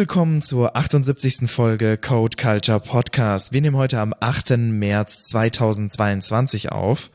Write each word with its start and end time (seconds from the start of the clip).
willkommen 0.00 0.40
zur 0.40 0.76
78. 0.76 1.50
Folge 1.50 1.98
Code 1.98 2.34
Culture 2.34 2.80
Podcast. 2.80 3.52
Wir 3.52 3.60
nehmen 3.60 3.76
heute 3.76 4.00
am 4.00 4.14
8. 4.18 4.56
März 4.56 5.24
2022 5.24 6.72
auf 6.72 7.10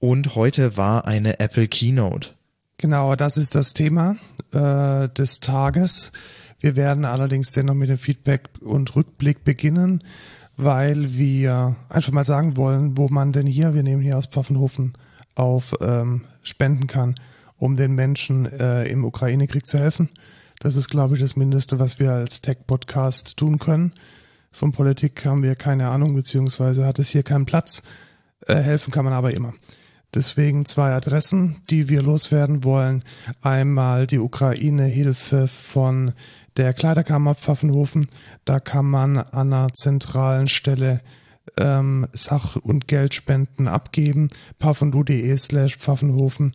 und 0.00 0.34
heute 0.34 0.76
war 0.76 1.06
eine 1.06 1.38
Apple 1.38 1.68
Keynote. 1.68 2.30
Genau, 2.78 3.14
das 3.14 3.36
ist 3.36 3.54
das 3.54 3.74
Thema 3.74 4.16
äh, 4.50 5.08
des 5.08 5.38
Tages. 5.38 6.10
Wir 6.58 6.74
werden 6.74 7.04
allerdings 7.04 7.52
dennoch 7.52 7.74
mit 7.74 7.90
dem 7.90 7.98
Feedback 7.98 8.48
und 8.60 8.96
Rückblick 8.96 9.44
beginnen, 9.44 10.02
weil 10.56 11.14
wir 11.14 11.76
einfach 11.90 12.10
mal 12.10 12.24
sagen 12.24 12.56
wollen, 12.56 12.98
wo 12.98 13.06
man 13.06 13.30
denn 13.30 13.46
hier, 13.46 13.72
wir 13.72 13.84
nehmen 13.84 14.02
hier 14.02 14.18
aus 14.18 14.26
Pfaffenhofen 14.26 14.94
auf, 15.36 15.76
ähm, 15.80 16.22
spenden 16.42 16.88
kann, 16.88 17.14
um 17.56 17.76
den 17.76 17.94
Menschen 17.94 18.46
äh, 18.46 18.82
im 18.88 19.04
Ukraine-Krieg 19.04 19.64
zu 19.64 19.78
helfen. 19.78 20.08
Das 20.60 20.76
ist, 20.76 20.88
glaube 20.88 21.14
ich, 21.14 21.20
das 21.20 21.36
Mindeste, 21.36 21.78
was 21.78 21.98
wir 21.98 22.12
als 22.12 22.40
Tech-Podcast 22.40 23.36
tun 23.36 23.58
können. 23.58 23.94
Von 24.50 24.72
Politik 24.72 25.24
haben 25.26 25.42
wir 25.42 25.56
keine 25.56 25.90
Ahnung, 25.90 26.14
beziehungsweise 26.14 26.86
hat 26.86 26.98
es 26.98 27.10
hier 27.10 27.22
keinen 27.22 27.44
Platz. 27.44 27.82
Äh, 28.46 28.56
helfen 28.56 28.92
kann 28.92 29.04
man 29.04 29.14
aber 29.14 29.34
immer. 29.34 29.52
Deswegen 30.14 30.64
zwei 30.64 30.92
Adressen, 30.92 31.62
die 31.70 31.88
wir 31.88 32.00
loswerden 32.00 32.62
wollen. 32.62 33.02
Einmal 33.42 34.06
die 34.06 34.20
Ukraine-Hilfe 34.20 35.48
von 35.48 36.12
der 36.56 36.72
Kleiderkammer 36.72 37.34
Pfaffenhofen. 37.34 38.06
Da 38.44 38.60
kann 38.60 38.86
man 38.86 39.18
an 39.18 39.52
einer 39.52 39.74
zentralen 39.74 40.46
Stelle 40.46 41.00
ähm, 41.58 42.06
Sach- 42.12 42.56
und 42.56 42.86
Geldspenden 42.86 43.66
abgeben. 43.66 44.28
pfaffendu.de 44.60 45.36
slash 45.36 45.78
Pfaffenhofen 45.78 46.52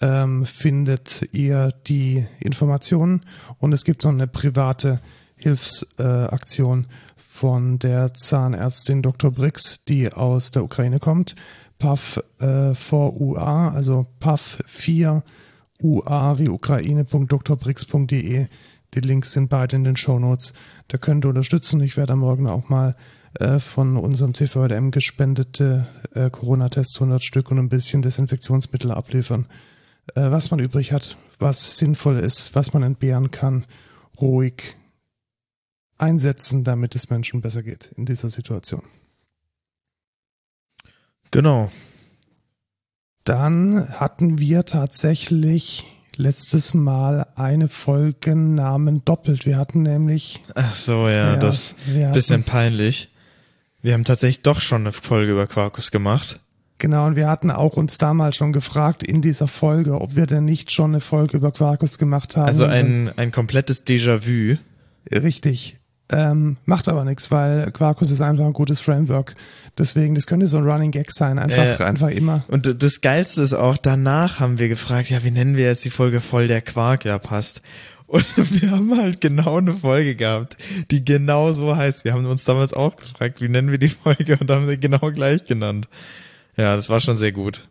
ähm, 0.00 0.46
findet 0.46 1.28
ihr 1.32 1.72
die 1.86 2.26
Informationen 2.40 3.24
und 3.58 3.72
es 3.72 3.84
gibt 3.84 4.04
noch 4.04 4.12
eine 4.12 4.26
private 4.26 5.00
Hilfsaktion 5.36 6.84
äh, 6.84 6.86
von 7.16 7.78
der 7.78 8.12
Zahnärztin 8.14 9.02
Dr. 9.02 9.30
Brix, 9.30 9.84
die 9.84 10.12
aus 10.12 10.50
der 10.50 10.64
Ukraine 10.64 10.98
kommt. 10.98 11.36
PAF 11.78 12.22
äh, 12.38 12.72
4UA, 12.72 13.72
also 13.72 14.06
PAF 14.20 14.58
4 14.66 15.22
UA 15.82 16.38
wie 16.38 16.48
Ukraine.drbrix.de. 16.50 18.46
Die 18.94 19.00
Links 19.00 19.32
sind 19.32 19.48
beide 19.48 19.76
in 19.76 19.84
den 19.84 19.96
Show 19.96 20.18
Notes. 20.18 20.52
Da 20.88 20.98
könnt 20.98 21.24
ihr 21.24 21.28
unterstützen. 21.28 21.80
Ich 21.80 21.96
werde 21.96 22.16
Morgen 22.16 22.46
auch 22.46 22.68
mal 22.68 22.96
äh, 23.38 23.58
von 23.58 23.96
unserem 23.96 24.34
CVM 24.34 24.90
gespendete 24.90 25.86
äh, 26.14 26.28
Corona-Tests 26.28 26.96
100 26.96 27.22
Stück 27.22 27.50
und 27.50 27.58
ein 27.58 27.68
bisschen 27.68 28.02
Desinfektionsmittel 28.02 28.90
abliefern. 28.90 29.46
Äh, 30.14 30.30
was 30.30 30.50
man 30.50 30.60
übrig 30.60 30.92
hat, 30.92 31.16
was 31.38 31.78
sinnvoll 31.78 32.18
ist, 32.18 32.54
was 32.54 32.72
man 32.72 32.82
entbehren 32.82 33.30
kann, 33.30 33.66
ruhig 34.20 34.76
einsetzen, 35.98 36.64
damit 36.64 36.94
es 36.94 37.10
Menschen 37.10 37.40
besser 37.40 37.62
geht 37.62 37.92
in 37.96 38.06
dieser 38.06 38.30
Situation. 38.30 38.82
Genau. 41.30 41.70
Dann 43.24 43.88
hatten 44.00 44.38
wir 44.38 44.64
tatsächlich 44.64 45.86
letztes 46.16 46.74
Mal 46.74 47.26
eine 47.36 47.68
Folge 47.68 48.34
Namen 48.34 49.04
doppelt. 49.04 49.46
Wir 49.46 49.56
hatten 49.56 49.82
nämlich. 49.82 50.42
Ach 50.54 50.74
so, 50.74 51.06
ja, 51.06 51.32
ja 51.32 51.36
das 51.36 51.76
bisschen 51.86 52.44
peinlich. 52.44 53.10
Wir 53.82 53.94
haben 53.94 54.04
tatsächlich 54.04 54.42
doch 54.42 54.60
schon 54.60 54.82
eine 54.82 54.92
Folge 54.92 55.32
über 55.32 55.46
Quarkus 55.46 55.90
gemacht. 55.90 56.40
Genau, 56.80 57.06
und 57.06 57.14
wir 57.14 57.28
hatten 57.28 57.50
auch 57.50 57.76
uns 57.76 57.98
damals 57.98 58.36
schon 58.36 58.54
gefragt 58.54 59.02
in 59.02 59.20
dieser 59.20 59.48
Folge, 59.48 60.00
ob 60.00 60.16
wir 60.16 60.26
denn 60.26 60.46
nicht 60.46 60.72
schon 60.72 60.92
eine 60.92 61.00
Folge 61.00 61.36
über 61.36 61.52
Quarkus 61.52 61.98
gemacht 61.98 62.38
haben. 62.38 62.48
Also 62.48 62.64
ein, 62.64 63.12
ein 63.16 63.32
komplettes 63.32 63.86
Déjà-vu. 63.86 64.56
Richtig. 65.12 65.78
Ähm, 66.10 66.56
macht 66.64 66.88
aber 66.88 67.04
nichts, 67.04 67.30
weil 67.30 67.70
Quarkus 67.70 68.10
ist 68.10 68.22
einfach 68.22 68.46
ein 68.46 68.54
gutes 68.54 68.80
Framework. 68.80 69.34
Deswegen, 69.76 70.14
das 70.14 70.26
könnte 70.26 70.46
so 70.46 70.56
ein 70.56 70.64
Running 70.64 70.90
Gag 70.90 71.12
sein, 71.12 71.38
einfach, 71.38 71.80
äh, 71.80 71.84
einfach 71.84 72.08
immer. 72.08 72.44
Und 72.48 72.82
das 72.82 73.02
Geilste 73.02 73.42
ist 73.42 73.52
auch, 73.52 73.76
danach 73.76 74.40
haben 74.40 74.58
wir 74.58 74.68
gefragt, 74.68 75.10
ja, 75.10 75.22
wie 75.22 75.30
nennen 75.30 75.58
wir 75.58 75.66
jetzt 75.66 75.84
die 75.84 75.90
Folge 75.90 76.20
voll 76.20 76.48
der 76.48 76.62
Quark? 76.62 77.04
Ja, 77.04 77.18
passt. 77.18 77.60
Und 78.06 78.24
wir 78.62 78.70
haben 78.70 78.96
halt 78.96 79.20
genau 79.20 79.58
eine 79.58 79.74
Folge 79.74 80.16
gehabt, 80.16 80.56
die 80.90 81.04
genau 81.04 81.52
so 81.52 81.76
heißt. 81.76 82.06
Wir 82.06 82.14
haben 82.14 82.24
uns 82.24 82.44
damals 82.44 82.72
auch 82.72 82.96
gefragt, 82.96 83.42
wie 83.42 83.50
nennen 83.50 83.70
wir 83.70 83.78
die 83.78 83.88
Folge 83.90 84.38
und 84.40 84.50
haben 84.50 84.66
sie 84.66 84.78
genau 84.78 85.12
gleich 85.12 85.44
genannt. 85.44 85.88
Ja, 86.56 86.76
das 86.76 86.90
war 86.90 87.00
schon 87.00 87.18
sehr 87.18 87.32
gut 87.32 87.68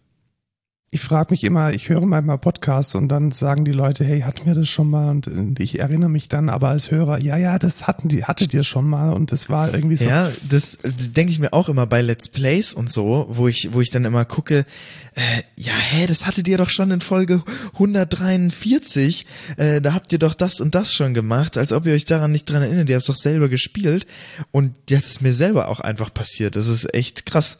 ich 0.91 1.01
frage 1.01 1.31
mich 1.31 1.43
immer, 1.43 1.71
ich 1.71 1.89
höre 1.89 2.05
manchmal 2.05 2.39
Podcasts 2.39 2.95
und 2.95 3.09
dann 3.09 3.31
sagen 3.31 3.63
die 3.63 3.71
Leute, 3.71 4.03
hey, 4.03 4.21
hatten 4.21 4.47
wir 4.47 4.55
das 4.55 4.69
schon 4.69 4.89
mal? 4.89 5.09
Und 5.09 5.59
ich 5.59 5.77
erinnere 5.77 6.09
mich 6.09 6.29
dann 6.29 6.49
aber 6.49 6.69
als 6.69 6.89
Hörer, 6.89 7.21
ja, 7.21 7.37
ja, 7.37 7.59
das 7.59 7.85
hatten 7.85 8.07
die, 8.07 8.23
hattet 8.23 8.55
ihr 8.55 8.63
schon 8.63 8.89
mal 8.89 9.13
und 9.13 9.31
das 9.31 9.49
war 9.49 9.71
irgendwie 9.71 9.97
so. 9.97 10.05
Ja, 10.05 10.27
das, 10.49 10.79
das 10.81 11.11
denke 11.13 11.31
ich 11.31 11.37
mir 11.37 11.53
auch 11.53 11.69
immer 11.69 11.85
bei 11.85 12.01
Let's 12.01 12.27
Plays 12.27 12.73
und 12.73 12.91
so, 12.91 13.27
wo 13.29 13.47
ich, 13.47 13.71
wo 13.71 13.81
ich 13.81 13.91
dann 13.91 14.03
immer 14.03 14.25
gucke, 14.25 14.65
äh, 15.13 15.21
ja, 15.57 15.73
hä, 15.73 16.07
das 16.07 16.25
hattet 16.25 16.47
ihr 16.47 16.57
doch 16.57 16.69
schon 16.69 16.89
in 16.89 17.01
Folge 17.01 17.43
143, 17.73 19.27
äh, 19.57 19.81
da 19.81 19.93
habt 19.93 20.11
ihr 20.11 20.19
doch 20.19 20.33
das 20.33 20.59
und 20.59 20.73
das 20.73 20.91
schon 20.91 21.13
gemacht, 21.13 21.59
als 21.59 21.71
ob 21.71 21.85
ihr 21.85 21.93
euch 21.93 22.05
daran 22.05 22.31
nicht 22.31 22.49
dran 22.49 22.63
erinnert, 22.63 22.89
ihr 22.89 22.95
habt 22.95 23.03
es 23.03 23.07
doch 23.07 23.15
selber 23.15 23.47
gespielt 23.47 24.07
und 24.49 24.73
jetzt 24.89 25.07
ist 25.07 25.21
mir 25.21 25.35
selber 25.35 25.67
auch 25.67 25.81
einfach 25.81 26.11
passiert, 26.11 26.55
das 26.55 26.67
ist 26.67 26.95
echt 26.95 27.27
krass. 27.27 27.59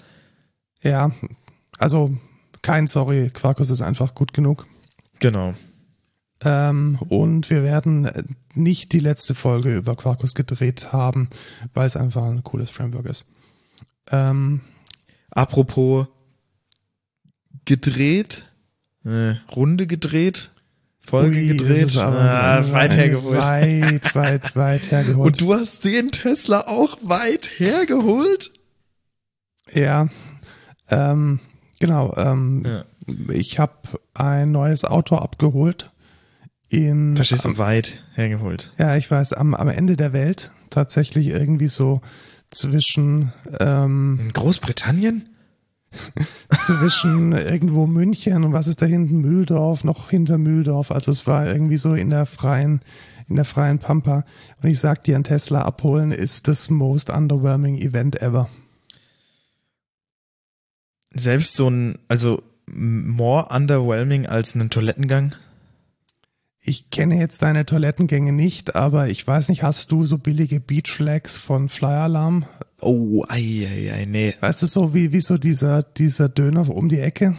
Ja, 0.82 1.12
also 1.78 2.16
kein 2.62 2.88
Sorry, 2.88 3.30
Quarkus 3.30 3.70
ist 3.70 3.82
einfach 3.82 4.16
gut 4.16 4.34
genug. 4.34 4.68
Genau. 5.20 5.54
Ähm, 6.42 6.98
und 7.10 7.50
wir 7.50 7.64
werden 7.64 8.38
nicht 8.54 8.94
die 8.94 9.00
letzte 9.00 9.36
Folge 9.36 9.76
über 9.76 9.96
Quarkus 9.96 10.36
gedreht 10.36 10.94
haben, 10.94 11.30
weil 11.74 11.86
es 11.86 11.98
einfach 11.98 12.24
ein 12.24 12.44
cooles 12.44 12.70
Framework 12.70 13.06
ist. 13.06 13.26
Ähm, 14.10 14.62
Apropos 15.32 16.08
gedreht, 17.66 18.46
äh, 19.06 19.36
Runde 19.56 19.86
gedreht, 19.86 20.52
Folge 21.00 21.38
Ui, 21.38 21.48
gedreht, 21.48 21.96
ah, 21.98 22.72
weit 22.72 22.94
hergeholt. 22.94 23.42
Weit, 23.42 24.16
weit, 24.16 24.56
weit 24.56 24.92
hergeholt. 24.92 25.28
Und 25.28 25.42
du 25.42 25.54
hast 25.54 25.86
den 25.86 26.12
Tesla 26.12 26.68
auch 26.68 26.98
weit 27.02 27.50
hergeholt? 27.60 28.52
Ja. 29.74 30.08
Ähm, 30.90 31.40
Genau. 31.80 32.14
Ähm, 32.18 32.64
ja. 32.66 32.84
Ich 33.34 33.58
habe 33.58 33.74
ein 34.14 34.52
neues 34.52 34.84
Auto 34.84 35.16
abgeholt. 35.16 35.92
In, 36.68 37.16
Verstehst 37.16 37.46
du, 37.46 37.58
weit 37.58 38.04
hergeholt. 38.14 38.72
Ja, 38.78 38.96
ich 38.96 39.10
weiß, 39.10 39.34
am, 39.34 39.56
am 39.56 39.70
Ende 39.70 39.98
der 39.98 40.14
Welt 40.14 40.52
tatsächlich 40.70 41.28
irgendwie 41.28 41.68
so 41.68 42.02
zwischen 42.52 43.34
ähm, 43.60 44.20
In 44.22 44.34
Großbritannien? 44.34 45.30
zwischen 46.68 47.32
irgendwo 47.32 47.88
München 47.88 48.44
und 48.44 48.54
was 48.54 48.68
ist 48.68 48.84
da 48.84 48.86
hinten 48.86 49.22
Mühldorf, 49.22 49.84
noch 49.84 50.12
hinter 50.12 50.38
Mühldorf. 50.38 50.92
Also 50.92 51.12
es 51.12 51.26
war 51.26 51.48
irgendwie 51.48 51.80
so 51.80 51.96
in 51.96 52.12
der 52.12 52.28
freien, 52.28 52.82
in 53.28 53.38
der 53.38 53.46
freien 53.46 53.80
Pampa. 53.80 54.24
Und 54.62 54.70
ich 54.70 54.80
sag 54.80 55.04
dir, 55.04 55.16
ein 55.16 55.24
Tesla 55.24 55.64
abholen 55.64 56.12
ist 56.12 56.48
das 56.48 56.70
most 56.70 57.10
underwhelming 57.10 57.80
Event 57.80 58.22
ever 58.22 58.50
selbst 61.12 61.56
so 61.56 61.70
ein, 61.70 62.00
also 62.08 62.44
more 62.72 63.48
underwhelming 63.50 64.28
als 64.28 64.56
einen 64.56 64.70
Toilettengang? 64.70 65.36
Ich 66.62 66.90
kenne 66.92 67.18
jetzt 67.18 67.42
deine 67.42 67.66
Toilettengänge 67.66 68.34
nicht, 68.34 68.76
aber 68.76 69.08
ich 69.08 69.26
weiß 69.26 69.50
nicht, 69.50 69.64
hast 69.64 69.92
du 69.92 70.06
so 70.06 70.18
billige 70.18 70.60
Beachflags 70.60 71.38
von 71.38 71.70
Flyer 71.70 72.04
Alarm? 72.04 72.46
Oh, 72.82 73.26
ei, 73.28 73.66
ei, 73.68 73.94
ei, 73.94 74.06
nee. 74.06 74.36
Weißt 74.40 74.62
du, 74.62 74.66
so 74.66 74.94
wie, 74.94 75.12
wie 75.14 75.22
so 75.22 75.38
dieser, 75.38 75.84
dieser 75.84 76.30
Döner 76.30 76.70
um 76.70 76.90
die 76.90 77.00
Ecke? 77.00 77.36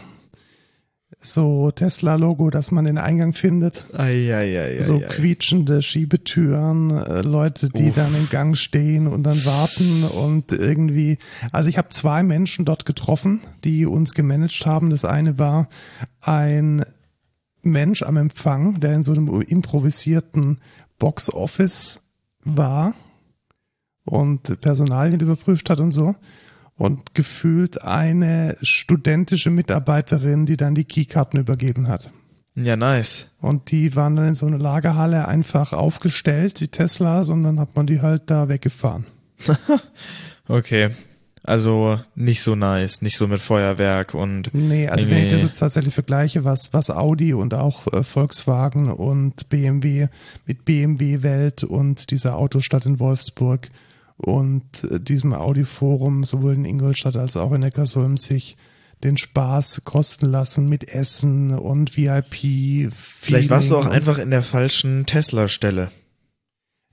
So 1.18 1.70
Tesla-Logo, 1.70 2.50
dass 2.50 2.70
man 2.70 2.84
den 2.84 2.98
Eingang 2.98 3.32
findet. 3.32 3.86
Ai, 3.96 4.34
ai, 4.34 4.60
ai, 4.60 4.82
so 4.82 5.00
quietschende 5.00 5.82
Schiebetüren, 5.82 6.90
äh, 6.90 7.22
Leute, 7.22 7.68
die 7.68 7.88
Uff. 7.88 7.96
dann 7.96 8.14
im 8.14 8.28
Gang 8.30 8.56
stehen 8.56 9.06
und 9.06 9.24
dann 9.24 9.44
warten 9.44 10.04
und 10.04 10.52
irgendwie. 10.52 11.18
Also 11.52 11.68
ich 11.68 11.78
habe 11.78 11.88
zwei 11.90 12.22
Menschen 12.22 12.64
dort 12.64 12.86
getroffen, 12.86 13.40
die 13.64 13.86
uns 13.86 14.14
gemanagt 14.14 14.64
haben. 14.66 14.90
Das 14.90 15.04
eine 15.04 15.38
war 15.38 15.68
ein 16.20 16.84
Mensch 17.62 18.02
am 18.02 18.16
Empfang, 18.16 18.80
der 18.80 18.94
in 18.94 19.02
so 19.02 19.12
einem 19.12 19.40
improvisierten 19.42 20.60
Box-Office 20.98 22.00
war 22.44 22.94
und 24.04 24.60
Personalien 24.60 25.20
überprüft 25.20 25.68
hat 25.68 25.80
und 25.80 25.90
so 25.90 26.14
und 26.80 27.14
gefühlt 27.14 27.82
eine 27.82 28.56
studentische 28.62 29.50
Mitarbeiterin, 29.50 30.46
die 30.46 30.56
dann 30.56 30.74
die 30.74 30.86
Keykarten 30.86 31.38
übergeben 31.38 31.88
hat. 31.88 32.10
Ja, 32.54 32.74
nice. 32.74 33.26
Und 33.38 33.70
die 33.70 33.94
waren 33.96 34.16
dann 34.16 34.28
in 34.28 34.34
so 34.34 34.46
einer 34.46 34.56
Lagerhalle 34.56 35.28
einfach 35.28 35.74
aufgestellt, 35.74 36.58
die 36.58 36.68
Teslas, 36.68 37.28
und 37.28 37.42
dann 37.42 37.60
hat 37.60 37.76
man 37.76 37.86
die 37.86 38.00
halt 38.00 38.30
da 38.30 38.48
weggefahren. 38.48 39.04
okay. 40.48 40.88
Also 41.44 42.00
nicht 42.14 42.42
so 42.42 42.54
nice, 42.54 43.02
nicht 43.02 43.18
so 43.18 43.28
mit 43.28 43.40
Feuerwerk 43.40 44.14
und. 44.14 44.54
Nee, 44.54 44.88
also 44.88 45.10
wenn 45.10 45.24
ich 45.24 45.32
das 45.32 45.42
jetzt 45.42 45.58
tatsächlich 45.58 45.92
vergleiche, 45.92 46.44
was, 46.44 46.72
was 46.72 46.88
Audi 46.88 47.34
und 47.34 47.52
auch 47.52 47.92
äh, 47.92 48.02
Volkswagen 48.02 48.90
und 48.90 49.50
BMW 49.50 50.08
mit 50.46 50.64
BMW 50.64 51.22
Welt 51.22 51.62
und 51.62 52.10
dieser 52.10 52.36
Autostadt 52.36 52.86
in 52.86 53.00
Wolfsburg 53.00 53.68
und 54.20 54.84
äh, 54.84 55.00
diesem 55.00 55.32
Audi-Forum 55.32 56.24
sowohl 56.24 56.54
in 56.54 56.64
Ingolstadt 56.64 57.16
als 57.16 57.36
auch 57.36 57.52
in 57.52 57.60
Neckarsulm 57.60 58.16
sich 58.16 58.56
den 59.02 59.16
Spaß 59.16 59.82
kosten 59.84 60.26
lassen 60.26 60.68
mit 60.68 60.88
Essen 60.88 61.58
und 61.58 61.96
VIP. 61.96 62.92
Vielleicht 62.92 63.48
warst 63.48 63.70
du 63.70 63.76
auch 63.76 63.86
einfach 63.86 64.18
in 64.18 64.30
der 64.30 64.42
falschen 64.42 65.06
Tesla-Stelle. 65.06 65.90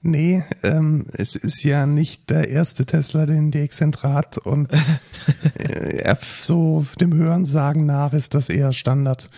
Nee, 0.01 0.43
ähm, 0.63 1.07
es 1.13 1.35
ist 1.35 1.63
ja 1.63 1.85
nicht 1.85 2.29
der 2.29 2.49
erste 2.49 2.85
Tesla, 2.85 3.25
den 3.25 3.51
die 3.51 3.59
Exzentra 3.59 4.13
hat 4.13 4.37
und 4.37 4.71
äh, 5.55 6.15
so 6.41 6.85
dem 7.01 7.13
Hörensagen 7.13 7.85
nach 7.85 8.13
ist 8.13 8.33
das 8.33 8.49
eher 8.49 8.73
Standard. 8.73 9.29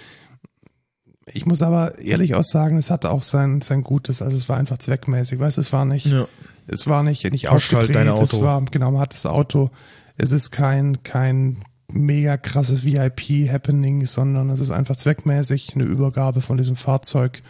Ich 1.32 1.46
muss 1.46 1.62
aber 1.62 2.00
ehrlich 2.00 2.36
auch 2.36 2.44
sagen, 2.44 2.78
es 2.78 2.92
hat 2.92 3.06
auch 3.06 3.24
sein, 3.24 3.62
sein 3.62 3.84
Gutes, 3.84 4.22
also 4.22 4.36
es 4.36 4.50
war 4.50 4.58
einfach 4.58 4.78
zweckmäßig, 4.78 5.40
weißt 5.40 5.58
du, 5.58 5.62
es 5.62 5.72
war 5.72 5.86
nicht, 5.86 6.08
ja. 6.08 6.28
Es 6.72 6.88
war 6.88 7.04
nicht, 7.04 7.30
nicht 7.32 7.48
halt 7.48 7.56
aufgedreht, 7.58 7.96
halt 7.96 8.22
es 8.22 8.42
war, 8.42 8.64
genau, 8.66 8.92
man 8.92 9.02
hat 9.02 9.14
das 9.14 9.26
Auto, 9.26 9.72
es 10.18 10.32
ist 10.32 10.52
kein, 10.52 11.04
kein 11.04 11.64
mega 11.92 12.38
krasses 12.38 12.86
VIP-Happening, 12.86 14.06
sondern 14.06 14.50
es 14.50 14.60
ist 14.60 14.72
einfach 14.72 14.96
zweckmäßig 14.96 15.76
eine 15.76 15.86
Übergabe 15.86 16.42
von 16.42 16.58
diesem 16.58 16.76
Fahrzeug. 16.76 17.42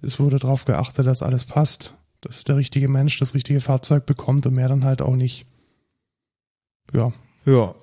Es 0.00 0.20
wurde 0.20 0.38
darauf 0.38 0.64
geachtet, 0.64 1.06
dass 1.06 1.22
alles 1.22 1.44
passt 1.44 1.94
dass 2.20 2.44
der 2.44 2.56
richtige 2.56 2.88
Mensch 2.88 3.18
das 3.18 3.34
richtige 3.34 3.60
Fahrzeug 3.60 4.06
bekommt 4.06 4.46
und 4.46 4.54
mehr 4.54 4.68
dann 4.68 4.84
halt 4.84 5.02
auch 5.02 5.16
nicht. 5.16 5.46
Ja. 6.92 7.12
Ja. 7.44 7.74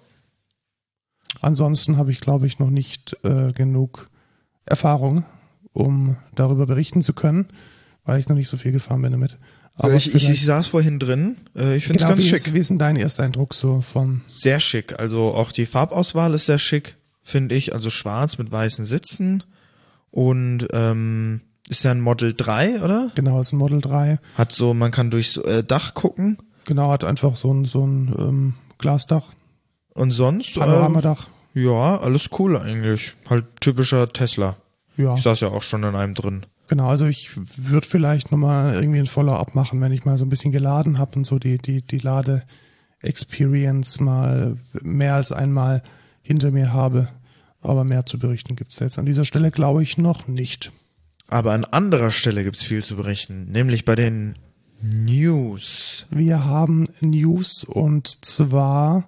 Ansonsten 1.42 1.98
habe 1.98 2.12
ich, 2.12 2.20
glaube 2.20 2.48
ich, 2.48 2.60
noch 2.60 2.70
nicht 2.70 3.18
äh, 3.24 3.52
genug 3.54 4.10
Erfahrung, 4.66 5.26
um 5.74 6.18
darüber 6.36 6.66
berichten 6.66 7.02
zu 7.02 7.14
können, 7.14 7.48
weil 8.06 8.20
ich 8.20 8.28
noch 8.28 8.36
nicht 8.36 8.50
so 8.50 8.58
viel 8.58 8.72
gefahren 8.72 9.02
bin 9.02 9.12
damit. 9.12 9.38
Aber 9.78 9.94
ich, 9.94 10.14
ich, 10.14 10.30
ich 10.30 10.44
saß 10.44 10.68
vorhin 10.68 11.00
drin. 11.00 11.38
Äh, 11.56 11.76
ich 11.76 11.86
finde 11.86 12.00
es 12.00 12.04
genau, 12.04 12.16
ganz 12.16 12.24
wie 12.24 12.30
schick. 12.30 12.48
Ist, 12.48 12.54
wie 12.54 12.60
ist 12.60 12.70
denn 12.70 12.80
dein 12.80 12.96
erster 12.96 13.24
Eindruck 13.24 13.54
so 13.54 13.82
von? 13.82 14.22
Sehr 14.28 14.60
schick. 14.60 15.00
Also 15.00 15.34
auch 15.34 15.52
die 15.52 15.66
Farbauswahl 15.66 16.34
ist 16.34 16.48
sehr 16.48 16.60
schick, 16.60 16.96
finde 17.24 17.56
ich. 17.56 17.74
Also 17.74 17.90
schwarz 17.90 18.38
mit 18.38 18.52
weißen 18.52 18.86
Sitzen 18.86 19.44
und 20.10 20.68
ähm, 20.74 21.42
ist 21.70 21.84
ja 21.84 21.92
ein 21.92 22.02
Model 22.02 22.34
3, 22.34 22.82
oder? 22.82 23.12
Genau, 23.14 23.40
ist 23.40 23.54
ein 23.54 23.58
Model 23.58 23.82
3. 23.82 24.20
Hat 24.36 24.52
so, 24.52 24.74
man 24.74 24.92
kann 24.92 25.12
durchs 25.12 25.38
äh, 25.38 25.64
Dach 25.64 25.94
gucken. 25.94 26.38
Genau, 26.66 26.92
hat 26.92 27.04
einfach 27.04 27.36
so 27.36 27.54
ein, 27.54 27.66
so 27.66 27.86
ein 27.86 28.16
ähm, 28.18 28.54
Glasdach. 28.78 29.26
Und 29.94 30.12
sonst? 30.12 30.56
Panoramadach. 30.56 31.28
Äh, 31.54 31.62
ja, 31.64 32.00
alles 32.00 32.30
cool 32.40 32.58
eigentlich. 32.58 33.14
Halt 33.30 33.46
typischer 33.60 34.12
Tesla. 34.12 34.58
Ja. 34.96 35.16
Ich 35.16 35.22
saß 35.22 35.42
ja 35.42 35.50
auch 35.50 35.64
schon 35.64 35.84
in 35.84 35.96
einem 35.96 36.14
drin. 36.14 36.46
Genau, 36.68 36.88
also 36.88 37.06
ich 37.06 37.32
würde 37.36 37.88
vielleicht 37.88 38.32
nochmal 38.32 38.76
irgendwie 38.76 39.00
ein 39.00 39.08
Follow-up 39.08 39.56
machen, 39.56 39.80
wenn 39.82 39.94
ich 39.94 40.06
mal 40.06 40.18
so 40.18 40.26
ein 40.26 40.30
bisschen 40.30 40.52
geladen 40.52 40.98
habe 40.98 41.18
und 41.18 41.26
so 41.26 41.40
die, 41.40 41.58
die, 41.58 41.82
die 41.82 42.00
Lade-Experience 42.00 44.00
mal 44.00 44.58
mehr 44.82 45.16
als 45.16 45.32
einmal 45.32 45.82
hinter 46.22 46.52
mir 46.52 46.74
habe. 46.74 47.10
Aber 47.62 47.84
mehr 47.84 48.06
zu 48.06 48.20
berichten 48.20 48.56
gibt's 48.56 48.80
jetzt 48.80 49.00
an 49.00 49.06
dieser 49.06 49.26
Stelle, 49.26 49.52
glaube 49.52 49.82
ich, 49.82 49.98
noch 49.98 50.28
nicht. 50.28 50.72
Aber 51.28 51.54
an 51.54 51.66
anderer 51.66 52.12
Stelle 52.12 52.44
gibt's 52.44 52.64
viel 52.64 52.84
zu 52.84 52.96
berichten, 52.96 53.52
nämlich 53.52 53.84
bei 53.84 53.96
den 53.96 54.36
News. 54.82 56.06
Wir 56.10 56.46
haben 56.46 56.88
News 57.02 57.64
und 57.64 58.26
zwar 58.26 59.08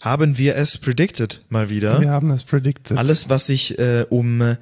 haben 0.00 0.38
wir 0.38 0.56
es 0.56 0.78
predicted 0.78 1.40
mal 1.48 1.70
wieder. 1.70 2.00
Wir 2.00 2.10
haben 2.10 2.30
es 2.30 2.44
predicted. 2.44 2.98
Alles, 2.98 3.28
was 3.28 3.46
sich 3.46 3.78
äh, 3.78 4.04
um 4.08 4.56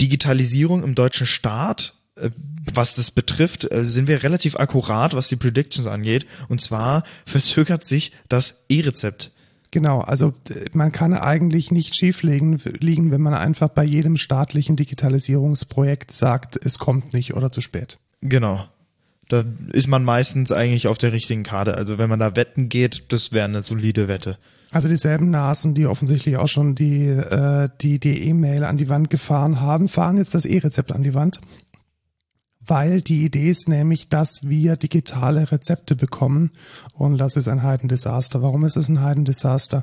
Digitalisierung 0.00 0.82
im 0.82 0.94
deutschen 0.94 1.26
Staat, 1.26 1.94
äh, 2.16 2.30
was 2.72 2.94
das 2.94 3.10
betrifft, 3.10 3.70
äh, 3.70 3.84
sind 3.84 4.08
wir 4.08 4.22
relativ 4.22 4.56
akkurat, 4.56 5.14
was 5.14 5.28
die 5.28 5.36
Predictions 5.36 5.86
angeht. 5.86 6.26
Und 6.48 6.60
zwar 6.60 7.04
verzögert 7.26 7.84
sich 7.84 8.12
das 8.28 8.64
E-Rezept. 8.68 9.32
Genau, 9.70 10.00
also 10.00 10.32
man 10.72 10.90
kann 10.90 11.14
eigentlich 11.14 11.70
nicht 11.70 11.94
schief 11.94 12.24
liegen, 12.24 12.60
liegen, 12.80 13.12
wenn 13.12 13.20
man 13.20 13.34
einfach 13.34 13.68
bei 13.68 13.84
jedem 13.84 14.16
staatlichen 14.16 14.74
Digitalisierungsprojekt 14.74 16.10
sagt, 16.10 16.58
es 16.64 16.80
kommt 16.80 17.12
nicht 17.12 17.34
oder 17.34 17.52
zu 17.52 17.60
spät. 17.60 17.98
Genau. 18.20 18.66
Da 19.28 19.44
ist 19.72 19.86
man 19.86 20.02
meistens 20.02 20.50
eigentlich 20.50 20.88
auf 20.88 20.98
der 20.98 21.12
richtigen 21.12 21.44
Karte. 21.44 21.76
Also 21.76 21.98
wenn 21.98 22.10
man 22.10 22.18
da 22.18 22.34
wetten 22.34 22.68
geht, 22.68 23.12
das 23.12 23.30
wäre 23.30 23.44
eine 23.44 23.62
solide 23.62 24.08
Wette. 24.08 24.38
Also 24.72 24.88
dieselben 24.88 25.30
Nasen, 25.30 25.74
die 25.74 25.86
offensichtlich 25.86 26.36
auch 26.36 26.46
schon 26.46 26.74
die 26.74 27.08
äh, 27.08 27.68
die 27.80 27.98
die 27.98 28.28
E-Mail 28.28 28.64
an 28.64 28.76
die 28.76 28.88
Wand 28.88 29.10
gefahren 29.10 29.60
haben, 29.60 29.88
fahren 29.88 30.16
jetzt 30.16 30.34
das 30.34 30.44
E-Rezept 30.44 30.92
an 30.92 31.02
die 31.02 31.14
Wand 31.14 31.40
weil 32.70 33.00
die 33.00 33.24
Idee 33.24 33.50
ist 33.50 33.68
nämlich, 33.68 34.08
dass 34.08 34.48
wir 34.48 34.76
digitale 34.76 35.50
Rezepte 35.50 35.96
bekommen 35.96 36.52
und 36.92 37.18
das 37.18 37.36
ist 37.36 37.48
ein 37.48 37.62
Heidendesaster. 37.62 38.42
Warum 38.42 38.64
ist 38.64 38.76
es 38.76 38.88
ein 38.88 39.02
Heidendesaster? 39.02 39.82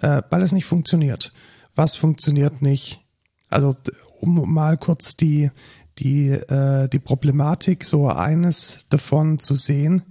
Äh, 0.00 0.22
weil 0.28 0.42
es 0.42 0.52
nicht 0.52 0.66
funktioniert. 0.66 1.32
Was 1.74 1.96
funktioniert 1.96 2.62
nicht? 2.62 3.00
Also 3.48 3.76
um 4.20 4.52
mal 4.52 4.76
kurz 4.76 5.16
die 5.16 5.50
die 5.98 6.30
äh, 6.30 6.88
die 6.88 6.98
Problematik 6.98 7.84
so 7.84 8.08
eines 8.08 8.86
davon 8.90 9.38
zu 9.38 9.54
sehen. 9.54 10.02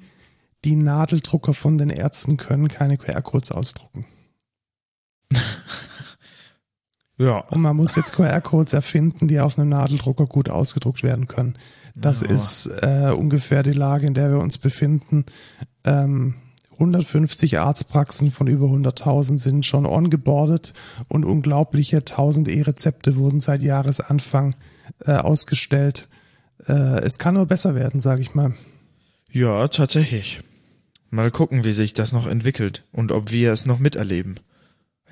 Die 0.64 0.76
Nadeldrucker 0.76 1.54
von 1.54 1.78
den 1.78 1.92
Ärzten 1.92 2.38
können 2.38 2.68
keine 2.70 2.98
QR-Codes 2.98 3.52
ausdrucken. 3.52 4.06
Ja. 7.18 7.40
Und 7.40 7.62
man 7.62 7.76
muss 7.76 7.96
jetzt 7.96 8.14
QR-Codes 8.14 8.74
erfinden, 8.74 9.28
die 9.28 9.40
auf 9.40 9.58
einem 9.58 9.70
Nadeldrucker 9.70 10.26
gut 10.26 10.50
ausgedruckt 10.50 11.04
werden 11.04 11.28
können. 11.28 11.58
Das 11.96 12.22
ja. 12.22 12.28
ist 12.28 12.68
äh, 12.82 13.14
ungefähr 13.16 13.64
die 13.64 13.72
Lage, 13.72 14.06
in 14.06 14.14
der 14.14 14.32
wir 14.32 14.40
uns 14.40 14.58
befinden. 14.58 15.26
Ähm, 15.86 16.36
150 16.74 17.60
Arztpraxen 17.60 18.32
von 18.32 18.48
über 18.48 18.66
100.000 18.68 19.40
sind 19.40 19.66
schon 19.66 19.86
ongeboardet 19.86 20.74
und 21.08 21.24
unglaubliche 21.24 21.98
1000 21.98 22.50
E-Rezepte 22.50 23.16
wurden 23.16 23.40
seit 23.40 23.62
Jahresanfang 23.62 24.56
äh, 25.06 25.14
ausgestellt. 25.14 26.10
Äh, 26.68 27.02
es 27.02 27.18
kann 27.18 27.36
nur 27.36 27.46
besser 27.46 27.76
werden, 27.76 28.02
sage 28.02 28.22
ich 28.22 28.36
mal. 28.36 28.54
Ja, 29.32 29.68
tatsächlich. 29.70 30.42
Mal 31.12 31.32
gucken, 31.32 31.64
wie 31.64 31.72
sich 31.72 31.94
das 31.94 32.12
noch 32.12 32.28
entwickelt 32.28 32.84
und 32.92 33.14
ob 33.14 33.32
wir 33.32 33.54
es 33.54 33.66
noch 33.66 33.80
miterleben. 33.80 34.36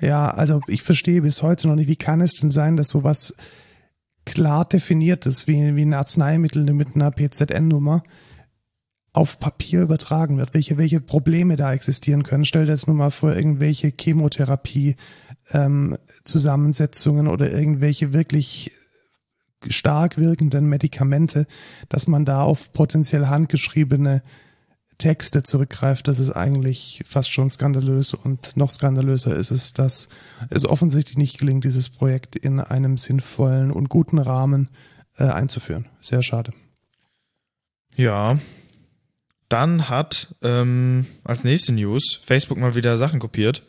Ja, 0.00 0.30
also 0.30 0.60
ich 0.66 0.82
verstehe 0.82 1.22
bis 1.22 1.42
heute 1.42 1.68
noch 1.68 1.76
nicht, 1.76 1.88
wie 1.88 1.96
kann 1.96 2.20
es 2.20 2.34
denn 2.34 2.50
sein, 2.50 2.76
dass 2.76 2.88
sowas 2.88 3.34
klar 4.24 4.64
definiert 4.64 5.26
ist, 5.26 5.46
wie, 5.46 5.76
wie 5.76 5.84
ein 5.84 5.94
Arzneimittel 5.94 6.64
mit 6.72 6.94
einer 6.94 7.10
PZN-Nummer 7.10 8.02
auf 9.12 9.38
Papier 9.38 9.82
übertragen 9.82 10.38
wird, 10.38 10.54
welche, 10.54 10.76
welche 10.76 11.00
Probleme 11.00 11.54
da 11.56 11.72
existieren 11.72 12.24
können. 12.24 12.44
Stell 12.44 12.66
dir 12.66 12.72
jetzt 12.72 12.88
nur 12.88 12.96
mal 12.96 13.10
vor, 13.10 13.34
irgendwelche 13.34 13.92
Chemotherapie 13.98 14.96
ähm, 15.52 15.96
oder 16.26 17.52
irgendwelche 17.52 18.12
wirklich 18.12 18.72
stark 19.68 20.18
wirkenden 20.18 20.66
Medikamente, 20.66 21.46
dass 21.88 22.08
man 22.08 22.24
da 22.24 22.42
auf 22.42 22.72
potenziell 22.72 23.26
handgeschriebene 23.26 24.22
Texte 25.04 25.42
zurückgreift, 25.42 26.08
das 26.08 26.18
ist 26.18 26.30
eigentlich 26.30 27.04
fast 27.06 27.30
schon 27.30 27.50
skandalös 27.50 28.14
und 28.14 28.56
noch 28.56 28.70
skandalöser 28.70 29.36
ist 29.36 29.50
es, 29.50 29.74
dass 29.74 30.08
es 30.48 30.64
offensichtlich 30.64 31.18
nicht 31.18 31.36
gelingt, 31.36 31.64
dieses 31.64 31.90
Projekt 31.90 32.36
in 32.36 32.58
einem 32.58 32.96
sinnvollen 32.96 33.70
und 33.70 33.90
guten 33.90 34.16
Rahmen 34.16 34.70
äh, 35.18 35.24
einzuführen. 35.24 35.90
Sehr 36.00 36.22
schade. 36.22 36.54
Ja. 37.94 38.38
Dann 39.50 39.90
hat 39.90 40.34
ähm, 40.40 41.04
als 41.22 41.44
nächste 41.44 41.72
News 41.72 42.18
Facebook 42.22 42.56
mal 42.56 42.74
wieder 42.74 42.96
Sachen 42.96 43.20
kopiert. 43.20 43.62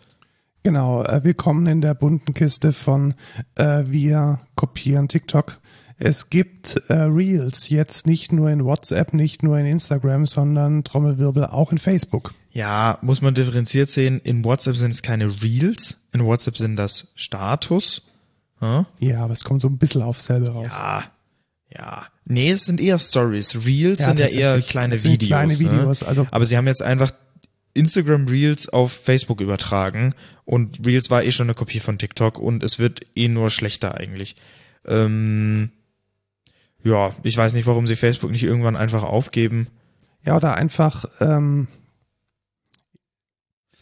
Genau, 0.64 1.04
äh, 1.04 1.22
willkommen 1.26 1.68
in 1.68 1.82
der 1.82 1.96
bunten 1.96 2.34
Kiste 2.34 2.72
von 2.72 3.14
äh, 3.56 3.84
Wir 3.88 4.40
kopieren 4.56 5.10
TikTok. 5.10 5.60
Es 5.98 6.30
gibt 6.30 6.82
äh, 6.90 6.94
Reels 6.94 7.70
jetzt 7.70 8.06
nicht 8.06 8.34
nur 8.34 8.50
in 8.50 8.66
WhatsApp, 8.66 9.14
nicht 9.14 9.44
nur 9.44 9.58
in 9.58 9.66
Instagram, 9.66 10.26
sondern 10.26 10.84
Trommelwirbel 10.84 11.46
auch 11.46 11.72
in 11.72 11.78
Facebook. 11.78 12.34
Ja, 12.52 13.00
muss 13.02 13.22
man 13.22 13.34
differenziert 13.34 13.90
sehen. 13.90 14.20
In 14.24 14.44
WhatsApp 14.44 14.76
sind 14.76 14.94
es 14.94 15.02
keine 15.02 15.42
Reels, 15.42 15.98
in 16.12 16.26
WhatsApp 16.26 16.58
sind 16.58 16.76
das 16.76 17.12
Status. 17.16 18.02
Hm? 18.60 18.86
Ja, 19.00 19.24
aber 19.24 19.34
es 19.34 19.44
kommt 19.44 19.62
so 19.62 19.68
ein 19.68 19.78
bisschen 19.78 20.02
auf 20.02 20.20
selber 20.20 20.50
raus. 20.50 20.72
Ja, 20.72 21.04
ja. 21.70 22.06
Nee, 22.26 22.52
es 22.52 22.66
sind 22.66 22.82
eher 22.82 23.00
Stories. 23.00 23.66
Reels 23.66 24.00
ja, 24.00 24.06
sind 24.08 24.20
ja 24.20 24.28
eher 24.28 24.62
kleine 24.62 25.02
Videos. 25.02 25.28
Kleine 25.28 25.60
Videos, 25.60 26.02
ne? 26.02 26.08
also. 26.08 26.28
Aber 26.32 26.46
sie 26.46 26.58
haben 26.58 26.68
jetzt 26.68 26.82
einfach 26.82 27.14
Instagram 27.74 28.28
Reels 28.28 28.70
auf 28.70 28.92
Facebook 28.92 29.42
übertragen 29.42 30.14
und 30.46 30.86
Reels 30.88 31.12
war 31.12 31.24
eh 31.24 31.32
schon 31.32 31.48
eine 31.48 31.56
Kopie 31.56 31.80
von 31.80 31.98
TikTok 31.98 32.40
und 32.40 32.64
es 32.64 32.80
wird 32.80 33.02
eh 33.16 33.28
nur 33.28 33.50
schlechter 33.50 33.96
eigentlich. 33.96 34.36
Ähm, 34.86 35.72
ja, 36.86 37.14
ich 37.24 37.36
weiß 37.36 37.54
nicht, 37.54 37.68
warum 37.68 37.88
sie 37.88 37.96
Facebook 37.96 38.32
nicht 38.32 38.44
irgendwann 38.44 38.78
einfach 38.78 39.04
aufgeben. 39.04 39.68
Ja, 40.24 40.38
oder 40.38 40.56
einfach, 40.56 41.06
ähm, 41.20 41.68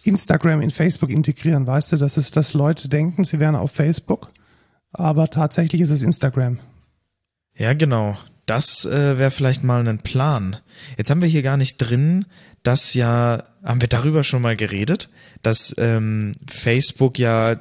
Instagram 0.04 0.62
in 0.62 0.72
Facebook 0.72 1.10
integrieren. 1.10 1.66
Weißt 1.66 1.92
du, 1.92 1.98
das 1.98 2.18
ist, 2.18 2.36
dass 2.36 2.54
Leute 2.54 2.90
denken, 2.90 3.24
sie 3.24 3.40
wären 3.40 3.56
auf 3.56 3.72
Facebook, 3.72 4.32
aber 4.92 5.30
tatsächlich 5.30 5.82
ist 5.82 5.92
es 5.92 6.04
Instagram. 6.04 6.60
Ja, 7.56 7.74
genau. 7.74 8.18
Das 8.46 8.86
äh, 8.86 9.18
wäre 9.18 9.32
vielleicht 9.32 9.64
mal 9.64 9.88
ein 9.88 10.00
Plan. 10.00 10.58
Jetzt 10.98 11.10
haben 11.10 11.22
wir 11.22 11.30
hier 11.30 11.44
gar 11.44 11.56
nicht 11.56 11.78
drin, 11.78 12.26
dass 12.64 12.94
ja, 12.94 13.44
haben 13.64 13.82
wir 13.82 13.90
darüber 13.90 14.24
schon 14.24 14.42
mal 14.42 14.56
geredet, 14.56 15.10
dass 15.42 15.76
ähm, 15.78 16.32
Facebook 16.50 17.20
ja 17.20 17.58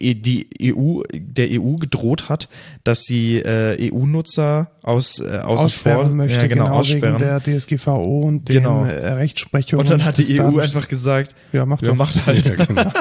die 0.00 0.48
EU, 0.62 1.02
der 1.12 1.48
EU 1.60 1.76
gedroht 1.76 2.28
hat, 2.30 2.48
dass 2.82 3.02
sie 3.04 3.36
äh, 3.36 3.92
EU-Nutzer 3.92 4.70
aus 4.82 5.20
äh, 5.20 5.38
aussperren 5.38 6.06
vor, 6.06 6.14
möchte, 6.14 6.40
ja, 6.40 6.46
genau, 6.46 6.64
genau, 6.64 6.76
aussperren. 6.76 7.20
wegen 7.20 7.42
der 7.44 7.58
DSGVO 7.58 8.20
und 8.22 8.48
den 8.48 8.56
Genau. 8.56 8.84
äh, 8.84 9.12
Rechtsprechungen. 9.12 9.84
und 9.84 9.90
dann 9.90 10.04
hat 10.04 10.16
die 10.16 10.40
EU 10.40 10.58
einfach 10.58 10.88
gesagt, 10.88 11.34
ja, 11.52 11.66
macht, 11.66 11.82
ja, 11.82 11.94
macht 11.94 12.24
halt. 12.26 12.46
Ja, 12.46 12.54
genau. 12.64 12.90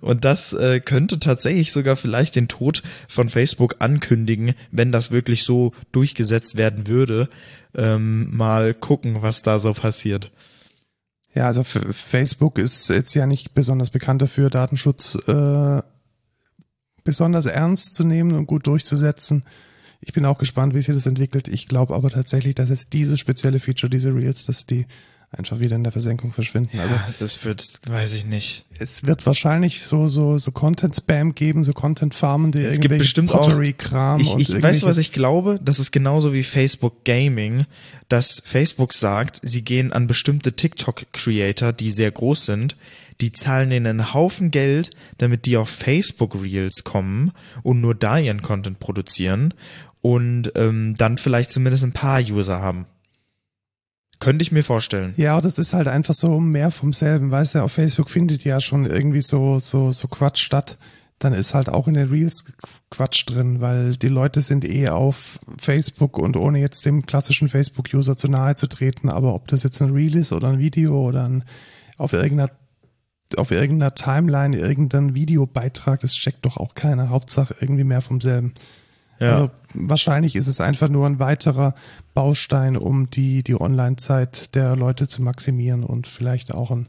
Und 0.00 0.24
das 0.24 0.54
äh, 0.54 0.80
könnte 0.80 1.18
tatsächlich 1.18 1.72
sogar 1.72 1.96
vielleicht 1.96 2.36
den 2.36 2.48
Tod 2.48 2.82
von 3.08 3.28
Facebook 3.28 3.76
ankündigen, 3.80 4.54
wenn 4.70 4.90
das 4.90 5.10
wirklich 5.10 5.44
so 5.44 5.72
durchgesetzt 5.92 6.56
werden 6.56 6.86
würde. 6.86 7.28
Ähm, 7.74 8.34
mal 8.36 8.74
gucken, 8.74 9.22
was 9.22 9.42
da 9.42 9.58
so 9.58 9.72
passiert. 9.72 10.32
Ja, 11.34 11.46
also 11.46 11.62
Facebook 11.62 12.58
ist 12.58 12.88
jetzt 12.88 13.14
ja 13.14 13.26
nicht 13.26 13.54
besonders 13.54 13.90
bekannt 13.90 14.22
dafür, 14.22 14.50
Datenschutz 14.50 15.16
äh, 15.28 15.82
besonders 17.04 17.46
ernst 17.46 17.94
zu 17.94 18.04
nehmen 18.04 18.32
und 18.32 18.46
gut 18.46 18.66
durchzusetzen. 18.66 19.44
Ich 20.00 20.12
bin 20.12 20.24
auch 20.24 20.38
gespannt, 20.38 20.74
wie 20.74 20.82
sich 20.82 20.94
das 20.94 21.06
entwickelt. 21.06 21.48
Ich 21.48 21.68
glaube 21.68 21.94
aber 21.94 22.10
tatsächlich, 22.10 22.54
dass 22.54 22.68
jetzt 22.70 22.92
diese 22.92 23.18
spezielle 23.18 23.60
Feature, 23.60 23.90
diese 23.90 24.14
Reels, 24.14 24.46
dass 24.46 24.66
die 24.66 24.86
einfach 25.30 25.60
wieder 25.60 25.76
in 25.76 25.82
der 25.84 25.92
Versenkung 25.92 26.32
verschwinden. 26.32 26.78
Also 26.80 26.94
Ja, 26.94 27.08
das 27.18 27.44
wird, 27.44 27.62
weiß 27.86 28.14
ich 28.14 28.24
nicht. 28.24 28.64
es 28.78 29.04
wird 29.04 29.26
wahrscheinlich 29.26 29.84
so 29.84 30.08
so 30.08 30.38
so 30.38 30.50
Content 30.52 30.96
Spam 30.96 31.34
geben, 31.34 31.64
so 31.64 31.74
Content 31.74 32.14
Farmen, 32.14 32.50
die 32.50 32.60
Es 32.60 32.80
gibt 32.80 32.96
bestimmt 32.96 33.30
auch- 33.34 33.46
Pottery 33.46 33.74
Kram 33.74 34.20
Ich, 34.20 34.32
und 34.32 34.40
ich 34.40 34.48
weißt 34.48 34.48
du, 34.48 34.52
irgendwelches- 34.54 34.82
was 34.84 34.96
ich 34.98 35.12
glaube? 35.12 35.60
Das 35.62 35.78
ist 35.78 35.92
genauso 35.92 36.32
wie 36.32 36.42
Facebook 36.42 37.04
Gaming, 37.04 37.66
dass 38.08 38.40
Facebook 38.44 38.94
sagt, 38.94 39.40
sie 39.42 39.62
gehen 39.62 39.92
an 39.92 40.06
bestimmte 40.06 40.54
TikTok-Creator, 40.54 41.72
die 41.74 41.90
sehr 41.90 42.10
groß 42.10 42.46
sind, 42.46 42.76
die 43.20 43.32
zahlen 43.32 43.70
ihnen 43.70 43.86
einen 43.86 44.14
Haufen 44.14 44.50
Geld, 44.50 44.90
damit 45.18 45.44
die 45.44 45.56
auf 45.58 45.68
Facebook 45.68 46.40
Reels 46.40 46.84
kommen 46.84 47.32
und 47.62 47.80
nur 47.82 47.94
da 47.94 48.18
ihren 48.18 48.40
Content 48.42 48.78
produzieren 48.80 49.52
und 50.00 50.52
ähm, 50.54 50.94
dann 50.96 51.18
vielleicht 51.18 51.50
zumindest 51.50 51.84
ein 51.84 51.92
paar 51.92 52.20
User 52.22 52.60
haben. 52.62 52.86
Könnte 54.20 54.42
ich 54.42 54.50
mir 54.50 54.64
vorstellen. 54.64 55.14
Ja, 55.16 55.40
das 55.40 55.58
ist 55.58 55.72
halt 55.72 55.86
einfach 55.86 56.14
so 56.14 56.40
mehr 56.40 56.70
vom 56.70 56.92
selben. 56.92 57.30
Weißt 57.30 57.54
du, 57.54 57.62
auf 57.62 57.72
Facebook 57.72 58.10
findet 58.10 58.44
ja 58.44 58.60
schon 58.60 58.84
irgendwie 58.84 59.22
so, 59.22 59.58
so, 59.58 59.92
so 59.92 60.08
Quatsch 60.08 60.40
statt. 60.40 60.78
Dann 61.20 61.32
ist 61.32 61.54
halt 61.54 61.68
auch 61.68 61.88
in 61.88 61.94
den 61.94 62.08
Reels 62.08 62.44
Quatsch 62.90 63.24
drin, 63.26 63.60
weil 63.60 63.96
die 63.96 64.08
Leute 64.08 64.40
sind 64.40 64.64
eh 64.64 64.88
auf 64.88 65.40
Facebook 65.58 66.18
und 66.18 66.36
ohne 66.36 66.60
jetzt 66.60 66.84
dem 66.84 67.06
klassischen 67.06 67.48
Facebook-User 67.48 68.16
zu 68.16 68.28
nahe 68.28 68.56
zu 68.56 68.66
treten. 68.68 69.08
Aber 69.08 69.34
ob 69.34 69.46
das 69.48 69.62
jetzt 69.62 69.80
ein 69.82 69.92
Reel 69.92 70.16
ist 70.16 70.32
oder 70.32 70.48
ein 70.48 70.58
Video 70.58 71.00
oder 71.00 71.24
ein, 71.24 71.44
auf 71.96 72.12
irgendeiner, 72.12 72.50
auf 73.36 73.50
irgendeiner 73.50 73.94
Timeline 73.94 74.56
irgendein 74.56 75.14
Videobeitrag, 75.14 76.00
das 76.00 76.14
checkt 76.14 76.44
doch 76.44 76.56
auch 76.56 76.74
keiner. 76.74 77.10
Hauptsache 77.10 77.54
irgendwie 77.60 77.84
mehr 77.84 78.00
vom 78.00 78.20
selben. 78.20 78.54
Ja. 79.20 79.34
Also 79.34 79.50
wahrscheinlich 79.74 80.36
ist 80.36 80.46
es 80.46 80.60
einfach 80.60 80.88
nur 80.88 81.06
ein 81.06 81.18
weiterer 81.18 81.74
Baustein, 82.14 82.76
um 82.76 83.10
die, 83.10 83.42
die 83.42 83.60
Online-Zeit 83.60 84.54
der 84.54 84.76
Leute 84.76 85.08
zu 85.08 85.22
maximieren 85.22 85.82
und 85.84 86.06
vielleicht 86.06 86.54
auch 86.54 86.70
ein 86.70 86.88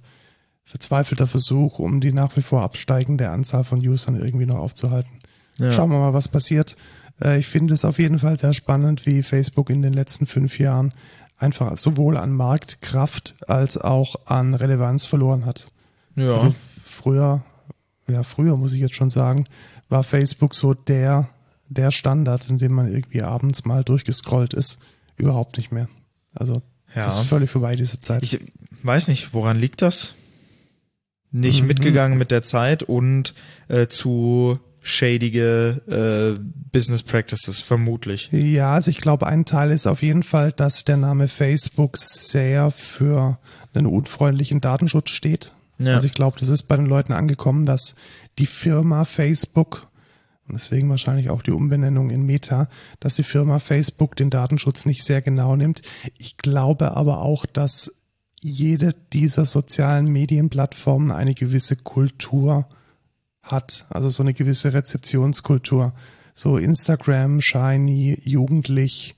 verzweifelter 0.63 1.25
Versuch, 1.25 1.79
um 1.79 1.99
die 1.99 2.13
nach 2.13 2.37
wie 2.37 2.41
vor 2.41 2.61
absteigende 2.63 3.29
Anzahl 3.31 3.63
von 3.63 3.79
Usern 3.79 4.15
irgendwie 4.15 4.45
noch 4.45 4.59
aufzuhalten. 4.59 5.19
Ja. 5.57 5.71
Schauen 5.71 5.89
wir 5.89 5.97
mal, 5.99 6.13
was 6.13 6.27
passiert. 6.27 6.77
Äh, 7.21 7.39
Ich 7.39 7.47
finde 7.47 7.73
es 7.73 7.85
auf 7.85 7.97
jeden 7.97 8.19
Fall 8.19 8.37
sehr 8.37 8.53
spannend, 8.53 9.05
wie 9.05 9.23
Facebook 9.23 9.69
in 9.71 9.81
den 9.81 9.93
letzten 9.93 10.27
fünf 10.27 10.59
Jahren 10.59 10.91
einfach 11.37 11.75
sowohl 11.77 12.17
an 12.17 12.31
Marktkraft 12.31 13.35
als 13.47 13.77
auch 13.77 14.15
an 14.25 14.53
Relevanz 14.53 15.05
verloren 15.05 15.45
hat. 15.45 15.71
ja. 16.15 16.33
Also 16.35 16.53
früher, 16.83 17.43
ja, 18.07 18.23
früher 18.23 18.55
muss 18.57 18.73
ich 18.73 18.79
jetzt 18.79 18.95
schon 18.95 19.09
sagen, 19.09 19.45
war 19.89 20.03
Facebook 20.03 20.53
so 20.53 20.73
der, 20.73 21.29
der 21.69 21.91
Standard, 21.91 22.49
in 22.49 22.57
dem 22.57 22.73
man 22.73 22.91
irgendwie 22.91 23.21
abends 23.21 23.65
mal 23.65 23.83
durchgescrollt 23.83 24.53
ist. 24.53 24.79
Überhaupt 25.17 25.57
nicht 25.57 25.71
mehr. 25.71 25.87
Also, 26.33 26.61
Ja. 26.95 27.05
das 27.05 27.19
ist 27.19 27.27
völlig 27.27 27.49
vorbei, 27.49 27.75
diese 27.75 28.01
Zeit. 28.01 28.23
Ich 28.23 28.39
weiß 28.83 29.07
nicht, 29.07 29.33
woran 29.33 29.59
liegt 29.59 29.81
das? 29.81 30.13
Nicht 31.31 31.61
Mhm. 31.61 31.67
mitgegangen 31.67 32.17
mit 32.17 32.31
der 32.31 32.41
Zeit 32.41 32.81
und 32.83 33.33
äh, 33.67 33.87
zu 33.87 34.59
shadige 34.81 35.81
äh, 36.37 36.39
Business 36.71 37.03
Practices, 37.03 37.59
vermutlich. 37.59 38.29
Ja, 38.31 38.73
also 38.73 38.89
ich 38.89 38.97
glaube, 38.97 39.27
ein 39.27 39.45
Teil 39.45 39.71
ist 39.71 39.85
auf 39.87 40.01
jeden 40.01 40.23
Fall, 40.23 40.51
dass 40.53 40.85
der 40.85 40.97
Name 40.97 41.27
Facebook 41.27 41.97
sehr 41.97 42.71
für 42.71 43.37
einen 43.73 43.85
unfreundlichen 43.85 44.61
Datenschutz 44.61 45.11
steht. 45.11 45.51
Ja. 45.77 45.93
Also 45.93 46.07
ich 46.07 46.13
glaube, 46.13 46.39
das 46.39 46.49
ist 46.49 46.63
bei 46.63 46.75
den 46.77 46.85
Leuten 46.87 47.13
angekommen, 47.13 47.65
dass 47.65 47.95
die 48.39 48.45
Firma 48.47 49.05
Facebook 49.05 49.87
und 50.49 50.55
deswegen 50.55 50.89
wahrscheinlich 50.89 51.29
auch 51.29 51.41
die 51.43 51.51
Umbenennung 51.51 52.09
in 52.09 52.23
Meta, 52.23 52.67
dass 52.99 53.15
die 53.15 53.23
Firma 53.23 53.59
Facebook 53.59 54.15
den 54.15 54.29
Datenschutz 54.29 54.85
nicht 54.85 55.03
sehr 55.03 55.21
genau 55.21 55.55
nimmt. 55.55 55.83
Ich 56.17 56.37
glaube 56.37 56.97
aber 56.97 57.19
auch, 57.19 57.45
dass 57.45 57.93
jede 58.41 58.95
dieser 59.13 59.45
sozialen 59.45 60.07
Medienplattformen 60.07 61.11
eine 61.11 61.35
gewisse 61.35 61.75
Kultur 61.75 62.67
hat, 63.43 63.85
also 63.89 64.09
so 64.09 64.23
eine 64.23 64.33
gewisse 64.33 64.73
Rezeptionskultur. 64.73 65.93
So 66.33 66.57
Instagram, 66.57 67.41
shiny, 67.41 68.17
jugendlich, 68.23 69.15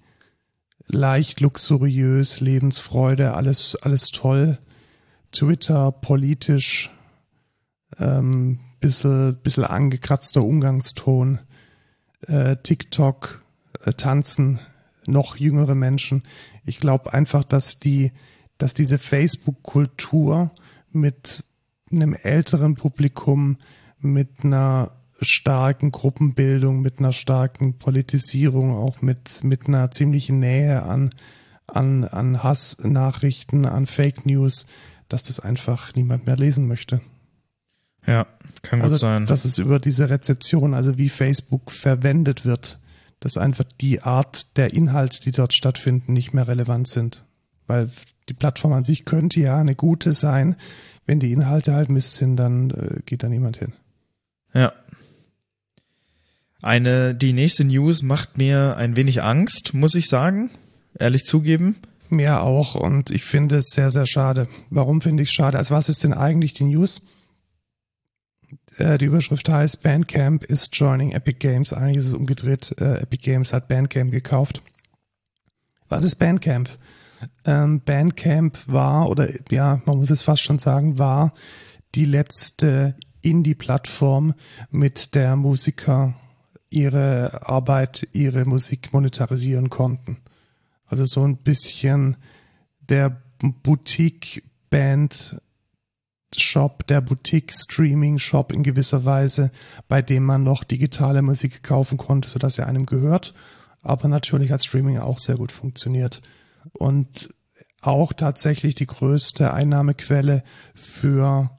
leicht 0.88 1.40
luxuriös, 1.40 2.40
Lebensfreude, 2.40 3.34
alles, 3.34 3.76
alles 3.76 4.12
toll. 4.12 4.58
Twitter, 5.32 5.92
politisch, 5.92 6.90
ähm, 8.00 8.60
bisschen, 8.82 9.38
bisschen 9.38 9.64
angekratzter 9.64 10.44
Umgangston. 10.44 11.40
Äh, 12.28 12.58
TikTok, 12.58 13.42
äh, 13.86 13.94
tanzen, 13.94 14.60
noch 15.08 15.38
jüngere 15.38 15.76
Menschen. 15.76 16.24
Ich 16.66 16.80
glaube 16.80 17.14
einfach, 17.14 17.44
dass 17.44 17.80
die, 17.80 18.12
dass 18.58 18.74
diese 18.74 18.98
Facebook-Kultur 18.98 20.52
mit 20.92 21.44
einem 21.92 22.14
älteren 22.14 22.76
Publikum, 22.76 23.58
mit 24.00 24.44
einer 24.44 24.92
starken 25.22 25.92
Gruppenbildung, 25.92 26.82
mit 26.82 27.00
einer 27.00 27.14
starken 27.14 27.78
Politisierung, 27.78 28.76
auch 28.76 29.02
mit, 29.02 29.44
mit 29.44 29.68
einer 29.68 29.92
ziemlichen 29.92 30.40
Nähe 30.40 30.84
an, 30.84 31.12
an, 31.68 32.04
an 32.04 32.44
Hassnachrichten, 32.44 33.66
an 33.66 33.86
Fake 33.88 34.26
News, 34.26 34.66
dass 35.10 35.24
das 35.24 35.40
einfach 35.40 35.94
niemand 35.96 36.26
mehr 36.26 36.38
lesen 36.38 36.68
möchte. 36.68 37.02
Ja, 38.08 38.26
kann 38.62 38.80
gut 38.80 38.92
Also, 38.92 38.98
sein. 38.98 39.26
dass 39.26 39.46
es 39.46 39.58
über 39.58 39.80
diese 39.80 40.10
Rezeption, 40.10 40.74
also 40.74 40.98
wie 40.98 41.10
Facebook 41.10 41.72
verwendet 41.72 42.46
wird, 42.46 42.80
dass 43.20 43.38
einfach 43.38 43.66
die 43.80 44.02
Art 44.02 44.58
der 44.58 44.74
Inhalte, 44.74 45.20
die 45.22 45.32
dort 45.32 45.54
stattfinden, 45.54 46.14
nicht 46.14 46.34
mehr 46.34 46.48
relevant 46.48 46.88
sind. 46.88 47.24
Weil 47.68 47.90
die 48.30 48.34
Plattform 48.34 48.74
an 48.74 48.84
sich 48.84 49.06
könnte 49.06 49.40
ja 49.40 49.58
eine 49.58 49.76
gute 49.76 50.14
sein. 50.14 50.56
Wenn 51.06 51.20
die 51.20 51.32
Inhalte 51.32 51.74
halt 51.74 51.90
Mist 51.90 52.16
sind, 52.16 52.38
dann 52.38 52.72
äh, 52.72 53.00
geht 53.06 53.24
da 53.24 53.30
niemand 53.30 53.58
hin. 53.58 53.74
Ja. 54.54 54.74
Eine, 56.62 57.16
die 57.16 57.34
nächste 57.34 57.64
News 57.66 58.04
macht 58.04 58.38
mir 58.38 58.78
ein 58.78 58.96
wenig 58.96 59.22
Angst, 59.24 59.74
muss 59.74 59.96
ich 59.96 60.08
sagen. 60.08 60.52
Ehrlich 60.98 61.26
zugeben. 61.26 61.78
Mir 62.10 62.42
auch 62.42 62.76
und 62.76 63.10
ich 63.10 63.24
finde 63.24 63.58
es 63.58 63.68
sehr, 63.68 63.90
sehr 63.90 64.06
schade. 64.06 64.48
Warum 64.70 65.02
finde 65.02 65.24
ich 65.24 65.30
es 65.30 65.34
schade? 65.36 65.58
Also 65.58 65.74
was 65.74 65.90
ist 65.90 66.04
denn 66.04 66.14
eigentlich 66.14 66.54
die 66.54 66.66
News? 66.66 67.02
Äh, 68.78 68.98
die 68.98 69.06
Überschrift 69.06 69.50
heißt 69.50 69.84
Bandcamp 69.84 70.44
is 70.46 70.70
joining 70.72 71.12
Epic 71.12 71.40
Games. 71.40 71.74
Eigentlich 71.74 71.98
ist 71.98 72.08
es 72.08 72.14
umgedreht. 72.14 72.76
Äh, 72.80 73.02
Epic 73.02 73.24
Games 73.24 73.54
hat 73.54 73.68
Bandcamp 73.68 74.12
gekauft. 74.12 74.62
Was 75.90 76.04
ist 76.04 76.16
Bandcamp? 76.16 76.70
Ähm, 77.46 77.82
Bandcamp 77.82 78.60
war, 78.68 79.10
oder 79.10 79.30
ja, 79.52 79.82
man 79.86 79.98
muss 79.98 80.10
es 80.10 80.22
fast 80.22 80.42
schon 80.42 80.60
sagen, 80.60 80.98
war 80.98 81.34
die 81.94 82.06
letzte 82.06 82.96
Indie-Plattform, 83.22 84.34
mit 84.70 85.16
der 85.16 85.36
Musiker 85.36 86.16
ihre 86.70 87.48
Arbeit, 87.48 88.08
ihre 88.14 88.46
Musik 88.46 88.94
monetarisieren 88.94 89.70
konnten. 89.70 90.18
Also 90.86 91.06
so 91.06 91.26
ein 91.26 91.38
bisschen 91.38 92.18
der 92.80 93.22
Boutique-Band 93.40 95.42
Shop, 96.38 96.88
der 96.88 97.02
Boutique-Streaming-Shop 97.02 98.52
in 98.52 98.64
gewisser 98.64 99.06
Weise, 99.06 99.52
bei 99.88 100.02
dem 100.02 100.24
man 100.24 100.44
noch 100.44 100.64
digitale 100.64 101.22
Musik 101.22 101.64
kaufen 101.64 101.98
konnte, 101.98 102.30
sodass 102.30 102.58
er 102.58 102.68
einem 102.68 102.86
gehört, 102.86 103.34
aber 103.82 104.08
natürlich 104.08 104.52
als 104.52 104.66
Streaming 104.66 105.00
auch 105.00 105.20
sehr 105.20 105.36
gut 105.36 105.52
funktioniert. 105.52 106.22
Und 106.74 107.34
auch 107.82 108.14
tatsächlich 108.14 108.76
die 108.76 108.86
größte 108.86 109.54
Einnahmequelle 109.54 110.44
für 110.76 111.50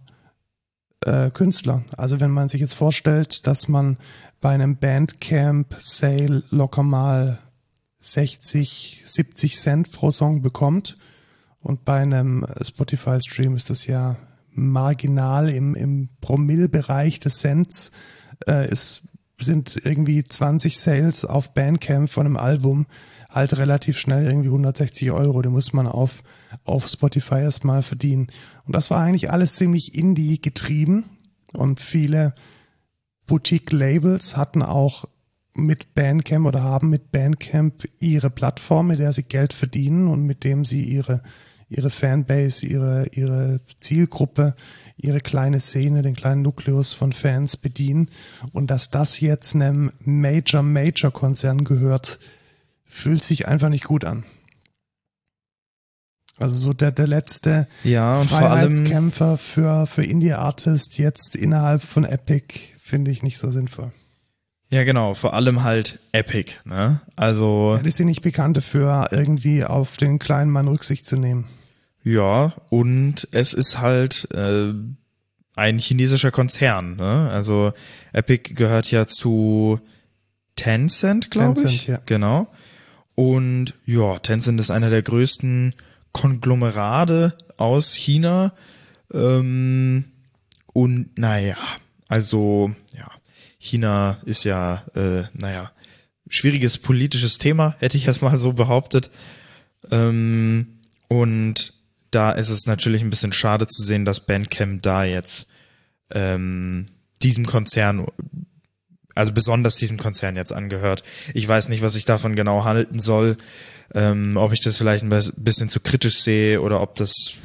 äh, 1.04 1.30
Künstler. 1.30 1.84
Also 1.96 2.20
wenn 2.20 2.30
man 2.30 2.48
sich 2.48 2.60
jetzt 2.60 2.74
vorstellt, 2.74 3.46
dass 3.46 3.68
man 3.68 3.98
bei 4.40 4.50
einem 4.50 4.76
Bandcamp-Sale 4.76 6.44
locker 6.50 6.82
mal 6.82 7.38
60, 8.00 9.02
70 9.04 9.58
Cent 9.58 9.92
pro 9.92 10.10
Song 10.10 10.42
bekommt 10.42 10.96
und 11.60 11.84
bei 11.84 12.00
einem 12.00 12.46
Spotify-Stream 12.60 13.56
ist 13.56 13.70
das 13.70 13.86
ja 13.86 14.16
marginal 14.52 15.48
im, 15.48 15.74
im 15.74 16.08
Promille-Bereich 16.20 17.20
des 17.20 17.38
Cents. 17.38 17.92
Äh, 18.46 18.66
es 18.66 19.08
sind 19.38 19.80
irgendwie 19.84 20.22
20 20.22 20.78
Sales 20.78 21.24
auf 21.24 21.54
Bandcamp 21.54 22.08
von 22.08 22.26
einem 22.26 22.36
Album 22.36 22.86
halt 23.28 23.56
relativ 23.56 23.98
schnell 23.98 24.24
irgendwie 24.26 24.48
160 24.48 25.10
Euro. 25.10 25.42
Die 25.42 25.48
muss 25.48 25.72
man 25.72 25.86
auf, 25.86 26.22
auf 26.64 26.86
Spotify 26.86 27.40
erstmal 27.40 27.82
verdienen. 27.82 28.28
Und 28.66 28.76
das 28.76 28.90
war 28.90 29.02
eigentlich 29.02 29.30
alles 29.30 29.54
ziemlich 29.54 29.94
indie 29.94 30.40
getrieben 30.40 31.04
und 31.52 31.80
viele 31.80 32.34
Boutique-Labels 33.26 34.36
hatten 34.36 34.62
auch 34.62 35.06
mit 35.54 35.94
Bandcamp 35.94 36.46
oder 36.46 36.62
haben 36.62 36.88
mit 36.88 37.12
Bandcamp 37.12 37.84
ihre 38.00 38.30
Plattform, 38.30 38.88
mit 38.88 38.98
der 38.98 39.12
sie 39.12 39.22
Geld 39.22 39.52
verdienen 39.52 40.08
und 40.08 40.22
mit 40.24 40.44
dem 40.44 40.64
sie 40.64 40.84
ihre 40.84 41.22
ihre 41.72 41.90
Fanbase, 41.90 42.66
ihre, 42.66 43.06
ihre 43.12 43.60
Zielgruppe, 43.80 44.54
ihre 44.96 45.20
kleine 45.20 45.60
Szene, 45.60 46.02
den 46.02 46.14
kleinen 46.14 46.42
Nukleus 46.42 46.92
von 46.92 47.12
Fans 47.12 47.56
bedienen. 47.56 48.10
Und 48.52 48.70
dass 48.70 48.90
das 48.90 49.20
jetzt 49.20 49.54
einem 49.54 49.92
Major, 50.00 50.62
Major 50.62 51.10
Konzern 51.10 51.64
gehört, 51.64 52.18
fühlt 52.84 53.24
sich 53.24 53.48
einfach 53.48 53.68
nicht 53.68 53.84
gut 53.84 54.04
an. 54.04 54.24
Also 56.38 56.56
so 56.56 56.72
der, 56.72 56.92
der 56.92 57.06
letzte 57.06 57.68
ja, 57.84 58.16
und 58.16 58.28
Freiheitskämpfer 58.28 59.38
für, 59.38 59.86
für 59.86 60.02
Indie-Artist 60.02 60.98
jetzt 60.98 61.36
innerhalb 61.36 61.82
von 61.82 62.04
Epic 62.04 62.58
finde 62.82 63.10
ich 63.10 63.22
nicht 63.22 63.38
so 63.38 63.50
sinnvoll. 63.50 63.92
Ja, 64.72 64.84
genau, 64.84 65.12
vor 65.12 65.34
allem 65.34 65.64
halt 65.64 65.98
Epic, 66.12 66.54
ne? 66.64 67.02
Also. 67.14 67.74
Ja, 67.76 67.82
die 67.82 67.90
sind 67.90 68.06
nicht 68.06 68.22
bekannt 68.22 68.56
dafür, 68.56 69.08
irgendwie 69.10 69.64
auf 69.64 69.98
den 69.98 70.18
kleinen 70.18 70.50
Mann 70.50 70.66
Rücksicht 70.66 71.06
zu 71.06 71.16
nehmen. 71.16 71.44
Ja, 72.04 72.52
und 72.68 73.28
es 73.30 73.54
ist 73.54 73.78
halt 73.78 74.28
äh, 74.34 74.72
ein 75.54 75.78
chinesischer 75.78 76.30
Konzern. 76.30 76.96
Ne? 76.96 77.30
Also 77.30 77.72
Epic 78.12 78.54
gehört 78.54 78.90
ja 78.90 79.06
zu 79.06 79.80
Tencent, 80.56 81.30
glaube 81.30 81.62
ich. 81.62 81.86
Ja. 81.86 82.00
Genau. 82.06 82.48
Und 83.14 83.74
ja, 83.84 84.18
Tencent 84.18 84.60
ist 84.60 84.70
einer 84.70 84.90
der 84.90 85.02
größten 85.02 85.74
Konglomerate 86.12 87.36
aus 87.56 87.94
China. 87.94 88.52
Ähm, 89.12 90.04
und 90.72 91.18
naja, 91.18 91.56
also 92.08 92.74
ja, 92.96 93.10
China 93.58 94.18
ist 94.24 94.44
ja, 94.44 94.84
äh, 94.94 95.24
naja, 95.34 95.70
schwieriges 96.28 96.78
politisches 96.78 97.38
Thema, 97.38 97.76
hätte 97.78 97.96
ich 97.96 98.06
erstmal 98.06 98.38
so 98.38 98.54
behauptet. 98.54 99.10
Ähm, 99.90 100.78
und 101.08 101.74
da 102.12 102.30
ist 102.30 102.50
es 102.50 102.66
natürlich 102.66 103.02
ein 103.02 103.10
bisschen 103.10 103.32
schade 103.32 103.66
zu 103.66 103.82
sehen, 103.82 104.04
dass 104.04 104.20
Bandcamp 104.20 104.82
da 104.82 105.04
jetzt 105.04 105.46
ähm, 106.10 106.88
diesem 107.22 107.46
Konzern, 107.46 108.06
also 109.14 109.32
besonders 109.32 109.76
diesem 109.76 109.96
Konzern 109.96 110.36
jetzt 110.36 110.52
angehört. 110.52 111.02
Ich 111.34 111.48
weiß 111.48 111.68
nicht, 111.68 111.82
was 111.82 111.96
ich 111.96 112.04
davon 112.04 112.36
genau 112.36 112.64
halten 112.64 113.00
soll, 113.00 113.36
ähm, 113.94 114.36
ob 114.36 114.52
ich 114.52 114.60
das 114.60 114.76
vielleicht 114.78 115.04
ein 115.04 115.32
bisschen 115.36 115.68
zu 115.68 115.80
kritisch 115.80 116.22
sehe 116.22 116.60
oder 116.60 116.80
ob 116.80 116.94
das 116.94 117.38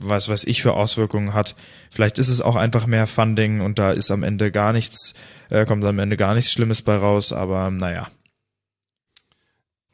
was 0.00 0.28
weiß 0.28 0.44
ich 0.44 0.62
für 0.62 0.74
Auswirkungen 0.74 1.34
hat. 1.34 1.56
Vielleicht 1.90 2.18
ist 2.18 2.28
es 2.28 2.40
auch 2.40 2.54
einfach 2.54 2.86
mehr 2.86 3.08
Funding 3.08 3.60
und 3.60 3.80
da 3.80 3.90
ist 3.90 4.12
am 4.12 4.22
Ende 4.22 4.52
gar 4.52 4.72
nichts, 4.72 5.14
äh, 5.50 5.66
kommt 5.66 5.84
am 5.84 5.98
Ende 5.98 6.16
gar 6.16 6.34
nichts 6.34 6.52
Schlimmes 6.52 6.82
bei 6.82 6.94
raus, 6.94 7.32
aber 7.32 7.70
naja. 7.72 8.06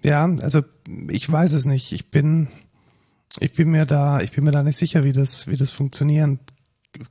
Ja, 0.03 0.29
also 0.43 0.63
ich 1.09 1.31
weiß 1.33 1.55
es 1.55 1.65
nicht. 1.65 1.93
Ich 1.93 2.11
bin 2.11 2.49
ich 3.41 3.53
bin 3.53 3.71
mir 3.71 3.87
da, 3.87 4.21
ich 4.21 4.33
bin 4.33 4.45
mir 4.45 4.53
da 4.53 4.63
nicht 4.63 4.79
sicher, 4.79 5.05
wie 5.05 5.13
das, 5.13 5.49
wie 5.49 5.57
das 5.57 5.73
funktionieren 5.73 6.39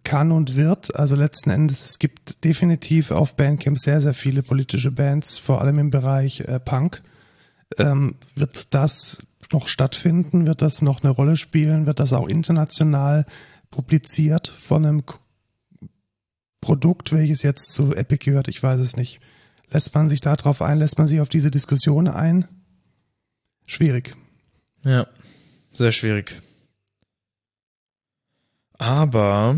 kann 0.04 0.32
und 0.32 0.56
wird. 0.56 0.96
Also 0.96 1.16
letzten 1.16 1.50
Endes, 1.50 1.84
es 1.86 2.00
gibt 2.00 2.44
definitiv 2.44 3.12
auf 3.12 3.36
Bandcamp 3.36 3.78
sehr, 3.78 4.02
sehr 4.02 4.14
viele 4.14 4.44
politische 4.44 4.92
Bands, 4.92 5.38
vor 5.38 5.62
allem 5.62 5.80
im 5.80 5.90
Bereich 5.90 6.42
äh, 6.42 6.60
Punk. 6.60 7.04
Ähm, 7.78 8.16
wird 8.36 8.74
das 8.74 9.26
noch 9.52 9.68
stattfinden? 9.68 10.48
Wird 10.48 10.62
das 10.62 10.82
noch 10.82 11.04
eine 11.04 11.12
Rolle 11.12 11.38
spielen? 11.38 11.86
Wird 11.86 12.00
das 12.00 12.14
auch 12.14 12.28
international 12.28 13.26
publiziert 13.72 14.48
von 14.48 14.86
einem 14.86 15.04
Produkt, 16.62 17.12
welches 17.12 17.42
jetzt 17.42 17.72
zu 17.72 17.94
Epic 17.94 18.24
gehört? 18.24 18.48
Ich 18.48 18.62
weiß 18.62 18.80
es 18.80 18.96
nicht. 18.96 19.20
Lässt 19.70 19.94
man 19.96 20.08
sich 20.08 20.22
darauf 20.22 20.62
ein? 20.62 20.78
Lässt 20.78 20.98
man 20.98 21.08
sich 21.08 21.20
auf 21.20 21.30
diese 21.30 21.52
Diskussion 21.52 22.08
ein? 22.08 22.48
Schwierig. 23.66 24.16
Ja. 24.84 25.08
Sehr 25.74 25.92
schwierig. 25.92 26.36
Aber 28.78 29.58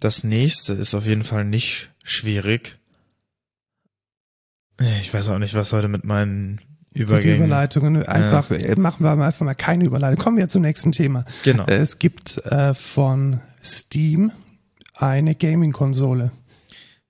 das 0.00 0.24
nächste 0.24 0.74
ist 0.74 0.94
auf 0.94 1.04
jeden 1.04 1.24
Fall 1.24 1.44
nicht 1.44 1.90
schwierig. 2.04 2.78
Ich 5.00 5.12
weiß 5.12 5.30
auch 5.30 5.38
nicht, 5.38 5.54
was 5.54 5.72
heute 5.72 5.88
mit 5.88 6.04
meinen 6.04 6.60
Übergängen. 6.92 7.38
Die 7.38 7.44
Überleitungen 7.44 8.02
einfach 8.02 8.50
ja. 8.50 8.76
machen 8.76 9.04
wir 9.04 9.12
einfach 9.12 9.44
mal 9.44 9.54
keine 9.54 9.84
Überleitung. 9.84 10.22
Kommen 10.22 10.36
wir 10.36 10.48
zum 10.48 10.62
nächsten 10.62 10.92
Thema. 10.92 11.24
Genau. 11.44 11.64
Es 11.66 11.98
gibt 11.98 12.38
äh, 12.46 12.74
von 12.74 13.40
Steam 13.62 14.32
eine 14.94 15.34
Gaming-Konsole. 15.34 16.30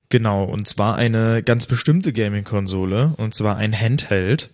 Genau, 0.08 0.44
und 0.44 0.68
zwar 0.68 0.96
eine 0.96 1.42
ganz 1.42 1.66
bestimmte 1.66 2.12
Gaming-Konsole, 2.12 3.14
und 3.16 3.34
zwar 3.34 3.56
ein 3.56 3.78
Handheld. 3.78 4.50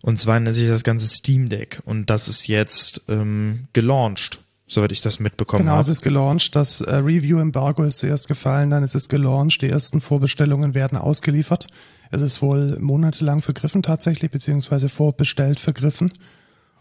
Und 0.00 0.18
zwar 0.18 0.38
nennt 0.38 0.54
sich 0.54 0.68
das 0.68 0.84
ganze 0.84 1.06
Steam 1.06 1.48
Deck 1.48 1.82
und 1.84 2.08
das 2.08 2.28
ist 2.28 2.46
jetzt 2.46 3.02
ähm, 3.08 3.66
gelauncht, 3.72 4.40
soweit 4.66 4.92
ich 4.92 5.00
das 5.00 5.18
mitbekommen 5.18 5.64
genau, 5.64 5.72
habe. 5.72 5.82
Genau, 5.82 5.90
es 5.90 5.96
ist 5.96 6.02
gelauncht. 6.02 6.54
Das 6.54 6.80
äh, 6.80 6.94
Review-Embargo 6.94 7.82
ist 7.82 7.98
zuerst 7.98 8.28
gefallen, 8.28 8.70
dann 8.70 8.84
ist 8.84 8.94
es 8.94 9.08
gelauncht. 9.08 9.60
Die 9.62 9.68
ersten 9.68 10.00
Vorbestellungen 10.00 10.74
werden 10.74 10.96
ausgeliefert. 10.96 11.66
Es 12.10 12.22
ist 12.22 12.40
wohl 12.42 12.78
monatelang 12.78 13.42
vergriffen 13.42 13.82
tatsächlich, 13.82 14.30
beziehungsweise 14.30 14.88
vorbestellt 14.88 15.58
vergriffen. 15.58 16.14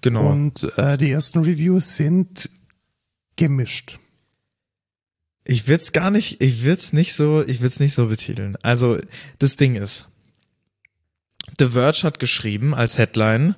Genau. 0.01 0.29
Und 0.29 0.63
äh, 0.77 0.97
die 0.97 1.11
ersten 1.11 1.39
Reviews 1.39 1.97
sind 1.97 2.49
gemischt. 3.35 3.99
Ich 5.43 5.67
will's 5.67 5.91
gar 5.93 6.11
nicht, 6.11 6.41
ich 6.41 6.63
will's 6.63 6.93
nicht 6.93 7.13
so, 7.15 7.41
ich 7.41 7.61
will's 7.61 7.79
nicht 7.79 7.93
so 7.93 8.07
betiteln. 8.07 8.57
Also 8.61 8.99
das 9.39 9.55
Ding 9.55 9.75
ist, 9.75 10.05
The 11.59 11.67
Verge 11.67 12.03
hat 12.03 12.19
geschrieben 12.19 12.73
als 12.73 12.97
Headline 12.97 13.55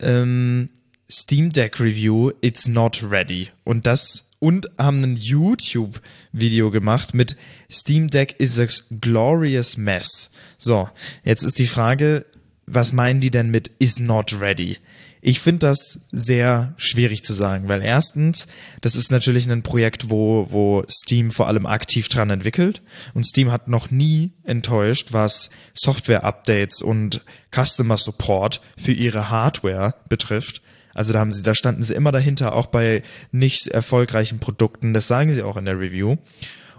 ähm, 0.00 0.70
Steam 1.10 1.52
Deck 1.52 1.80
Review, 1.80 2.32
it's 2.40 2.68
not 2.68 3.02
ready. 3.02 3.48
Und 3.64 3.86
das 3.86 4.30
und 4.38 4.68
haben 4.78 5.02
ein 5.02 5.16
YouTube-Video 5.16 6.70
gemacht 6.70 7.14
mit 7.14 7.36
Steam 7.70 8.08
Deck 8.08 8.36
is 8.38 8.58
a 8.58 8.66
glorious 9.00 9.76
mess. 9.76 10.30
So, 10.56 10.88
jetzt 11.24 11.44
ist 11.44 11.58
die 11.58 11.66
Frage, 11.66 12.24
was 12.66 12.92
meinen 12.92 13.20
die 13.20 13.30
denn 13.30 13.50
mit 13.50 13.70
is 13.78 13.98
not 13.98 14.40
ready? 14.40 14.78
Ich 15.22 15.40
finde 15.40 15.66
das 15.66 16.00
sehr 16.12 16.72
schwierig 16.78 17.22
zu 17.24 17.34
sagen, 17.34 17.68
weil 17.68 17.82
erstens, 17.82 18.46
das 18.80 18.94
ist 18.94 19.10
natürlich 19.10 19.50
ein 19.50 19.62
Projekt, 19.62 20.08
wo, 20.08 20.46
wo 20.50 20.82
Steam 20.88 21.30
vor 21.30 21.46
allem 21.46 21.66
aktiv 21.66 22.08
dran 22.08 22.30
entwickelt 22.30 22.82
und 23.12 23.24
Steam 23.24 23.52
hat 23.52 23.68
noch 23.68 23.90
nie 23.90 24.32
enttäuscht, 24.44 25.08
was 25.12 25.50
Software-Updates 25.74 26.80
und 26.80 27.22
Customer 27.54 27.98
Support 27.98 28.62
für 28.78 28.92
ihre 28.92 29.28
Hardware 29.28 29.94
betrifft. 30.08 30.62
Also 30.94 31.12
da 31.12 31.20
haben 31.20 31.32
sie, 31.32 31.42
da 31.42 31.54
standen 31.54 31.82
sie 31.82 31.94
immer 31.94 32.12
dahinter, 32.12 32.54
auch 32.54 32.66
bei 32.66 33.02
nicht 33.30 33.68
erfolgreichen 33.68 34.40
Produkten. 34.40 34.94
Das 34.94 35.06
sagen 35.06 35.32
sie 35.32 35.42
auch 35.42 35.56
in 35.56 35.66
der 35.66 35.78
Review. 35.78 36.16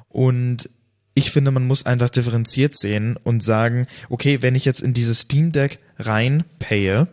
Und 0.09 0.69
ich 1.13 1.31
finde, 1.31 1.51
man 1.51 1.67
muss 1.67 1.85
einfach 1.85 2.09
differenziert 2.09 2.77
sehen 2.77 3.17
und 3.23 3.43
sagen, 3.43 3.87
okay, 4.09 4.41
wenn 4.41 4.55
ich 4.55 4.65
jetzt 4.65 4.81
in 4.81 4.93
dieses 4.93 5.21
Steam 5.21 5.51
Deck 5.51 5.79
reinpaye, 5.99 7.07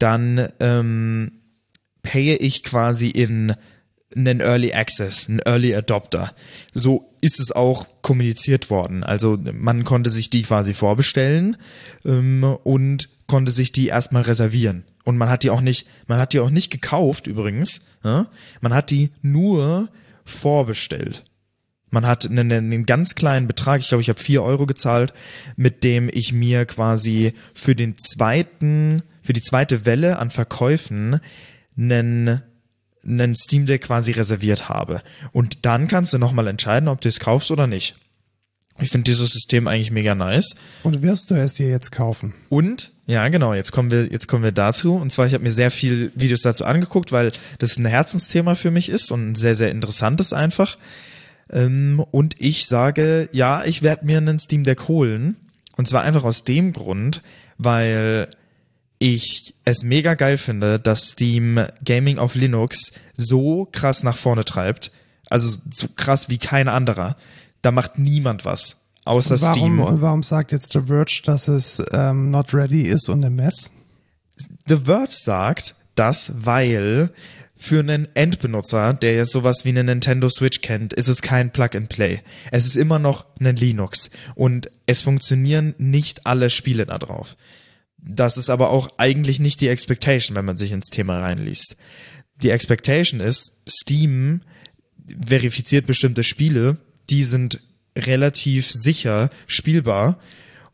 dann 0.00 0.48
ähm, 0.58 1.32
paye 2.02 2.34
ich 2.34 2.62
quasi 2.64 3.08
in 3.08 3.54
einen 4.16 4.40
Early 4.40 4.72
Access, 4.72 5.28
einen 5.28 5.40
Early 5.40 5.74
Adopter. 5.74 6.34
So 6.72 7.14
ist 7.20 7.38
es 7.38 7.52
auch 7.52 7.86
kommuniziert 8.02 8.70
worden. 8.70 9.04
Also 9.04 9.38
man 9.52 9.84
konnte 9.84 10.10
sich 10.10 10.30
die 10.30 10.42
quasi 10.42 10.74
vorbestellen 10.74 11.56
ähm, 12.04 12.42
und 12.64 13.08
konnte 13.26 13.52
sich 13.52 13.70
die 13.70 13.86
erstmal 13.86 14.22
reservieren. 14.22 14.84
Und 15.04 15.16
man 15.16 15.28
hat 15.28 15.44
die 15.44 15.50
auch 15.50 15.60
nicht, 15.60 15.86
man 16.08 16.18
hat 16.18 16.32
die 16.32 16.40
auch 16.40 16.50
nicht 16.50 16.70
gekauft 16.70 17.26
übrigens. 17.26 17.80
Ja? 18.04 18.26
Man 18.60 18.74
hat 18.74 18.90
die 18.90 19.10
nur 19.22 19.88
vorbestellt. 20.24 21.24
Man 21.90 22.06
hat 22.06 22.26
einen, 22.26 22.52
einen 22.52 22.86
ganz 22.86 23.14
kleinen 23.14 23.46
Betrag, 23.46 23.80
ich 23.80 23.88
glaube, 23.88 24.02
ich 24.02 24.08
habe 24.08 24.20
vier 24.20 24.42
Euro 24.42 24.66
gezahlt, 24.66 25.12
mit 25.56 25.82
dem 25.82 26.08
ich 26.12 26.32
mir 26.32 26.64
quasi 26.64 27.32
für 27.52 27.74
den 27.74 27.98
zweiten 27.98 29.02
für 29.22 29.32
die 29.32 29.42
zweite 29.42 29.84
Welle 29.86 30.18
an 30.18 30.30
Verkäufen 30.30 31.20
einen 31.76 32.42
einen 33.02 33.34
Steam 33.34 33.64
Deck 33.64 33.84
quasi 33.84 34.12
reserviert 34.12 34.68
habe. 34.68 35.00
Und 35.32 35.64
dann 35.64 35.88
kannst 35.88 36.12
du 36.12 36.18
nochmal 36.18 36.46
entscheiden, 36.48 36.88
ob 36.88 37.00
du 37.00 37.08
es 37.08 37.18
kaufst 37.18 37.50
oder 37.50 37.66
nicht. 37.66 37.96
Ich 38.78 38.90
finde 38.90 39.10
dieses 39.10 39.30
System 39.30 39.66
eigentlich 39.68 39.90
mega 39.90 40.14
nice. 40.14 40.54
Und 40.82 41.02
wirst 41.02 41.30
du 41.30 41.34
es 41.34 41.54
dir 41.54 41.68
jetzt 41.68 41.92
kaufen? 41.92 42.34
Und 42.48 42.92
ja, 43.06 43.28
genau, 43.28 43.52
jetzt 43.52 43.72
kommen 43.72 43.90
wir 43.90 44.06
jetzt 44.06 44.28
kommen 44.28 44.44
wir 44.44 44.52
dazu 44.52 44.94
und 44.94 45.10
zwar 45.12 45.26
ich 45.26 45.34
habe 45.34 45.44
mir 45.44 45.52
sehr 45.52 45.70
viel 45.70 46.12
Videos 46.14 46.40
dazu 46.42 46.64
angeguckt, 46.64 47.12
weil 47.12 47.32
das 47.58 47.76
ein 47.76 47.84
Herzensthema 47.84 48.54
für 48.54 48.70
mich 48.70 48.88
ist 48.88 49.10
und 49.12 49.30
ein 49.30 49.34
sehr 49.34 49.54
sehr 49.54 49.70
interessantes 49.70 50.32
einfach. 50.32 50.78
Ähm, 51.50 52.04
und 52.10 52.36
ich 52.38 52.66
sage, 52.66 53.28
ja, 53.32 53.64
ich 53.64 53.82
werde 53.82 54.06
mir 54.06 54.18
einen 54.18 54.38
Steam 54.38 54.64
Deck 54.64 54.88
holen 54.88 55.36
und 55.76 55.86
zwar 55.88 56.02
einfach 56.02 56.24
aus 56.24 56.44
dem 56.44 56.72
Grund, 56.72 57.22
weil 57.58 58.28
ich 59.00 59.54
es 59.64 59.82
mega 59.82 60.14
geil 60.14 60.36
finde, 60.36 60.78
dass 60.78 61.08
Steam 61.08 61.66
Gaming 61.84 62.18
auf 62.18 62.34
Linux 62.34 62.92
so 63.14 63.66
krass 63.72 64.02
nach 64.04 64.16
vorne 64.16 64.44
treibt. 64.44 64.92
Also 65.28 65.52
so 65.72 65.88
krass 65.88 66.28
wie 66.28 66.38
kein 66.38 66.68
anderer. 66.68 67.16
Da 67.62 67.72
macht 67.72 67.98
niemand 67.98 68.44
was. 68.44 68.76
Außer 69.04 69.34
und 69.34 69.40
warum, 69.40 69.54
Steam. 69.54 69.80
Und 69.80 70.02
warum 70.02 70.22
sagt 70.22 70.52
jetzt 70.52 70.74
The 70.74 70.82
Verge, 70.86 71.22
dass 71.24 71.48
es 71.48 71.82
ähm, 71.92 72.30
not 72.30 72.52
ready 72.52 72.82
ist 72.82 73.08
und 73.08 73.24
ein 73.24 73.34
Mess? 73.34 73.70
The 74.68 74.76
Verge 74.76 75.12
sagt 75.12 75.76
das, 75.94 76.32
weil 76.36 77.10
für 77.56 77.80
einen 77.80 78.08
Endbenutzer, 78.14 78.92
der 78.92 79.14
jetzt 79.14 79.32
sowas 79.32 79.64
wie 79.64 79.70
eine 79.70 79.84
Nintendo 79.84 80.28
Switch 80.28 80.60
kennt, 80.60 80.92
ist 80.92 81.08
es 81.08 81.22
kein 81.22 81.50
Plug-and-Play. 81.50 82.20
Es 82.50 82.66
ist 82.66 82.76
immer 82.76 82.98
noch 82.98 83.26
ein 83.38 83.56
Linux 83.56 84.10
und 84.34 84.70
es 84.84 85.00
funktionieren 85.00 85.74
nicht 85.78 86.26
alle 86.26 86.50
Spiele 86.50 86.84
da 86.84 86.98
drauf. 86.98 87.36
Das 88.02 88.36
ist 88.36 88.50
aber 88.50 88.70
auch 88.70 88.90
eigentlich 88.96 89.40
nicht 89.40 89.60
die 89.60 89.68
Expectation, 89.68 90.36
wenn 90.36 90.44
man 90.44 90.56
sich 90.56 90.72
ins 90.72 90.86
Thema 90.86 91.20
reinliest. 91.20 91.76
Die 92.42 92.50
Expectation 92.50 93.20
ist, 93.20 93.60
Steam 93.68 94.40
verifiziert 95.26 95.86
bestimmte 95.86 96.24
Spiele, 96.24 96.78
die 97.10 97.24
sind 97.24 97.60
relativ 97.96 98.70
sicher 98.70 99.30
spielbar. 99.46 100.18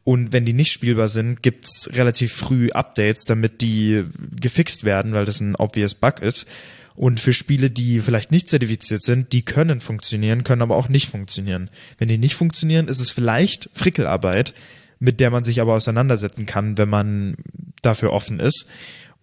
Und 0.04 0.32
wenn 0.32 0.44
die 0.44 0.52
nicht 0.52 0.70
spielbar 0.70 1.08
sind, 1.08 1.42
gibt's 1.42 1.90
relativ 1.92 2.32
früh 2.32 2.70
Updates, 2.70 3.24
damit 3.24 3.60
die 3.60 4.04
gefixt 4.40 4.84
werden, 4.84 5.14
weil 5.14 5.24
das 5.24 5.40
ein 5.40 5.56
obvious 5.56 5.96
Bug 5.96 6.20
ist. 6.20 6.46
Und 6.94 7.18
für 7.18 7.32
Spiele, 7.32 7.70
die 7.70 8.00
vielleicht 8.00 8.30
nicht 8.30 8.48
zertifiziert 8.48 9.02
sind, 9.02 9.32
die 9.32 9.42
können 9.42 9.80
funktionieren, 9.80 10.44
können 10.44 10.62
aber 10.62 10.76
auch 10.76 10.88
nicht 10.88 11.08
funktionieren. 11.08 11.70
Wenn 11.98 12.08
die 12.08 12.18
nicht 12.18 12.36
funktionieren, 12.36 12.88
ist 12.88 13.00
es 13.00 13.10
vielleicht 13.10 13.68
Frickelarbeit, 13.74 14.54
mit 14.98 15.20
der 15.20 15.30
man 15.30 15.44
sich 15.44 15.60
aber 15.60 15.74
auseinandersetzen 15.74 16.46
kann, 16.46 16.78
wenn 16.78 16.88
man 16.88 17.36
dafür 17.82 18.12
offen 18.12 18.40
ist. 18.40 18.66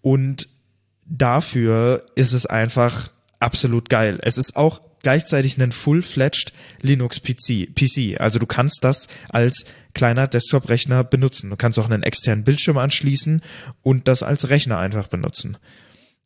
Und 0.02 0.48
dafür 1.06 2.06
ist 2.16 2.34
es 2.34 2.46
einfach 2.46 3.12
absolut 3.40 3.90
geil. 3.90 4.20
Es 4.22 4.38
ist 4.38 4.56
auch 4.56 4.82
gleichzeitig 5.04 5.62
ein 5.62 5.72
full-fledged 5.72 6.54
Linux 6.82 7.20
PC, 7.20 7.76
PC. 7.76 8.20
Also 8.20 8.40
du 8.40 8.46
kannst 8.46 8.84
das 8.84 9.08
als 9.30 9.66
kleiner 9.94 10.28
Desktop-Rechner 10.28 11.04
benutzen. 11.04 11.50
Du 11.50 11.56
kannst 11.58 11.78
auch 11.78 11.90
einen 11.90 12.04
externen 12.04 12.44
Bildschirm 12.44 12.78
anschließen 12.78 13.42
und 13.82 14.08
das 14.08 14.24
als 14.24 14.50
Rechner 14.50 14.80
einfach 14.80 15.08
benutzen. 15.08 15.58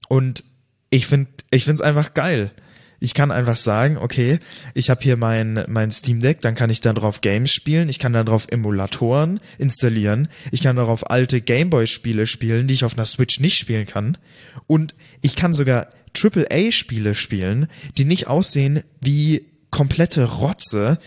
Und 0.07 0.43
ich 0.89 1.07
finde, 1.07 1.29
ich 1.49 1.65
finde 1.65 1.81
es 1.81 1.88
einfach 1.88 2.13
geil. 2.13 2.51
Ich 2.99 3.13
kann 3.13 3.31
einfach 3.31 3.55
sagen, 3.55 3.97
okay, 3.97 4.39
ich 4.73 4.89
habe 4.89 5.01
hier 5.03 5.17
mein, 5.17 5.63
mein 5.67 5.91
Steam 5.91 6.19
Deck, 6.19 6.41
dann 6.41 6.55
kann 6.55 6.69
ich 6.69 6.81
da 6.81 6.93
drauf 6.93 7.21
Games 7.21 7.51
spielen, 7.51 7.89
ich 7.89 7.99
kann 7.99 8.13
da 8.13 8.23
drauf 8.23 8.47
Emulatoren 8.49 9.39
installieren, 9.57 10.29
ich 10.51 10.63
kann 10.63 10.75
darauf 10.75 11.10
alte 11.10 11.41
Gameboy-Spiele 11.41 12.25
spielen, 12.25 12.67
die 12.67 12.73
ich 12.73 12.86
auf 12.86 12.95
einer 12.95 13.05
Switch 13.05 13.39
nicht 13.39 13.57
spielen 13.57 13.86
kann. 13.86 14.17
Und 14.65 14.95
ich 15.21 15.36
kann 15.36 15.53
sogar 15.53 15.88
AAA-Spiele 16.19 17.13
spielen, 17.13 17.67
die 17.97 18.05
nicht 18.05 18.27
aussehen 18.27 18.83
wie 18.99 19.45
komplette 19.69 20.23
Rotze, 20.23 20.99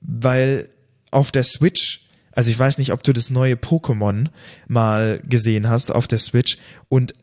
weil 0.00 0.68
auf 1.10 1.32
der 1.32 1.44
Switch 1.44 2.04
also 2.36 2.50
ich 2.50 2.58
weiß 2.58 2.78
nicht, 2.78 2.92
ob 2.92 3.04
du 3.04 3.12
das 3.12 3.30
neue 3.30 3.54
Pokémon 3.54 4.26
mal 4.66 5.22
gesehen 5.24 5.68
hast 5.68 5.92
auf 5.92 6.08
der 6.08 6.18
Switch 6.18 6.58
und 6.88 7.14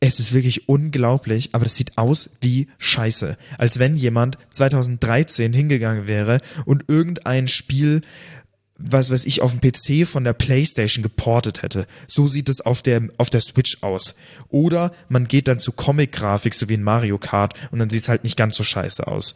es 0.00 0.20
ist 0.20 0.32
wirklich 0.32 0.68
unglaublich, 0.68 1.50
aber 1.52 1.64
das 1.64 1.76
sieht 1.76 1.96
aus 1.96 2.30
wie 2.40 2.68
Scheiße. 2.78 3.36
Als 3.58 3.78
wenn 3.78 3.96
jemand 3.96 4.38
2013 4.50 5.52
hingegangen 5.52 6.06
wäre 6.06 6.40
und 6.66 6.84
irgendein 6.88 7.48
Spiel, 7.48 8.02
was 8.78 9.10
weiß 9.10 9.24
ich, 9.24 9.40
auf 9.40 9.58
dem 9.58 9.60
PC 9.60 10.06
von 10.06 10.24
der 10.24 10.34
Playstation 10.34 11.02
geportet 11.02 11.62
hätte. 11.62 11.86
So 12.08 12.28
sieht 12.28 12.48
es 12.50 12.60
auf 12.60 12.82
der, 12.82 13.08
auf 13.16 13.30
der 13.30 13.40
Switch 13.40 13.82
aus. 13.82 14.16
Oder 14.48 14.92
man 15.08 15.28
geht 15.28 15.48
dann 15.48 15.58
zu 15.58 15.72
Comic-Grafik, 15.72 16.54
so 16.54 16.68
wie 16.68 16.74
in 16.74 16.82
Mario 16.82 17.16
Kart, 17.16 17.54
und 17.70 17.78
dann 17.78 17.90
sieht 17.90 18.02
es 18.02 18.08
halt 18.08 18.24
nicht 18.24 18.36
ganz 18.36 18.56
so 18.56 18.64
scheiße 18.64 19.06
aus. 19.06 19.34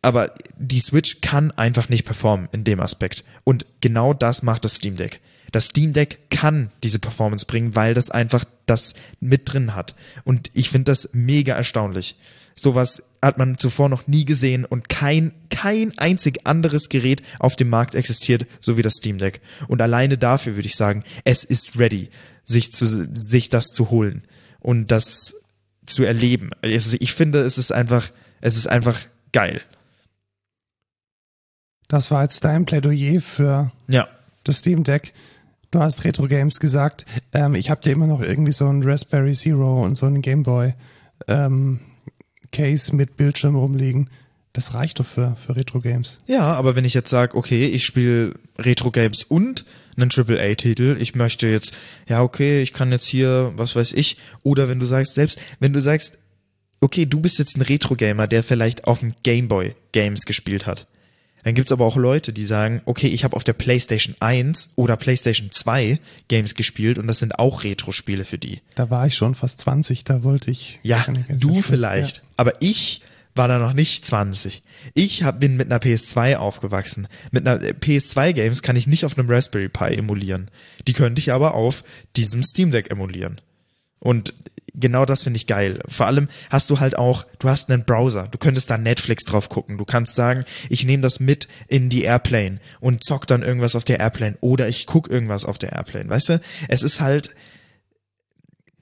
Aber 0.00 0.32
die 0.56 0.78
Switch 0.78 1.20
kann 1.20 1.50
einfach 1.50 1.88
nicht 1.88 2.06
performen 2.06 2.48
in 2.52 2.64
dem 2.64 2.80
Aspekt. 2.80 3.24
Und 3.44 3.66
genau 3.80 4.14
das 4.14 4.42
macht 4.42 4.64
das 4.64 4.76
Steam 4.76 4.96
Deck. 4.96 5.20
Das 5.52 5.66
Steam 5.66 5.92
Deck 5.92 6.30
kann 6.30 6.70
diese 6.82 6.98
Performance 6.98 7.46
bringen, 7.46 7.74
weil 7.74 7.94
das 7.94 8.10
einfach 8.10 8.44
das 8.66 8.94
mit 9.20 9.52
drin 9.52 9.74
hat. 9.74 9.94
Und 10.24 10.50
ich 10.54 10.70
finde 10.70 10.90
das 10.90 11.10
mega 11.12 11.54
erstaunlich. 11.54 12.16
Sowas 12.54 13.04
hat 13.22 13.38
man 13.38 13.56
zuvor 13.56 13.88
noch 13.88 14.06
nie 14.08 14.24
gesehen 14.24 14.64
und 14.64 14.88
kein, 14.88 15.32
kein 15.48 15.96
einzig 15.96 16.46
anderes 16.46 16.88
Gerät 16.88 17.22
auf 17.38 17.56
dem 17.56 17.68
Markt 17.68 17.94
existiert, 17.94 18.46
so 18.60 18.76
wie 18.76 18.82
das 18.82 18.94
Steam 18.94 19.18
Deck. 19.18 19.40
Und 19.68 19.80
alleine 19.80 20.18
dafür 20.18 20.56
würde 20.56 20.66
ich 20.66 20.76
sagen, 20.76 21.04
es 21.24 21.44
ist 21.44 21.78
ready, 21.78 22.10
sich 22.44 22.72
zu, 22.72 23.08
sich 23.14 23.48
das 23.48 23.68
zu 23.68 23.90
holen 23.90 24.22
und 24.60 24.90
das 24.90 25.36
zu 25.86 26.02
erleben. 26.02 26.50
Ich 26.62 27.12
finde, 27.12 27.40
es 27.40 27.58
ist 27.58 27.72
einfach, 27.72 28.10
es 28.40 28.56
ist 28.56 28.66
einfach 28.66 28.98
geil. 29.32 29.62
Das 31.86 32.10
war 32.10 32.22
jetzt 32.22 32.44
dein 32.44 32.66
Plädoyer 32.66 33.20
für 33.20 33.72
ja. 33.88 34.08
das 34.44 34.58
Steam 34.58 34.84
Deck. 34.84 35.14
Du 35.70 35.80
hast 35.80 36.04
Retro 36.04 36.26
Games 36.26 36.60
gesagt. 36.60 37.04
Ähm, 37.32 37.54
ich 37.54 37.68
habe 37.68 37.82
dir 37.82 37.92
immer 37.92 38.06
noch 38.06 38.22
irgendwie 38.22 38.52
so 38.52 38.66
ein 38.68 38.82
Raspberry 38.82 39.34
Zero 39.34 39.84
und 39.84 39.96
so 39.96 40.06
ein 40.06 40.22
Gameboy 40.22 40.72
ähm, 41.26 41.80
Case 42.52 42.96
mit 42.96 43.16
Bildschirm 43.16 43.54
rumliegen. 43.54 44.08
Das 44.54 44.72
reicht 44.72 44.98
doch 44.98 45.06
für, 45.06 45.36
für 45.36 45.56
Retro 45.56 45.80
Games. 45.80 46.20
Ja, 46.26 46.52
aber 46.54 46.74
wenn 46.74 46.86
ich 46.86 46.94
jetzt 46.94 47.10
sage, 47.10 47.36
okay, 47.36 47.66
ich 47.66 47.84
spiele 47.84 48.34
Retro 48.58 48.90
Games 48.90 49.24
und 49.24 49.66
einen 49.96 50.10
AAA-Titel, 50.10 50.96
ich 50.98 51.14
möchte 51.14 51.48
jetzt, 51.48 51.72
ja, 52.08 52.22
okay, 52.22 52.62
ich 52.62 52.72
kann 52.72 52.90
jetzt 52.90 53.06
hier, 53.06 53.52
was 53.56 53.76
weiß 53.76 53.92
ich, 53.92 54.16
oder 54.42 54.68
wenn 54.68 54.80
du 54.80 54.86
sagst, 54.86 55.14
selbst 55.14 55.38
wenn 55.60 55.74
du 55.74 55.80
sagst, 55.80 56.16
okay, 56.80 57.04
du 57.04 57.20
bist 57.20 57.38
jetzt 57.38 57.56
ein 57.56 57.62
Retro-Gamer, 57.62 58.26
der 58.26 58.42
vielleicht 58.42 58.84
auf 58.84 59.00
dem 59.00 59.12
Gameboy 59.22 59.74
Games 59.92 60.24
gespielt 60.24 60.66
hat 60.66 60.86
dann 61.44 61.54
gibt's 61.54 61.72
aber 61.72 61.84
auch 61.84 61.96
Leute, 61.96 62.32
die 62.32 62.44
sagen, 62.44 62.82
okay, 62.84 63.08
ich 63.08 63.24
habe 63.24 63.36
auf 63.36 63.44
der 63.44 63.52
PlayStation 63.52 64.16
1 64.20 64.70
oder 64.76 64.96
PlayStation 64.96 65.50
2 65.50 66.00
Games 66.28 66.54
gespielt 66.54 66.98
und 66.98 67.06
das 67.06 67.18
sind 67.18 67.38
auch 67.38 67.64
Retro-Spiele 67.64 68.24
für 68.24 68.38
die. 68.38 68.60
Da 68.74 68.90
war 68.90 69.06
ich 69.06 69.14
schon 69.14 69.34
fast 69.34 69.60
20, 69.60 70.04
da 70.04 70.24
wollte 70.24 70.50
ich. 70.50 70.80
Ja, 70.82 71.04
du 71.28 71.62
vielleicht. 71.62 72.18
Ja. 72.18 72.22
Aber 72.36 72.54
ich 72.60 73.02
war 73.34 73.48
da 73.48 73.58
noch 73.58 73.72
nicht 73.72 74.04
20. 74.04 74.62
Ich 74.94 75.22
hab, 75.22 75.40
bin 75.40 75.56
mit 75.56 75.70
einer 75.70 75.80
PS2 75.80 76.36
aufgewachsen. 76.36 77.06
Mit 77.30 77.46
einer 77.46 77.60
PS2 77.60 78.32
Games 78.32 78.62
kann 78.62 78.76
ich 78.76 78.86
nicht 78.86 79.04
auf 79.04 79.16
einem 79.16 79.30
Raspberry 79.30 79.68
Pi 79.68 79.94
emulieren. 79.94 80.50
Die 80.86 80.92
könnte 80.92 81.20
ich 81.20 81.32
aber 81.32 81.54
auf 81.54 81.84
diesem 82.16 82.42
Steam 82.42 82.72
Deck 82.72 82.90
emulieren. 82.90 83.40
Und 84.00 84.34
genau 84.80 85.04
das 85.04 85.22
finde 85.22 85.36
ich 85.36 85.46
geil. 85.46 85.80
Vor 85.88 86.06
allem 86.06 86.28
hast 86.50 86.70
du 86.70 86.80
halt 86.80 86.96
auch, 86.96 87.26
du 87.38 87.48
hast 87.48 87.70
einen 87.70 87.84
Browser, 87.84 88.28
du 88.30 88.38
könntest 88.38 88.70
da 88.70 88.78
Netflix 88.78 89.24
drauf 89.24 89.48
gucken. 89.48 89.78
Du 89.78 89.84
kannst 89.84 90.14
sagen, 90.14 90.44
ich 90.68 90.84
nehme 90.84 91.02
das 91.02 91.20
mit 91.20 91.48
in 91.68 91.88
die 91.88 92.02
Airplane 92.02 92.60
und 92.80 93.04
zock 93.04 93.26
dann 93.26 93.42
irgendwas 93.42 93.76
auf 93.76 93.84
der 93.84 94.00
Airplane 94.00 94.36
oder 94.40 94.68
ich 94.68 94.86
guck 94.86 95.10
irgendwas 95.10 95.44
auf 95.44 95.58
der 95.58 95.72
Airplane. 95.72 96.08
Weißt 96.08 96.30
du, 96.30 96.40
es 96.68 96.82
ist 96.82 97.00
halt, 97.00 97.34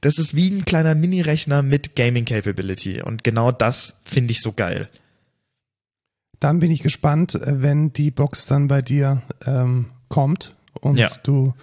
das 0.00 0.18
ist 0.18 0.36
wie 0.36 0.50
ein 0.50 0.64
kleiner 0.64 0.94
Mini-Rechner 0.94 1.62
mit 1.62 1.96
Gaming 1.96 2.24
Capability 2.24 3.02
und 3.02 3.24
genau 3.24 3.52
das 3.52 4.00
finde 4.04 4.32
ich 4.32 4.40
so 4.40 4.52
geil. 4.52 4.88
Dann 6.38 6.58
bin 6.58 6.70
ich 6.70 6.82
gespannt, 6.82 7.38
wenn 7.42 7.92
die 7.92 8.10
Box 8.10 8.44
dann 8.44 8.68
bei 8.68 8.82
dir 8.82 9.22
ähm, 9.46 9.86
kommt 10.08 10.54
und 10.80 10.98
ja. 10.98 11.10
du 11.22 11.54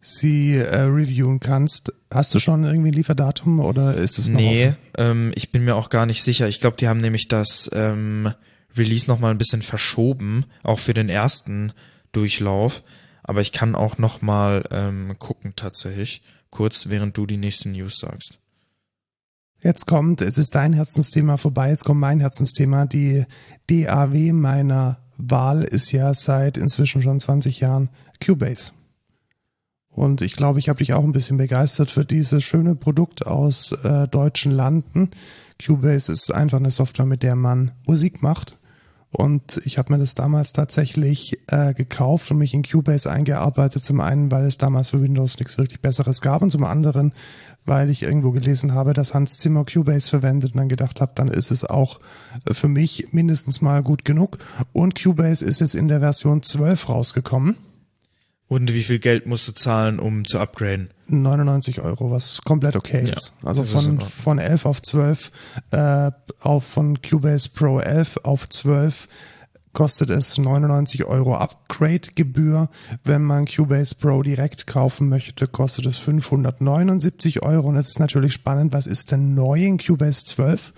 sie 0.00 0.56
äh, 0.56 0.80
reviewen 0.82 1.40
kannst. 1.40 1.92
Hast 2.10 2.34
du 2.34 2.38
schon 2.38 2.64
irgendwie 2.64 2.90
ein 2.90 2.94
Lieferdatum 2.94 3.60
oder 3.60 3.94
ist 3.94 4.18
es 4.18 4.28
noch 4.28 4.40
Nee, 4.40 4.74
ähm, 4.96 5.32
ich 5.34 5.52
bin 5.52 5.64
mir 5.64 5.76
auch 5.76 5.90
gar 5.90 6.06
nicht 6.06 6.22
sicher. 6.22 6.48
Ich 6.48 6.60
glaube, 6.60 6.76
die 6.76 6.88
haben 6.88 6.98
nämlich 6.98 7.28
das 7.28 7.70
ähm, 7.72 8.32
Release 8.76 9.08
noch 9.08 9.18
mal 9.18 9.30
ein 9.30 9.38
bisschen 9.38 9.62
verschoben, 9.62 10.44
auch 10.62 10.78
für 10.78 10.94
den 10.94 11.08
ersten 11.08 11.72
Durchlauf. 12.12 12.82
Aber 13.22 13.42
ich 13.42 13.52
kann 13.52 13.74
auch 13.74 13.98
noch 13.98 14.22
mal 14.22 14.64
ähm, 14.70 15.14
gucken 15.18 15.52
tatsächlich, 15.54 16.22
kurz 16.48 16.88
während 16.88 17.16
du 17.16 17.26
die 17.26 17.36
nächsten 17.36 17.72
News 17.72 17.98
sagst. 17.98 18.38
Jetzt 19.62 19.86
kommt, 19.86 20.22
es 20.22 20.38
ist 20.38 20.54
dein 20.54 20.72
Herzensthema 20.72 21.36
vorbei, 21.36 21.68
jetzt 21.68 21.84
kommt 21.84 22.00
mein 22.00 22.20
Herzensthema. 22.20 22.86
Die 22.86 23.26
DAW 23.68 24.32
meiner 24.32 24.98
Wahl 25.18 25.64
ist 25.64 25.92
ja 25.92 26.14
seit 26.14 26.56
inzwischen 26.56 27.02
schon 27.02 27.20
20 27.20 27.60
Jahren 27.60 27.90
Cubase. 28.24 28.72
Und 30.00 30.22
ich 30.22 30.34
glaube, 30.34 30.58
ich 30.58 30.70
habe 30.70 30.78
dich 30.78 30.94
auch 30.94 31.04
ein 31.04 31.12
bisschen 31.12 31.36
begeistert 31.36 31.90
für 31.90 32.06
dieses 32.06 32.42
schöne 32.42 32.74
Produkt 32.74 33.26
aus 33.26 33.72
äh, 33.72 34.08
deutschen 34.08 34.50
Landen. 34.50 35.10
Cubase 35.62 36.10
ist 36.10 36.32
einfach 36.32 36.56
eine 36.56 36.70
Software, 36.70 37.04
mit 37.04 37.22
der 37.22 37.36
man 37.36 37.72
Musik 37.84 38.22
macht. 38.22 38.56
Und 39.10 39.60
ich 39.66 39.76
habe 39.76 39.92
mir 39.92 39.98
das 39.98 40.14
damals 40.14 40.54
tatsächlich 40.54 41.42
äh, 41.48 41.74
gekauft 41.74 42.30
und 42.30 42.38
mich 42.38 42.54
in 42.54 42.62
Cubase 42.62 43.12
eingearbeitet. 43.12 43.84
Zum 43.84 44.00
einen, 44.00 44.32
weil 44.32 44.46
es 44.46 44.56
damals 44.56 44.88
für 44.88 45.02
Windows 45.02 45.38
nichts 45.38 45.58
wirklich 45.58 45.82
Besseres 45.82 46.22
gab 46.22 46.40
und 46.40 46.50
zum 46.50 46.64
anderen, 46.64 47.12
weil 47.66 47.90
ich 47.90 48.02
irgendwo 48.02 48.30
gelesen 48.30 48.72
habe, 48.72 48.94
dass 48.94 49.12
Hans 49.12 49.36
Zimmer 49.36 49.66
Cubase 49.66 50.08
verwendet 50.08 50.52
und 50.52 50.60
dann 50.60 50.70
gedacht 50.70 51.02
habe, 51.02 51.12
dann 51.14 51.28
ist 51.28 51.50
es 51.50 51.66
auch 51.66 52.00
für 52.50 52.68
mich 52.68 53.12
mindestens 53.12 53.60
mal 53.60 53.82
gut 53.82 54.06
genug. 54.06 54.38
Und 54.72 54.98
Cubase 54.98 55.44
ist 55.44 55.60
jetzt 55.60 55.74
in 55.74 55.88
der 55.88 56.00
Version 56.00 56.42
12 56.42 56.88
rausgekommen. 56.88 57.56
Und 58.50 58.74
wie 58.74 58.82
viel 58.82 58.98
Geld 58.98 59.26
musst 59.26 59.46
du 59.46 59.52
zahlen, 59.52 60.00
um 60.00 60.24
zu 60.24 60.40
upgraden? 60.40 60.90
99 61.06 61.82
Euro, 61.82 62.10
was 62.10 62.40
komplett 62.44 62.74
okay 62.74 63.04
Ja, 63.06 63.12
ist. 63.12 63.32
Also 63.44 63.62
das 63.62 63.72
ist 63.72 63.84
von, 63.84 63.92
Ordnung. 63.92 64.08
von 64.08 64.38
11 64.40 64.66
auf 64.66 64.82
12, 64.82 65.32
äh, 65.70 66.10
auf 66.40 66.64
von 66.64 67.00
Cubase 67.00 67.48
Pro 67.48 67.78
11 67.78 68.18
auf 68.24 68.48
12 68.48 69.06
kostet 69.72 70.10
es 70.10 70.36
99 70.36 71.04
Euro 71.04 71.36
Upgrade-Gebühr. 71.36 72.68
Wenn 73.04 73.22
man 73.22 73.44
Cubase 73.46 73.94
Pro 73.94 74.24
direkt 74.24 74.66
kaufen 74.66 75.08
möchte, 75.08 75.46
kostet 75.46 75.86
es 75.86 75.98
579 75.98 77.44
Euro. 77.44 77.68
Und 77.68 77.76
jetzt 77.76 77.90
ist 77.90 78.00
natürlich 78.00 78.32
spannend, 78.32 78.72
was 78.72 78.88
ist 78.88 79.12
denn 79.12 79.34
neu 79.34 79.60
in 79.60 79.78
Cubase 79.78 80.24
12? 80.24 80.72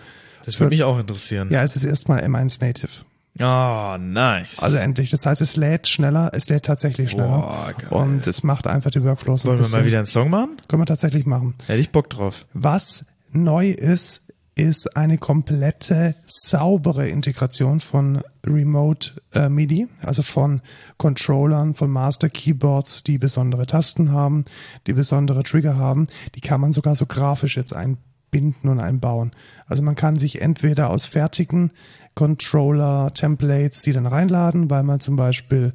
Das 0.44 0.60
würde 0.60 0.74
mich 0.74 0.84
auch 0.84 0.98
interessieren. 0.98 1.48
Ja, 1.50 1.62
es 1.62 1.74
ist 1.74 1.84
erstmal 1.84 2.22
M1 2.22 2.62
Native. 2.62 2.90
Oh, 3.38 3.96
nice. 3.98 4.58
Also 4.62 4.76
endlich. 4.76 5.10
Das 5.10 5.24
heißt, 5.24 5.40
es 5.40 5.56
lädt 5.56 5.88
schneller, 5.88 6.30
es 6.34 6.48
lädt 6.48 6.64
tatsächlich 6.66 7.10
schneller. 7.12 7.28
Boah, 7.38 7.72
geil. 7.78 7.88
und 7.90 8.26
es 8.26 8.42
macht 8.42 8.66
einfach 8.66 8.90
die 8.90 9.02
Workflows 9.02 9.42
ein 9.44 9.48
Wollen 9.48 9.58
wir 9.58 9.62
bisschen. 9.62 9.80
mal 9.80 9.86
wieder 9.86 9.98
einen 9.98 10.06
Song 10.06 10.28
machen? 10.30 10.60
Können 10.68 10.82
wir 10.82 10.86
tatsächlich 10.86 11.24
machen. 11.24 11.54
Hätte 11.66 11.80
ich 11.80 11.90
Bock 11.90 12.10
drauf. 12.10 12.44
Was 12.52 13.06
neu 13.32 13.70
ist, 13.70 14.28
ist 14.54 14.98
eine 14.98 15.16
komplette 15.16 16.14
saubere 16.26 17.08
Integration 17.08 17.80
von 17.80 18.22
Remote 18.46 19.12
äh, 19.32 19.48
MIDI, 19.48 19.88
also 20.02 20.20
von 20.22 20.60
Controllern, 20.98 21.72
von 21.72 21.90
Master 21.90 22.28
Keyboards, 22.28 23.02
die 23.02 23.16
besondere 23.16 23.64
Tasten 23.64 24.12
haben, 24.12 24.44
die 24.86 24.92
besondere 24.92 25.42
Trigger 25.42 25.78
haben. 25.78 26.06
Die 26.34 26.42
kann 26.42 26.60
man 26.60 26.74
sogar 26.74 26.94
so 26.96 27.06
grafisch 27.06 27.56
jetzt 27.56 27.74
einbinden 27.74 28.68
und 28.68 28.78
einbauen. 28.78 29.30
Also 29.66 29.82
man 29.82 29.94
kann 29.94 30.18
sich 30.18 30.42
entweder 30.42 30.90
aus 30.90 31.06
fertigen 31.06 31.72
Controller-Templates 32.14 33.82
die 33.82 33.92
dann 33.92 34.06
reinladen, 34.06 34.70
weil 34.70 34.82
man 34.82 35.00
zum 35.00 35.16
Beispiel 35.16 35.72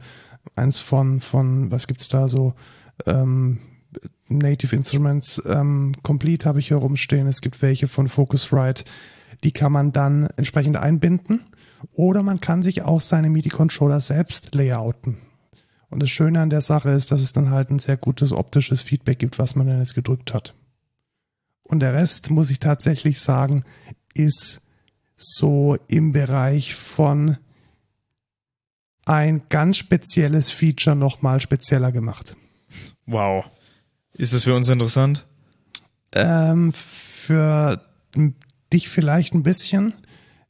eins 0.56 0.80
von, 0.80 1.20
von 1.20 1.72
was 1.72 1.88
gibt's 1.88 2.10
da 2.10 2.28
so, 2.28 2.54
ähm, 3.06 3.60
Native 4.28 4.76
Instruments 4.76 5.42
ähm, 5.46 5.94
Complete 6.04 6.48
habe 6.48 6.60
ich 6.60 6.68
hier 6.68 6.78
rumstehen. 6.78 7.28
Es 7.28 7.42
gibt 7.42 7.62
welche 7.62 7.88
von 7.88 8.10
Focusrite, 8.10 8.84
die 9.44 9.52
kann 9.52 9.72
man 9.72 9.92
dann 9.92 10.28
entsprechend 10.36 10.78
einbinden. 10.78 11.42
Oder 11.94 12.24
man 12.24 12.42
kann 12.42 12.64
sich 12.64 12.82
auch 12.82 13.02
seine 13.02 13.30
MIDI-Controller 13.30 14.02
selbst 14.02 14.56
layouten. 14.56 15.18
Und 15.90 16.02
das 16.02 16.10
Schöne 16.10 16.42
an 16.42 16.50
der 16.50 16.62
Sache 16.62 16.90
ist, 16.90 17.12
dass 17.12 17.22
es 17.22 17.34
dann 17.34 17.52
halt 17.52 17.70
ein 17.70 17.80
sehr 17.80 17.98
gutes 17.98 18.34
optisches 18.34 18.82
Feedback 18.82 19.20
gibt, 19.20 19.40
was 19.40 19.56
man 19.56 19.68
dann 19.68 19.80
jetzt 19.80 19.96
gedrückt 19.96 20.34
hat. 20.34 20.56
Und 21.64 21.80
der 21.80 21.94
Rest, 21.94 22.30
muss 22.30 22.50
ich 22.50 22.60
tatsächlich 22.60 23.22
sagen, 23.22 23.64
ist 24.14 24.62
so 25.18 25.78
im 25.88 26.12
Bereich 26.12 26.76
von 26.76 27.38
ein 29.06 29.44
ganz 29.50 29.78
spezielles 29.78 30.52
Feature 30.52 30.96
nochmal 30.96 31.40
spezieller 31.40 31.92
gemacht. 31.92 32.36
Wow. 33.06 33.46
Ist 34.14 34.34
das 34.34 34.44
für 34.44 34.56
uns 34.56 34.68
interessant? 34.68 35.26
Ähm, 36.14 36.74
für 36.74 37.82
dich 38.74 38.90
vielleicht 38.90 39.34
ein 39.34 39.44
bisschen, 39.44 39.94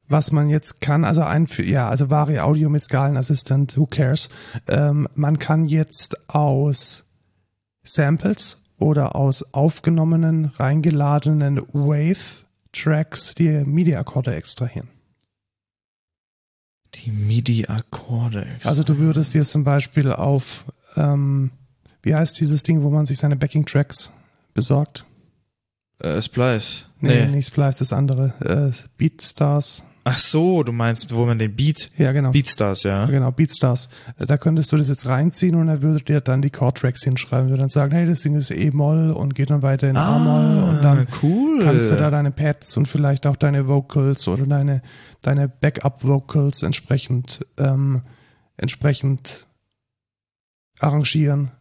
was 0.07 0.31
man 0.31 0.49
jetzt 0.49 0.81
kann, 0.81 1.05
also 1.05 1.21
ein, 1.21 1.47
ja, 1.57 1.89
also 1.89 2.09
Vari 2.09 2.39
Audio 2.39 2.69
mit 2.69 2.83
Skalenassistent, 2.83 3.77
who 3.77 3.85
cares? 3.85 4.29
Ähm, 4.67 5.07
man 5.15 5.37
kann 5.39 5.65
jetzt 5.65 6.29
aus 6.29 7.09
Samples 7.83 8.63
oder 8.77 9.15
aus 9.15 9.53
aufgenommenen, 9.53 10.45
reingeladenen 10.45 11.59
Wave-Tracks 12.85 13.35
die 13.35 13.49
MIDI-Akkorde 13.65 14.35
extrahieren. 14.35 14.89
Die 16.95 17.11
MIDI-Akkorde. 17.11 18.47
Also 18.63 18.83
du 18.83 18.97
würdest 18.97 19.33
dir 19.33 19.43
zum 19.45 19.63
Beispiel 19.63 20.11
auf, 20.11 20.65
ähm, 20.95 21.51
wie 22.01 22.15
heißt 22.15 22.39
dieses 22.39 22.63
Ding, 22.63 22.81
wo 22.83 22.89
man 22.89 23.05
sich 23.05 23.17
seine 23.19 23.35
Backing-Tracks 23.35 24.13
besorgt? 24.53 25.05
äh, 25.99 26.21
Splice. 26.21 26.85
Nee, 26.99 27.25
Nee. 27.25 27.31
nicht 27.37 27.47
Splice, 27.47 27.77
das 27.79 27.91
andere. 27.93 28.33
Äh, 28.41 28.87
Beatstars. 28.97 29.83
Ach 30.09 30.17
so, 30.17 30.63
du 30.63 30.71
meinst, 30.71 31.13
wo 31.13 31.25
man 31.25 31.37
den 31.37 31.53
Beat, 31.53 31.91
Ja, 31.97 32.13
genau. 32.13 32.31
Beatstars, 32.31 32.83
ja. 32.83 33.07
Genau, 33.07 33.29
Beatstars. 33.31 33.89
Da 34.17 34.37
könntest 34.37 34.71
du 34.71 34.77
das 34.77 34.87
jetzt 34.87 35.05
reinziehen 35.05 35.55
und 35.55 35.67
er 35.67 35.81
würde 35.81 36.01
dir 36.05 36.21
dann 36.21 36.41
die 36.41 36.49
Chord-Tracks 36.49 37.03
hinschreiben. 37.03 37.49
Würde 37.49 37.59
dann 37.63 37.69
sagen, 37.69 37.91
hey, 37.91 38.05
das 38.05 38.21
Ding 38.21 38.33
ist 38.35 38.49
E-Moll 38.49 39.11
und 39.11 39.35
geht 39.35 39.49
dann 39.49 39.63
weiter 39.63 39.89
in 39.89 39.97
A-Moll 39.97 40.69
und 40.69 40.81
dann 40.81 40.99
Ah, 40.99 41.17
cool. 41.23 41.59
kannst 41.61 41.91
du 41.91 41.95
da 41.97 42.09
deine 42.09 42.31
Pads 42.31 42.77
und 42.77 42.87
vielleicht 42.87 43.27
auch 43.27 43.35
deine 43.35 43.67
Vocals 43.67 44.29
oder 44.29 44.45
deine, 44.45 44.81
deine 45.21 45.49
Backup-Vocals 45.49 46.63
entsprechend, 46.63 47.45
ähm, 47.57 48.03
entsprechend 48.55 49.45
arrangieren, 50.79 51.51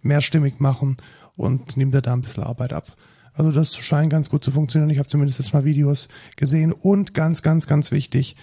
mehrstimmig 0.00 0.58
machen 0.58 0.96
und 1.36 1.76
nimmt 1.76 1.92
dir 1.92 2.00
da 2.02 2.12
ein 2.14 2.22
bisschen 2.22 2.44
Arbeit 2.44 2.72
ab. 2.72 2.86
Also 3.34 3.50
das 3.50 3.76
scheint 3.76 4.10
ganz 4.10 4.28
gut 4.28 4.44
zu 4.44 4.50
funktionieren. 4.50 4.90
Ich 4.90 4.98
habe 4.98 5.08
zumindest 5.08 5.38
jetzt 5.38 5.54
mal 5.54 5.64
Videos 5.64 6.08
gesehen 6.36 6.72
und 6.72 7.14
ganz, 7.14 7.42
ganz, 7.42 7.66
ganz 7.66 7.90
wichtig, 7.90 8.36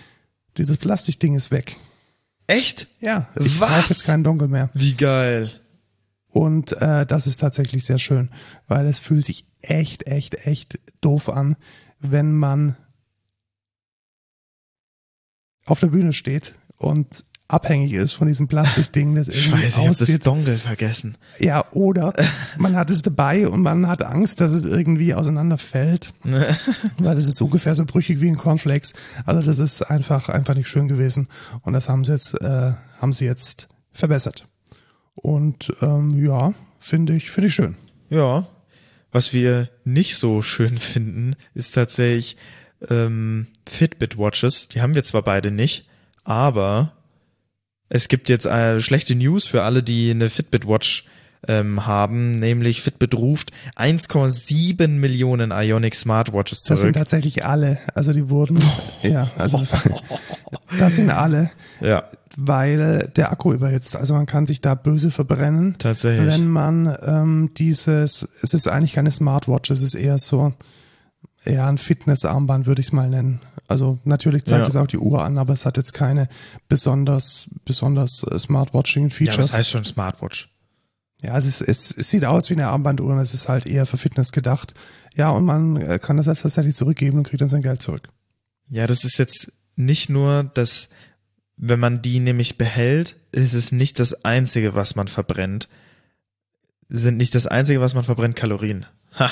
dieses 0.57 0.77
Plastikding 0.77 1.35
ist 1.35 1.51
weg. 1.51 1.77
Echt? 2.47 2.87
Ja, 2.99 3.29
ich 3.39 3.59
Was? 3.61 3.89
jetzt 3.89 4.05
keinen 4.05 4.23
Dongle 4.23 4.47
mehr. 4.47 4.71
Wie 4.73 4.95
geil. 4.95 5.51
Und 6.27 6.73
äh, 6.81 7.05
das 7.05 7.27
ist 7.27 7.39
tatsächlich 7.39 7.85
sehr 7.85 7.99
schön, 7.99 8.29
weil 8.67 8.85
es 8.87 8.99
fühlt 8.99 9.25
sich 9.25 9.45
echt, 9.61 10.07
echt, 10.07 10.45
echt 10.45 10.79
doof 11.01 11.29
an, 11.29 11.55
wenn 11.99 12.33
man 12.33 12.75
auf 15.65 15.79
der 15.79 15.87
Bühne 15.87 16.13
steht 16.13 16.55
und 16.77 17.23
abhängig 17.49 17.93
ist 17.93 18.13
von 18.13 18.27
diesem 18.27 18.47
Plastikding, 18.47 19.15
das 19.15 19.27
irgendwie 19.27 19.49
Scheiße, 19.49 19.67
ich 19.67 19.77
hab 19.77 19.87
das 19.89 20.01
aussieht. 20.03 20.25
Dongle 20.25 20.57
vergessen. 20.57 21.17
Ja, 21.39 21.65
oder 21.71 22.13
man 22.57 22.75
hat 22.77 22.89
es 22.91 23.01
dabei 23.01 23.47
und 23.49 23.61
man 23.61 23.87
hat 23.87 24.03
Angst, 24.03 24.39
dass 24.39 24.53
es 24.53 24.65
irgendwie 24.65 25.13
auseinanderfällt, 25.13 26.13
weil 26.97 27.15
das 27.15 27.25
ist 27.25 27.41
ungefähr 27.41 27.75
so 27.75 27.85
brüchig 27.85 28.21
wie 28.21 28.29
ein 28.29 28.37
Cornflakes. 28.37 28.93
Also 29.25 29.41
das 29.41 29.59
ist 29.59 29.81
einfach 29.81 30.29
einfach 30.29 30.53
nicht 30.53 30.69
schön 30.69 30.87
gewesen 30.87 31.27
und 31.63 31.73
das 31.73 31.89
haben 31.89 32.05
sie 32.05 32.13
jetzt 32.13 32.39
äh, 32.39 32.73
haben 33.01 33.13
sie 33.13 33.25
jetzt 33.25 33.67
verbessert. 33.91 34.47
Und 35.15 35.73
ähm, 35.81 36.23
ja, 36.23 36.53
finde 36.77 37.15
ich 37.15 37.31
finde 37.31 37.47
ich 37.47 37.55
schön. 37.55 37.75
Ja. 38.09 38.47
Was 39.11 39.33
wir 39.33 39.69
nicht 39.85 40.17
so 40.17 40.43
schön 40.43 40.77
finden, 40.77 41.35
ist 41.55 41.73
tatsächlich 41.73 42.37
ähm, 42.91 43.47
Fitbit 43.67 44.19
Watches. 44.19 44.67
Die 44.67 44.81
haben 44.81 44.93
wir 44.93 45.03
zwar 45.03 45.23
beide 45.23 45.49
nicht, 45.49 45.89
aber 46.23 46.93
es 47.89 48.07
gibt 48.07 48.29
jetzt 48.29 48.45
äh, 48.45 48.79
schlechte 48.79 49.15
News 49.15 49.45
für 49.45 49.63
alle, 49.63 49.83
die 49.83 50.11
eine 50.11 50.29
Fitbit 50.29 50.67
Watch 50.67 51.05
ähm, 51.47 51.85
haben, 51.85 52.31
nämlich 52.31 52.81
Fitbit 52.81 53.15
ruft 53.15 53.51
1,7 53.77 54.87
Millionen 54.89 55.51
Ionic 55.51 55.95
Smartwatches 55.95 56.63
Das 56.63 56.81
sind 56.81 56.93
zurück. 56.93 56.95
tatsächlich 56.95 57.45
alle. 57.45 57.77
Also 57.95 58.11
die 58.13 58.29
wurden 58.29 58.59
ja, 59.03 59.31
also 59.37 59.65
das 60.77 60.95
sind 60.97 61.09
alle, 61.11 61.49
Ja, 61.79 62.03
weil 62.37 63.09
der 63.15 63.31
Akku 63.31 63.53
überhitzt. 63.53 63.95
Also 63.95 64.13
man 64.13 64.25
kann 64.25 64.45
sich 64.45 64.61
da 64.61 64.75
böse 64.75 65.11
verbrennen. 65.11 65.75
tatsächlich. 65.77 66.27
wenn 66.27 66.47
man 66.49 66.97
ähm, 67.05 67.51
dieses, 67.57 68.27
es 68.41 68.53
ist 68.53 68.67
eigentlich 68.67 68.93
keine 68.93 69.11
Smartwatch, 69.11 69.69
es 69.71 69.81
ist 69.81 69.95
eher 69.95 70.17
so, 70.19 70.53
ja, 71.45 71.67
ein 71.67 71.77
Fitnessarmband 71.77 72.65
würde 72.65 72.81
ich 72.81 72.87
es 72.87 72.93
mal 72.93 73.09
nennen. 73.09 73.41
Also 73.67 73.99
natürlich 74.03 74.45
zeigt 74.45 74.61
Ja. 74.61 74.67
es 74.67 74.75
auch 74.75 74.87
die 74.87 74.97
Uhr 74.97 75.23
an, 75.23 75.37
aber 75.37 75.53
es 75.53 75.65
hat 75.65 75.77
jetzt 75.77 75.93
keine 75.93 76.27
besonders, 76.67 77.49
besonders 77.65 78.23
äh, 78.23 78.31
ja, 78.33 78.39
Smartwatching-Features. 78.39 79.37
was 79.37 79.53
heißt 79.53 79.69
schon 79.69 79.83
Smartwatch? 79.83 80.49
Ja, 81.21 81.37
es, 81.37 81.45
ist, 81.45 81.61
es, 81.61 81.91
es 81.91 82.09
sieht 82.09 82.23
aus 82.25 82.49
wie 82.49 82.53
eine 82.53 82.67
Armbanduhr 82.67 83.11
und 83.13 83.19
es 83.19 83.33
ist 83.33 83.49
halt 83.49 83.65
eher 83.65 83.85
für 83.85 83.97
Fitness 83.97 84.31
gedacht. 84.31 84.73
Ja, 85.15 85.29
und 85.31 85.43
man 85.45 85.75
äh, 85.77 85.99
kann 85.99 86.17
das 86.17 86.25
selbst 86.25 86.43
tatsächlich 86.43 86.75
zurückgeben 86.75 87.17
und 87.17 87.23
kriegt 87.23 87.41
dann 87.41 87.49
sein 87.49 87.61
Geld 87.61 87.81
zurück. 87.81 88.09
Ja, 88.69 88.87
das 88.87 89.03
ist 89.03 89.17
jetzt 89.17 89.51
nicht 89.75 90.09
nur 90.09 90.43
das, 90.53 90.89
wenn 91.57 91.79
man 91.79 92.01
die 92.01 92.19
nämlich 92.19 92.57
behält, 92.57 93.17
ist 93.31 93.53
es 93.53 93.71
nicht 93.71 93.99
das 93.99 94.23
einzige, 94.25 94.75
was 94.75 94.95
man 94.95 95.07
verbrennt. 95.07 95.67
Sind 96.87 97.17
nicht 97.17 97.35
das 97.35 97.47
einzige, 97.47 97.81
was 97.81 97.93
man 97.95 98.03
verbrennt, 98.03 98.35
Kalorien. 98.35 98.85
Ha. 99.17 99.29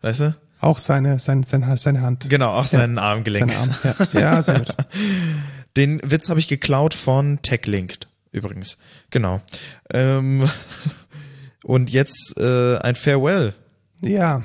Weißt 0.00 0.20
du? 0.20 0.36
Auch 0.60 0.78
seine, 0.78 1.18
seine, 1.18 1.44
seine, 1.76 2.02
Hand. 2.02 2.28
Genau, 2.28 2.50
auch 2.50 2.62
Ja. 2.64 2.78
seinen 2.78 2.98
Armgelenk. 2.98 3.50
Seine 3.50 3.60
Arme. 3.60 3.74
Ja, 4.12 4.20
ja 4.20 4.42
sehr 4.42 4.58
gut. 4.60 4.74
Den 5.76 6.00
Witz 6.04 6.28
habe 6.28 6.40
ich 6.40 6.48
geklaut 6.48 6.94
von 6.94 7.40
TechLinked, 7.42 8.08
übrigens. 8.32 8.78
Genau. 9.10 9.40
Ähm, 9.92 10.48
Und 11.64 11.90
jetzt 11.90 12.36
äh, 12.38 12.78
ein 12.78 12.94
Farewell. 12.94 13.54
Ja, 14.00 14.42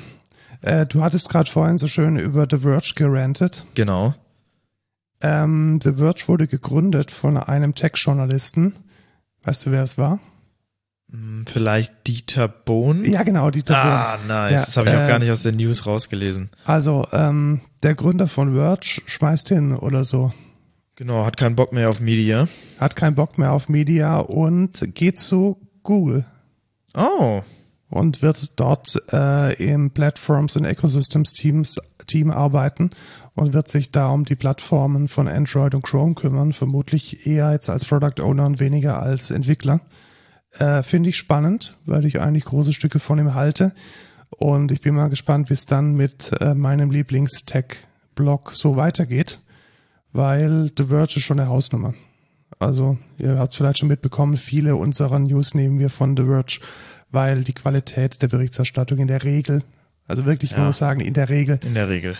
äh, 0.61 0.85
du 0.85 1.03
hattest 1.03 1.29
gerade 1.29 1.49
vorhin 1.49 1.77
so 1.77 1.87
schön 1.87 2.17
über 2.17 2.47
The 2.49 2.57
Verge 2.57 2.93
gerantet. 2.95 3.65
Genau. 3.75 4.13
Ähm, 5.21 5.79
The 5.81 5.93
Verge 5.93 6.23
wurde 6.27 6.47
gegründet 6.47 7.11
von 7.11 7.37
einem 7.37 7.75
Tech-Journalisten. 7.75 8.73
Weißt 9.43 9.65
du, 9.65 9.71
wer 9.71 9.83
es 9.83 9.97
war? 9.97 10.19
Hm, 11.13 11.45
Vielleicht 11.47 12.07
Dieter 12.07 12.47
Bohn? 12.47 13.05
Ja, 13.05 13.23
genau, 13.23 13.49
Dieter 13.51 13.77
Ah, 13.77 14.15
Bohlen. 14.17 14.27
nice. 14.27 14.51
Ja, 14.51 14.65
das 14.65 14.77
habe 14.77 14.89
ich 14.89 14.95
auch 14.95 15.03
äh, 15.03 15.07
gar 15.07 15.19
nicht 15.19 15.31
aus 15.31 15.43
der 15.43 15.51
News 15.53 15.85
rausgelesen. 15.85 16.49
Also, 16.65 17.05
ähm, 17.13 17.61
der 17.83 17.95
Gründer 17.95 18.27
von 18.27 18.53
Verge 18.55 19.01
schmeißt 19.05 19.49
hin 19.49 19.75
oder 19.75 20.03
so. 20.03 20.33
Genau, 20.95 21.25
hat 21.25 21.37
keinen 21.37 21.55
Bock 21.55 21.73
mehr 21.73 21.89
auf 21.89 21.99
Media. 21.99 22.47
Hat 22.79 22.95
keinen 22.95 23.15
Bock 23.15 23.37
mehr 23.37 23.51
auf 23.51 23.67
Media 23.69 24.17
und 24.17 24.83
geht 24.95 25.19
zu 25.19 25.57
Google 25.83 26.25
Oh, 26.95 27.41
und 27.89 28.21
wird 28.21 28.59
dort 28.59 29.01
äh, 29.11 29.53
im 29.55 29.89
Platforms 29.91 30.55
und 30.55 30.65
Ecosystems 30.65 31.33
Teams 31.33 31.79
Team 32.05 32.29
arbeiten 32.29 32.91
und 33.33 33.53
wird 33.53 33.69
sich 33.69 33.91
da 33.91 34.07
um 34.09 34.25
die 34.25 34.35
Plattformen 34.35 35.07
von 35.07 35.27
Android 35.27 35.73
und 35.73 35.81
Chrome 35.83 36.13
kümmern, 36.13 36.53
vermutlich 36.53 37.25
eher 37.25 37.51
jetzt 37.51 37.69
als 37.69 37.85
Product 37.85 38.21
Owner 38.21 38.45
und 38.45 38.59
weniger 38.59 39.01
als 39.01 39.31
Entwickler. 39.31 39.79
Äh, 40.59 40.83
Finde 40.83 41.09
ich 41.09 41.17
spannend, 41.17 41.77
weil 41.85 42.05
ich 42.05 42.21
eigentlich 42.21 42.45
große 42.45 42.73
Stücke 42.73 42.99
von 42.99 43.17
ihm 43.19 43.33
halte 43.33 43.73
und 44.29 44.71
ich 44.71 44.81
bin 44.81 44.95
mal 44.95 45.09
gespannt, 45.09 45.49
wie 45.49 45.53
es 45.55 45.65
dann 45.65 45.95
mit 45.95 46.31
äh, 46.41 46.53
meinem 46.53 46.91
Lieblings-Tech-Blog 46.91 48.51
so 48.53 48.75
weitergeht, 48.75 49.39
weil 50.11 50.71
The 50.77 50.85
Verge 50.85 51.13
ist 51.17 51.23
schon 51.23 51.39
eine 51.39 51.49
Hausnummer. 51.49 51.93
Also, 52.59 52.97
ihr 53.17 53.39
habt 53.39 53.51
es 53.51 53.57
vielleicht 53.57 53.79
schon 53.79 53.87
mitbekommen, 53.89 54.37
viele 54.37 54.75
unserer 54.75 55.19
News 55.19 55.53
nehmen 55.55 55.79
wir 55.79 55.89
von 55.89 56.15
The 56.15 56.23
Verge, 56.25 56.59
weil 57.11 57.43
die 57.43 57.53
Qualität 57.53 58.21
der 58.21 58.27
Berichterstattung 58.27 58.99
in 58.99 59.07
der 59.07 59.23
Regel, 59.23 59.63
also 60.07 60.25
wirklich, 60.25 60.51
man 60.51 60.61
Ja. 60.61 60.65
muss 60.67 60.77
sagen, 60.77 61.01
in 61.01 61.13
der 61.13 61.29
Regel 61.29 61.59
in 61.65 61.73
der 61.73 61.89
Regel. 61.89 62.15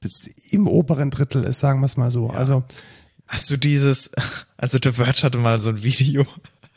bis 0.00 0.26
im 0.50 0.66
oberen 0.68 1.10
Drittel 1.10 1.44
ist, 1.44 1.58
sagen 1.60 1.80
wir 1.80 1.86
es 1.86 1.96
mal 1.96 2.10
so. 2.10 2.30
Also, 2.30 2.64
Hast 3.26 3.50
du 3.50 3.56
dieses, 3.56 4.10
also 4.56 4.78
The 4.82 4.92
Verge 4.92 5.22
hatte 5.22 5.38
mal 5.38 5.58
so 5.58 5.70
ein 5.70 5.82
Video, 5.82 6.26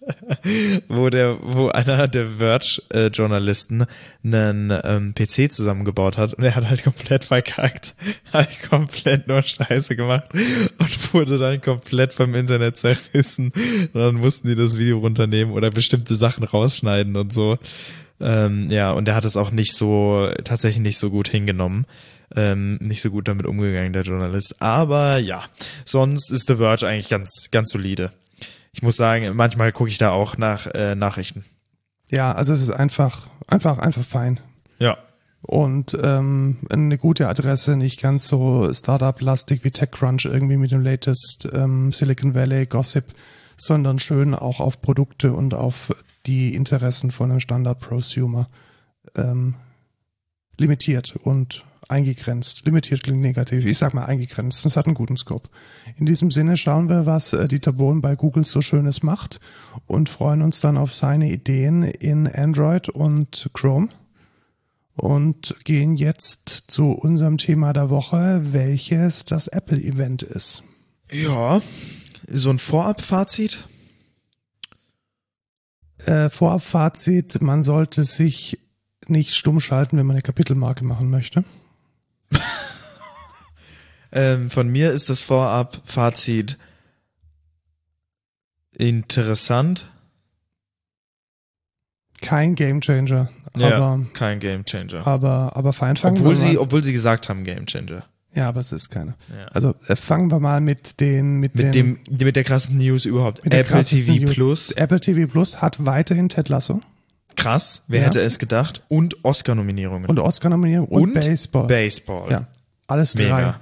wo 0.87 1.09
der, 1.09 1.37
wo 1.41 1.69
einer 1.69 2.07
der 2.07 2.29
Verge-Journalisten 2.29 3.85
einen 4.23 4.73
ähm, 4.83 5.15
PC 5.15 5.51
zusammengebaut 5.51 6.17
hat 6.17 6.33
und 6.33 6.43
er 6.43 6.55
hat 6.55 6.69
halt 6.69 6.83
komplett 6.83 7.25
verkackt, 7.25 7.95
hat 8.33 8.49
komplett 8.69 9.27
nur 9.27 9.41
Scheiße 9.41 9.95
gemacht 9.95 10.27
und 10.33 11.13
wurde 11.13 11.37
dann 11.37 11.61
komplett 11.61 12.13
vom 12.13 12.35
Internet 12.35 12.77
zerrissen. 12.77 13.51
Und 13.93 13.95
dann 13.95 14.15
mussten 14.15 14.47
die 14.47 14.55
das 14.55 14.77
Video 14.77 14.99
runternehmen 14.99 15.53
oder 15.53 15.69
bestimmte 15.69 16.15
Sachen 16.15 16.43
rausschneiden 16.43 17.15
und 17.15 17.33
so. 17.33 17.57
Ähm, 18.19 18.69
ja, 18.69 18.91
und 18.91 19.07
er 19.07 19.15
hat 19.15 19.25
es 19.25 19.37
auch 19.37 19.51
nicht 19.51 19.75
so, 19.75 20.29
tatsächlich 20.43 20.81
nicht 20.81 20.99
so 20.99 21.09
gut 21.09 21.27
hingenommen. 21.27 21.85
Ähm, 22.35 22.77
nicht 22.81 23.01
so 23.01 23.11
gut 23.11 23.27
damit 23.27 23.45
umgegangen, 23.45 23.93
der 23.93 24.01
Journalist. 24.01 24.55
Aber 24.59 25.19
ja, 25.19 25.43
sonst 25.85 26.31
ist 26.31 26.47
The 26.47 26.55
Verge 26.55 26.87
eigentlich 26.87 27.09
ganz, 27.09 27.49
ganz 27.51 27.71
solide. 27.71 28.11
Ich 28.75 28.83
muss 28.83 28.97
sagen, 28.97 29.33
manchmal 29.38 29.71
gucke 29.71 29.89
ich 29.89 29.97
da 29.97 30.11
auch 30.11 30.38
nach 30.38 30.67
äh, 30.67 30.95
Nachrichten. 30.95 31.45
ja, 32.09 32.33
also 32.33 32.51
es 32.51 32.61
ist 32.61 32.71
einfach, 32.71 33.29
einfach, 33.47 33.77
einfach 33.77 34.03
fein. 34.03 34.41
Ja. 34.79 34.97
Und 35.41 35.97
ähm, 36.03 36.57
eine 36.69 36.97
gute 36.97 37.29
Adresse, 37.29 37.77
nicht 37.77 38.01
ganz 38.01 38.27
so 38.27 38.73
Startup-lastig 38.73 39.63
wie 39.63 39.71
TechCrunch 39.71 40.25
irgendwie 40.25 40.57
mit 40.57 40.71
dem 40.71 40.81
latest 40.81 41.47
ähm, 41.53 41.93
Silicon 41.93 42.35
Valley 42.35 42.65
Gossip, 42.65 43.05
sondern 43.55 43.97
schön 43.97 44.35
auch 44.35 44.59
auf 44.59 44.81
Produkte 44.81 45.31
und 45.31 45.53
auf 45.53 45.95
die 46.25 46.53
Interessen 46.53 47.11
von 47.11 47.31
einem 47.31 47.39
Standard-Prosumer 47.39 48.49
ähm, 49.15 49.55
limitiert 50.57 51.15
und 51.15 51.63
eingegrenzt. 51.89 52.65
Limitiert 52.65 53.04
klingt 53.04 53.21
negativ. 53.21 53.65
Ich 53.65 53.78
sag 53.78 53.93
mal 53.93 54.06
eingegrenzt. 54.06 54.65
Das 54.65 54.78
hat 54.78 54.86
einen 54.86 54.95
guten 54.95 55.17
Scope. 55.17 55.50
In 55.98 56.06
diesem 56.06 56.32
Sinne 56.32 56.58
schauen 56.58 56.89
wir, 56.89 57.06
was 57.06 57.34
äh, 57.34 57.48
Dieter 57.48 57.74
Bohlen 57.74 58.02
bei 58.02 58.15
Google 58.15 58.45
so 58.45 58.62
Schönes 58.62 59.04
macht 59.04 59.39
und 59.86 60.10
freuen 60.10 60.41
uns 60.41 60.60
dann 60.60 60.78
auf 60.78 60.93
seine 60.93 61.32
Ideen 61.32 61.84
in 61.84 62.28
Android 62.28 62.89
und 62.89 63.50
Chrome 63.54 63.89
und 64.95 65.56
gehen 65.63 65.95
jetzt 65.95 66.65
zu 66.67 66.91
unserem 66.91 67.38
Thema 67.38 67.74
der 67.74 67.89
Woche, 67.89 68.41
welches 68.52 69.26
das 69.26 69.48
Apple-Event 69.48 70.24
ist. 70.24 70.63
Ja, 71.12 71.62
so 72.28 72.50
ein 72.50 72.58
Vorab-Fazit. 72.58 73.67
Äh, 76.06 76.30
Vorab-Fazit, 76.30 77.41
man 77.41 77.62
sollte 77.62 78.04
sich 78.04 78.60
nicht 79.08 79.36
stumm 79.36 79.60
schalten, 79.60 79.98
wenn 79.98 80.06
man 80.06 80.15
eine 80.15 80.24
Kapitelmarke 80.24 80.84
machen 80.86 81.10
möchte. 81.10 81.43
Ähm, 84.15 84.49
von 84.49 84.67
mir 84.69 84.91
ist 84.91 85.10
das 85.10 85.21
Vorab-Fazit 85.21 86.58
interessant. 88.78 89.91
Kein 92.21 92.56
Gamechanger, 92.56 93.30
Ja, 93.58 93.75
aber, 93.75 94.06
kein 94.13 94.39
Gamechanger. 94.39 95.06
aber, 95.06 95.56
aber 95.56 95.73
fein 95.73 95.95
fangen 95.97 96.17
Obwohl 96.17 96.32
wir 96.32 96.38
sie, 96.38 96.45
mal. 96.54 96.58
obwohl 96.60 96.84
sie 96.84 96.93
gesagt 96.93 97.30
haben 97.30 97.43
Gamechanger. 97.43 98.06
Ja, 98.34 98.47
aber 98.49 98.60
es 98.62 98.71
ist 98.71 98.89
keiner. 98.89 99.15
Ja. 99.38 99.45
Also 99.47 99.75
äh, 99.88 99.95
fangen 99.95 100.32
wir 100.32 100.39
mal 100.39 100.60
mit 100.60 100.99
den 100.99 101.36
mit, 101.39 101.56
Mit 101.56 101.75
dem, 101.75 101.99
mit 102.10 102.36
der 102.36 102.43
krassen 102.43 102.78
News 102.78 103.06
überhaupt. 103.06 103.45
Apple 103.45 103.84
TV. 103.84 104.25
Plus. 104.34 104.71
Apple 104.71 104.99
TV 104.99 105.30
Plus 105.32 105.62
hat 105.62 105.86
weiterhin 105.86 106.28
Ted 106.30 106.49
Lasso 106.49 106.82
Krass. 107.36 107.84
Wer 107.88 107.99
Ja. 108.01 108.06
hätte 108.08 108.21
es 108.21 108.39
gedacht? 108.39 108.82
Und 108.88 109.23
Oscar-Nominierungen. 109.23 110.10
und 110.10 110.19
Oscar-Nominierung 110.19 110.88
und, 110.88 111.13
Baseball. 111.13 111.67
Baseball. 111.67 112.32
Ja, 112.32 112.47
alles 112.88 113.13
drei. 113.13 113.56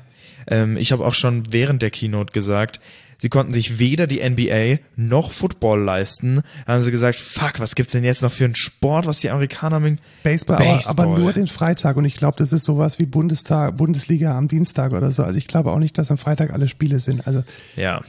Ähm, 0.48 0.78
ich 0.78 0.92
habe 0.92 1.06
auch 1.06 1.16
schon 1.16 1.52
während 1.52 1.82
der 1.82 1.90
Keynote 1.92 2.32
gesagt, 2.34 2.80
sie 3.18 3.30
konnten 3.30 3.54
sich 3.54 3.80
weder 3.80 4.08
die 4.08 4.28
NBA 4.28 4.80
noch 4.96 5.32
Football 5.32 5.82
leisten. 5.82 6.42
Da 6.66 6.74
haben 6.74 6.84
sie 6.84 6.92
gesagt, 6.92 7.18
fuck, 7.20 7.60
was 7.60 7.76
gibt's 7.76 7.94
denn 7.94 8.04
jetzt 8.04 8.22
noch 8.22 8.32
für 8.32 8.46
einen 8.46 8.56
Sport, 8.56 9.06
was 9.06 9.20
die 9.20 9.30
Amerikaner 9.30 9.80
mögen? 9.80 10.00
Baseball, 10.24 10.58
Baseball. 10.58 10.90
Aber, 10.90 11.04
aber 11.04 11.20
nur 11.20 11.34
den 11.34 11.48
Freitag 11.48 11.96
und 11.98 12.06
ich 12.06 12.16
glaube, 12.16 12.36
das 12.38 12.52
ist 12.52 12.64
sowas 12.66 13.00
wie 13.00 13.06
Bundestag, 13.06 13.78
Bundesliga 13.78 14.38
am 14.38 14.48
Dienstag 14.48 14.92
oder 14.94 15.12
so. 15.12 15.24
Also 15.24 15.38
ich 15.38 15.48
glaube 15.48 15.72
auch 15.72 15.80
nicht, 15.80 15.98
dass 15.98 16.12
am 16.12 16.18
Freitag 16.18 16.52
alle 16.52 16.68
Spiele 16.68 17.00
sind. 17.00 17.26
Also 17.28 17.44
Ja, 17.76 18.02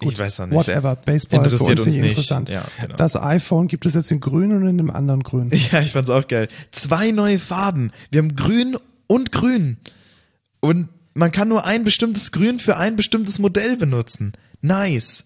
ich 0.00 0.18
weiß 0.18 0.40
noch 0.40 0.46
nicht. 0.48 0.54
whatever, 0.54 0.96
Baseball 0.96 1.38
Interessiert 1.38 1.66
für 1.66 1.72
uns, 1.72 1.80
uns 1.86 1.94
nicht 1.94 2.02
nicht. 2.02 2.10
interessant. 2.10 2.48
Ja, 2.50 2.66
genau. 2.80 2.96
Das 2.96 3.16
iPhone 3.16 3.68
gibt 3.68 3.86
es 3.86 3.94
jetzt 3.94 4.10
in 4.12 4.20
grün 4.20 4.52
und 4.52 4.62
in 4.62 4.78
einem 4.78 4.90
anderen 4.90 5.22
grün. 5.22 5.50
Ja, 5.72 5.80
ich 5.80 5.92
fand's 5.92 6.10
auch 6.10 6.28
geil. 6.28 6.48
Zwei 6.70 7.10
neue 7.10 7.38
Farben. 7.38 7.90
Wir 8.10 8.18
haben 8.20 8.36
grün 8.36 8.76
und 9.06 9.32
grün. 9.32 9.78
Und 10.60 10.88
man 11.14 11.32
kann 11.32 11.48
nur 11.48 11.64
ein 11.64 11.84
bestimmtes 11.84 12.32
Grün 12.32 12.60
für 12.60 12.76
ein 12.76 12.96
bestimmtes 12.96 13.38
Modell 13.38 13.76
benutzen. 13.76 14.32
Nice. 14.60 15.24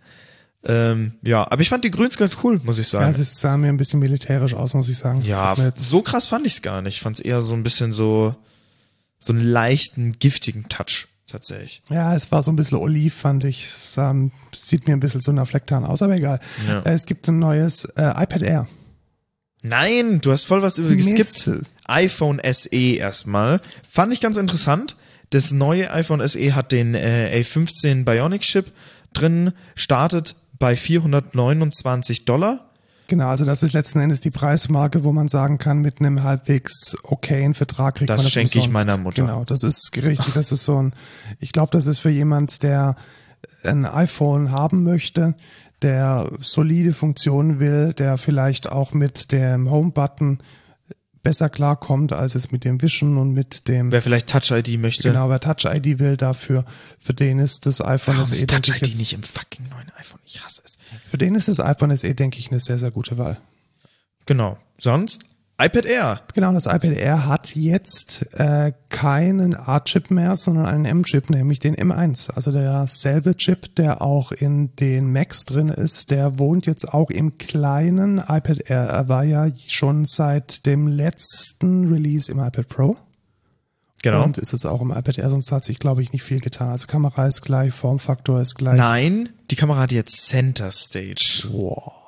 Ähm, 0.64 1.14
ja, 1.22 1.50
aber 1.50 1.60
ich 1.62 1.68
fand 1.68 1.84
die 1.84 1.90
Grüns 1.90 2.16
ganz 2.16 2.36
cool, 2.44 2.60
muss 2.62 2.78
ich 2.78 2.92
Ja, 2.92 3.00
sagen. 3.00 3.12
es 3.12 3.18
ist, 3.18 3.40
sah 3.40 3.56
mir 3.56 3.68
ein 3.68 3.76
bisschen 3.76 3.98
militärisch 3.98 4.54
aus, 4.54 4.74
muss 4.74 4.88
ich 4.88 4.96
sagen. 4.98 5.22
Ja, 5.22 5.54
so 5.76 6.02
krass 6.02 6.28
fand 6.28 6.46
ich's 6.46 6.62
gar 6.62 6.82
nicht. 6.82 6.96
Ich 6.96 7.00
fand's 7.00 7.18
eher 7.20 7.42
so 7.42 7.54
ein 7.54 7.64
bisschen 7.64 7.92
so, 7.92 8.36
so 9.18 9.32
einen 9.32 9.42
leichten, 9.42 10.12
giftigen 10.20 10.68
Touch, 10.68 11.08
tatsächlich. 11.26 11.82
Ja, 11.90 12.14
es 12.14 12.30
war 12.30 12.42
so 12.42 12.52
ein 12.52 12.56
bisschen 12.56 12.78
oliv, 12.78 13.12
fand 13.14 13.42
ich. 13.44 13.64
Es 13.64 13.94
Sah, 13.94 14.14
sieht 14.54 14.86
mir 14.86 14.92
ein 14.94 15.00
bisschen 15.00 15.20
so 15.20 15.32
nach 15.32 15.48
Flecktarn 15.48 15.84
aus, 15.84 16.00
aber 16.00 16.14
egal. 16.14 16.38
Ja. 16.68 16.80
Äh, 16.82 16.92
Es 16.92 17.06
gibt 17.06 17.26
ein 17.26 17.40
neues 17.40 17.84
äh, 17.96 18.02
iPad 18.22 18.42
Air. 18.42 18.68
Nein, 19.62 20.20
du 20.20 20.32
hast 20.32 20.44
voll 20.44 20.62
was 20.62 20.78
über 20.78 20.90
Mist. 20.90 21.16
geskippt. 21.16 21.70
iPhone 21.84 22.40
SE 22.52 22.68
erstmal. 22.96 23.60
Fand 23.88 24.12
ich 24.12 24.20
ganz 24.20 24.36
interessant. 24.36 24.96
Das 25.32 25.50
neue 25.50 25.90
iPhone 25.92 26.26
SE 26.28 26.54
hat 26.54 26.72
den 26.72 26.94
äh, 26.94 27.42
A15 27.42 28.04
Bionic 28.04 28.42
Chip 28.42 28.72
drin, 29.14 29.52
startet 29.74 30.36
bei 30.58 30.76
429 30.76 32.24
Dollar. 32.26 32.68
Genau, 33.08 33.28
also 33.28 33.44
das 33.44 33.62
ist 33.62 33.72
letzten 33.72 34.00
Endes 34.00 34.20
die 34.20 34.30
Preismarke, 34.30 35.04
wo 35.04 35.12
man 35.12 35.28
sagen 35.28 35.58
kann, 35.58 35.78
mit 35.80 36.00
einem 36.00 36.22
halbwegs 36.22 36.96
okayen 37.02 37.54
Vertrag 37.54 37.96
kriegt 37.96 38.10
Das 38.10 38.18
man 38.18 38.24
das 38.26 38.32
schenke 38.32 38.58
ich 38.58 38.66
umsonst. 38.66 38.86
meiner 38.86 38.96
Mutter. 38.96 39.22
Genau, 39.22 39.44
das 39.44 39.62
ist 39.62 39.90
richtig. 39.96 40.34
Das 40.34 40.52
ist 40.52 40.64
so 40.64 40.80
ein, 40.82 40.92
ich 41.40 41.52
glaube, 41.52 41.70
das 41.72 41.86
ist 41.86 41.98
für 41.98 42.10
jemand, 42.10 42.62
der 42.62 42.96
ein 43.64 43.84
iPhone 43.86 44.50
haben 44.50 44.82
möchte, 44.82 45.34
der 45.82 46.30
solide 46.40 46.92
Funktionen 46.92 47.58
will, 47.58 47.92
der 47.92 48.18
vielleicht 48.18 48.70
auch 48.70 48.92
mit 48.92 49.32
dem 49.32 49.70
Home-Button 49.70 50.38
besser 51.22 51.48
klarkommt, 51.48 52.12
als 52.12 52.34
es 52.34 52.50
mit 52.50 52.64
dem 52.64 52.82
Wischen 52.82 53.16
und 53.16 53.32
mit 53.32 53.68
dem 53.68 53.92
Wer 53.92 54.02
vielleicht 54.02 54.28
Touch 54.28 54.50
ID 54.50 54.78
möchte. 54.80 55.08
Genau, 55.08 55.30
wer 55.30 55.40
Touch 55.40 55.64
ID 55.64 55.98
will 55.98 56.16
dafür, 56.16 56.64
für 56.98 57.14
den 57.14 57.38
ist 57.38 57.66
das 57.66 57.80
iPhone 57.80 58.16
Warum 58.16 58.26
SE, 58.26 58.34
ist 58.34 58.50
denke 58.50 58.62
Touch 58.62 58.76
ich, 58.76 58.82
ID 58.82 58.88
jetzt, 58.88 58.98
nicht 58.98 59.12
im 59.12 59.22
fucking 59.22 59.68
neuen 59.68 59.90
iPhone? 59.98 60.20
Ich 60.24 60.44
hasse 60.44 60.62
es. 60.64 60.76
für 61.10 61.18
den 61.18 61.34
ist 61.34 61.48
das 61.48 61.60
iPhone 61.60 61.96
SE, 61.96 62.14
denke 62.14 62.38
ich, 62.38 62.50
eine 62.50 62.60
sehr, 62.60 62.78
sehr 62.78 62.90
gute 62.90 63.18
Wahl. 63.18 63.38
Genau. 64.26 64.58
Sonst 64.78 65.24
iPad 65.58 65.84
Air. 65.84 66.20
Genau, 66.34 66.52
das 66.52 66.66
iPad 66.66 66.92
Air 66.92 67.26
hat 67.26 67.54
jetzt 67.54 68.26
äh, 68.32 68.72
keinen 68.88 69.54
A-Chip 69.54 70.10
mehr, 70.10 70.34
sondern 70.34 70.66
einen 70.66 70.84
M-Chip, 70.84 71.30
nämlich 71.30 71.60
den 71.60 71.76
M1. 71.76 72.32
Also 72.32 72.50
derselbe 72.50 73.36
Chip, 73.36 73.76
der 73.76 74.02
auch 74.02 74.32
in 74.32 74.74
den 74.76 75.12
Macs 75.12 75.44
drin 75.44 75.68
ist, 75.68 76.10
der 76.10 76.38
wohnt 76.38 76.66
jetzt 76.66 76.92
auch 76.92 77.10
im 77.10 77.38
kleinen 77.38 78.18
iPad 78.18 78.70
Air. 78.70 78.84
Er 78.84 79.08
war 79.08 79.24
ja 79.24 79.48
schon 79.68 80.04
seit 80.04 80.66
dem 80.66 80.88
letzten 80.88 81.92
Release 81.92 82.30
im 82.30 82.38
iPad 82.38 82.68
Pro. 82.68 82.96
Genau. 84.02 84.24
Und 84.24 84.38
ist 84.38 84.50
jetzt 84.50 84.66
auch 84.66 84.80
im 84.80 84.90
iPad 84.90 85.18
Air, 85.18 85.30
sonst 85.30 85.52
hat 85.52 85.64
sich, 85.64 85.78
glaube 85.78 86.02
ich, 86.02 86.12
nicht 86.12 86.24
viel 86.24 86.40
getan. 86.40 86.70
Also 86.70 86.88
Kamera 86.88 87.28
ist 87.28 87.42
gleich, 87.42 87.72
Formfaktor 87.72 88.40
ist 88.40 88.56
gleich. 88.56 88.76
Nein, 88.76 89.28
die 89.50 89.56
Kamera 89.56 89.80
hat 89.80 89.92
jetzt 89.92 90.26
Center 90.26 90.72
Stage. 90.72 91.44
Wow. 91.52 92.01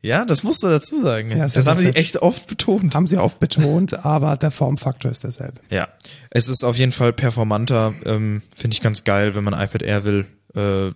Ja, 0.00 0.24
das 0.24 0.44
musst 0.44 0.62
du 0.62 0.68
dazu 0.68 1.02
sagen. 1.02 1.30
Ja, 1.30 1.38
das 1.38 1.52
Center 1.54 1.70
haben 1.70 1.78
sie 1.78 1.94
echt 1.94 2.22
oft 2.22 2.46
betont. 2.46 2.94
Haben 2.94 3.06
sie 3.08 3.18
oft 3.18 3.40
betont, 3.40 4.04
aber 4.04 4.36
der 4.36 4.50
Formfaktor 4.50 5.10
ist 5.10 5.24
derselbe. 5.24 5.60
Ja, 5.70 5.88
es 6.30 6.48
ist 6.48 6.64
auf 6.64 6.76
jeden 6.78 6.92
Fall 6.92 7.12
performanter. 7.12 7.94
Ähm, 8.04 8.42
Finde 8.56 8.74
ich 8.74 8.80
ganz 8.80 9.02
geil, 9.02 9.34
wenn 9.34 9.42
man 9.42 9.54
iPad 9.54 9.82
Air 9.82 10.04
will. 10.04 10.26
Äh, 10.54 10.92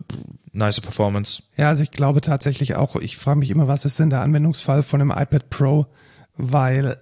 nice 0.53 0.81
Performance. 0.81 1.43
Ja, 1.57 1.69
also 1.69 1.83
ich 1.83 1.91
glaube 1.91 2.21
tatsächlich 2.21 2.77
auch, 2.77 2.97
ich 2.97 3.17
frage 3.17 3.41
mich 3.41 3.51
immer, 3.51 3.69
was 3.69 3.85
ist 3.85 3.99
denn 3.99 4.11
der 4.11 4.21
Anwendungsfall 4.21 4.83
von 4.83 5.01
einem 5.01 5.11
iPad 5.11 5.51
Pro, 5.51 5.87
weil 6.37 6.97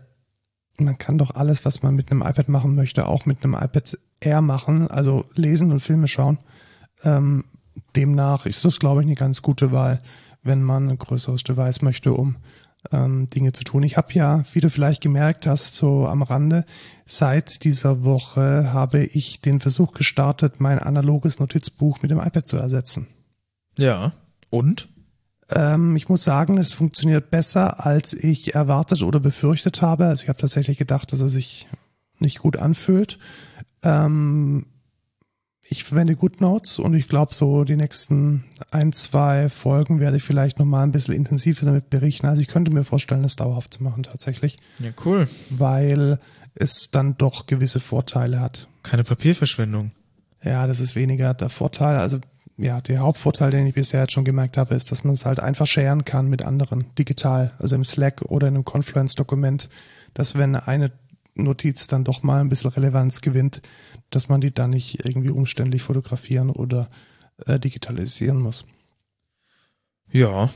man 0.79 0.97
kann 0.97 1.19
doch 1.19 1.35
alles, 1.35 1.65
was 1.65 1.83
man 1.83 1.95
mit 1.95 2.11
einem 2.11 2.23
iPad 2.23 2.49
machen 2.49 2.75
möchte, 2.75 3.07
auch 3.07 3.27
mit 3.27 3.45
einem 3.45 3.55
iPad 3.55 3.99
Air 4.21 4.41
machen, 4.41 4.89
also 4.89 5.27
lesen 5.35 5.71
und 5.71 5.81
Filme 5.81 6.09
schauen. 6.09 6.39
Ähm, 7.05 7.45
demnach 7.97 8.47
ist 8.47 8.65
das, 8.65 8.79
glaube 8.79 9.03
ich, 9.03 9.07
eine 9.07 9.15
ganz 9.15 9.43
gute 9.43 9.73
Wahl, 9.73 10.01
wenn 10.43 10.63
man 10.63 10.89
ein 10.89 10.99
größeres 10.99 11.43
Device 11.45 11.83
möchte, 11.83 12.13
um 12.13 12.37
ähm, 12.93 13.29
Dinge 13.29 13.53
zu 13.53 13.65
tun. 13.65 13.83
Ich 13.83 13.97
habe 13.97 14.13
ja, 14.13 14.43
wie 14.53 14.61
du 14.61 14.71
vielleicht 14.71 15.03
gemerkt 15.03 15.47
hast, 15.47 15.75
so 15.75 16.07
am 16.07 16.23
Rande, 16.23 16.65
seit 17.07 17.65
dieser 17.65 18.05
Woche 18.05 18.73
habe 18.73 19.05
ich 19.05 19.41
den 19.41 19.61
Versuch 19.61 19.93
gestartet, 19.93 20.61
mein 20.61 20.79
analoges 20.79 21.39
Notizbuch 21.39 22.03
mit 22.03 22.11
dem 22.11 22.21
iPad 22.21 22.49
zu 22.49 22.57
ersetzen. 22.57 23.07
Ja. 23.77 24.13
Und? 24.49 24.89
Ähm, 25.51 25.97
ich 25.97 26.09
muss 26.09 26.25
sagen, 26.25 26.59
es 26.59 26.73
funktioniert 26.73 27.31
besser, 27.31 27.85
als 27.85 28.13
ich 28.13 28.55
erwartet 28.55 29.03
oder 29.03 29.21
befürchtet 29.21 29.83
habe. 29.83 30.07
Also 30.07 30.23
ich 30.23 30.29
habe 30.29 30.39
tatsächlich 30.39 30.79
gedacht, 30.79 31.13
dass 31.13 31.21
er 31.21 31.29
sich 31.29 31.69
nicht 32.19 32.39
gut 32.39 32.57
anfühlt. 32.57 33.19
Ähm, 33.83 34.67
ich 35.73 35.85
verwende 35.85 36.17
GoodNotes 36.17 36.79
und 36.81 36.95
ich 36.95 37.07
glaube, 37.09 37.33
so 37.33 37.63
die 37.65 37.77
nächsten 37.77 38.45
ein, 38.73 38.93
zwei 38.93 39.49
Folgen 39.49 40.01
werde 40.01 40.17
ich 40.17 40.25
vielleicht 40.25 40.59
nochmal 40.59 40.83
ein 40.83 40.91
bisschen 40.91 41.15
intensiver 41.15 41.65
damit 41.65 41.91
berichten. 41.91 42.27
Also 42.27 42.43
ich 42.43 42.49
könnte 42.49 42.73
mir 42.73 42.83
vorstellen, 42.85 43.23
das 43.23 43.37
dauerhaft 43.37 43.75
zu 43.75 43.83
machen 43.85 44.03
tatsächlich, 44.03 44.59
Ja, 44.81 44.91
cool. 45.05 45.29
weil 45.51 46.19
es 46.57 46.91
dann 46.91 47.17
doch 47.17 47.47
gewisse 47.47 47.79
Vorteile 47.79 48.41
hat. 48.41 48.67
Keine 48.83 49.05
Papierverschwendung. 49.05 49.93
Ja, 50.43 50.67
das 50.67 50.81
ist 50.81 50.97
weniger 50.97 51.35
der 51.35 51.51
Vorteil. 51.51 51.99
Also 51.99 52.19
ja, 52.57 52.81
der 52.81 52.99
Hauptvorteil, 52.99 53.51
den 53.53 53.67
ich 53.67 53.75
bisher 53.75 54.01
jetzt 54.01 54.13
schon 54.13 54.25
gemerkt 54.25 54.57
habe, 54.57 54.75
ist, 54.75 54.91
dass 54.91 55.05
man 55.05 55.15
es 55.15 55.25
halt 55.25 55.39
einfach 55.39 55.67
sharen 55.69 56.05
kann 56.05 56.27
mit 56.29 56.45
anderen, 56.45 56.87
digital, 56.99 57.53
also 57.61 57.77
im 57.77 57.85
Slack 57.85 58.23
oder 58.23 58.49
in 58.49 58.55
einem 58.55 58.65
Confluence-Dokument, 58.65 59.69
dass 60.15 60.37
wenn 60.37 60.57
eine 60.57 60.91
Notiz 61.37 61.87
dann 61.87 62.05
doch 62.05 62.23
mal 62.25 62.41
ein 62.41 62.49
bisschen 62.49 62.71
Relevanz 62.71 63.21
gewinnt, 63.21 63.63
dass 64.11 64.29
man 64.29 64.41
die 64.41 64.53
dann 64.53 64.71
nicht 64.71 65.05
irgendwie 65.05 65.31
umständlich 65.31 65.83
fotografieren 65.83 66.51
oder 66.51 66.91
äh, 67.47 67.59
digitalisieren 67.59 68.41
muss. 68.41 68.65
Ja. 70.11 70.51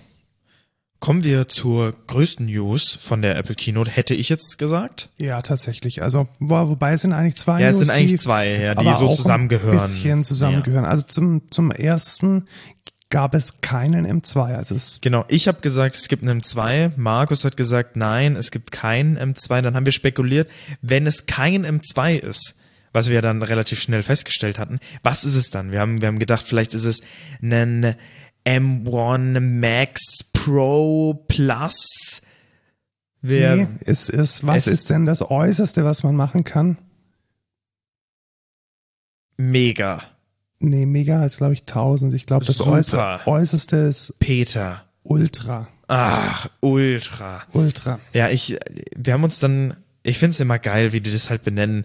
Kommen 1.00 1.22
wir 1.22 1.48
zur 1.48 1.94
größten 2.06 2.46
News 2.46 2.92
von 2.92 3.20
der 3.20 3.36
Apple 3.36 3.54
Keynote, 3.54 3.90
hätte 3.90 4.14
ich 4.14 4.30
jetzt 4.30 4.58
gesagt. 4.58 5.10
Ja, 5.18 5.42
tatsächlich. 5.42 6.02
Also, 6.02 6.28
wo, 6.38 6.54
wobei 6.68 6.94
es 6.94 7.02
sind 7.02 7.12
eigentlich 7.12 7.36
zwei 7.36 7.60
Ja, 7.60 7.68
es 7.68 7.76
News, 7.76 7.88
sind 7.88 7.96
eigentlich 7.96 8.10
die, 8.12 8.18
zwei, 8.18 8.48
ja, 8.48 8.74
die 8.74 8.94
so 8.94 9.12
zusammengehören. 9.12 9.78
Ein 9.78 9.82
bisschen 9.82 10.24
zusammengehören. 10.24 10.86
Also 10.86 11.04
zum, 11.06 11.50
zum 11.50 11.70
ersten 11.70 12.46
gab 13.10 13.34
es 13.34 13.60
keinen 13.60 14.06
M2. 14.06 14.56
Also 14.56 14.74
es 14.74 15.00
Genau, 15.02 15.24
ich 15.28 15.46
habe 15.46 15.60
gesagt, 15.60 15.94
es 15.94 16.08
gibt 16.08 16.22
einen 16.22 16.40
M2. 16.40 16.92
Markus 16.96 17.44
hat 17.44 17.56
gesagt, 17.56 17.96
nein, 17.96 18.34
es 18.34 18.50
gibt 18.50 18.72
keinen 18.72 19.18
M2. 19.18 19.60
Dann 19.60 19.76
haben 19.76 19.84
wir 19.84 19.92
spekuliert, 19.92 20.50
wenn 20.80 21.06
es 21.06 21.26
kein 21.26 21.66
M2 21.66 22.18
ist, 22.18 22.58
was 22.94 23.10
wir 23.10 23.20
dann 23.20 23.42
relativ 23.42 23.78
schnell 23.80 24.02
festgestellt 24.02 24.58
hatten, 24.58 24.78
was 25.02 25.24
ist 25.24 25.34
es 25.34 25.50
dann? 25.50 25.72
Wir 25.72 25.80
haben, 25.80 26.00
wir 26.00 26.08
haben 26.08 26.18
gedacht, 26.18 26.46
vielleicht 26.46 26.72
ist 26.72 26.84
es 26.84 27.02
ein 27.42 27.94
M1 28.46 29.40
Max 29.40 30.24
Pro 30.32 31.14
Plus. 31.28 32.22
Wir, 33.20 33.56
Nee, 33.56 33.66
es 33.86 34.08
ist, 34.08 34.46
was 34.46 34.66
es- 34.66 34.72
ist 34.72 34.90
denn 34.90 35.04
das 35.06 35.28
Äußerste, 35.30 35.84
was 35.84 36.02
man 36.02 36.14
machen 36.14 36.44
kann? 36.44 36.78
Mega. 39.36 40.02
Nee, 40.60 40.86
Mega 40.86 41.24
ist, 41.24 41.38
glaube 41.38 41.54
ich, 41.54 41.62
1000. 41.66 42.14
Ich 42.14 42.26
glaube, 42.26 42.44
das 42.44 42.58
Super. 42.58 42.72
Äußer, 42.72 43.20
Äußerste 43.26 43.76
ist 43.76 44.14
Peter. 44.18 44.84
Ultra. 45.02 45.68
Ach, 45.88 46.48
Ultra. 46.60 47.42
Ultra. 47.52 48.00
Ja, 48.12 48.28
ich, 48.30 48.56
wir 48.96 49.12
haben 49.12 49.24
uns 49.24 49.38
dann, 49.40 49.76
ich 50.02 50.18
find's 50.18 50.40
immer 50.40 50.58
geil, 50.58 50.92
wie 50.92 51.00
die 51.00 51.12
das 51.12 51.28
halt 51.30 51.42
benennen. 51.42 51.84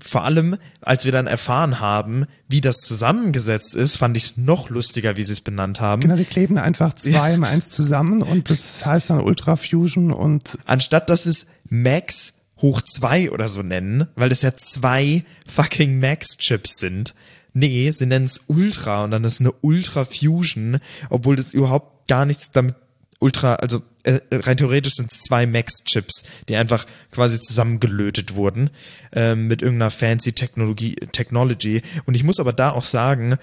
Vor 0.00 0.24
allem, 0.24 0.56
als 0.80 1.04
wir 1.04 1.12
dann 1.12 1.26
erfahren 1.26 1.78
haben, 1.78 2.26
wie 2.48 2.60
das 2.60 2.80
zusammengesetzt 2.80 3.74
ist, 3.74 3.96
fand 3.96 4.16
ich's 4.16 4.36
noch 4.36 4.70
lustiger, 4.70 5.16
wie 5.16 5.22
sie 5.22 5.34
es 5.34 5.40
benannt 5.40 5.80
haben. 5.80 6.02
Genau, 6.02 6.16
die 6.16 6.24
kleben 6.24 6.58
einfach 6.58 6.92
zwei 6.96 7.34
im 7.34 7.44
eins 7.44 7.70
zusammen 7.70 8.22
und 8.22 8.50
das 8.50 8.84
heißt 8.84 9.10
dann 9.10 9.20
Ultra 9.20 9.56
Fusion 9.56 10.12
und 10.12 10.58
Anstatt 10.64 11.10
dass 11.10 11.26
es 11.26 11.46
Max 11.68 12.32
hoch 12.58 12.80
zwei 12.82 13.30
oder 13.30 13.48
so 13.48 13.62
nennen, 13.62 14.06
weil 14.14 14.30
das 14.30 14.42
ja 14.42 14.56
zwei 14.56 15.24
fucking 15.46 16.00
Max-Chips 16.00 16.78
sind. 16.78 17.14
Nee, 17.52 17.90
sie 17.90 18.06
nennen 18.06 18.26
es 18.26 18.42
Ultra 18.48 19.04
und 19.04 19.10
dann 19.10 19.24
ist 19.24 19.40
eine 19.40 19.52
Ultra 19.60 20.04
Fusion, 20.04 20.78
obwohl 21.10 21.36
das 21.36 21.54
überhaupt 21.54 22.08
gar 22.08 22.26
nichts 22.26 22.50
damit 22.50 22.74
Ultra, 23.18 23.54
also 23.54 23.82
äh, 24.06 24.20
rein 24.32 24.56
theoretisch 24.56 24.94
sind 24.94 25.12
es 25.12 25.20
zwei 25.20 25.46
Max-Chips, 25.46 26.24
die 26.48 26.56
einfach 26.56 26.86
quasi 27.10 27.40
zusammengelötet 27.40 28.34
wurden 28.34 28.70
ähm, 29.12 29.48
mit 29.48 29.62
irgendeiner 29.62 29.90
fancy 29.90 30.32
Technologie, 30.32 30.94
Technology. 31.12 31.82
Und 32.06 32.14
ich 32.14 32.24
muss 32.24 32.40
aber 32.40 32.52
da 32.52 32.70
auch 32.70 32.84
sagen, 32.84 33.36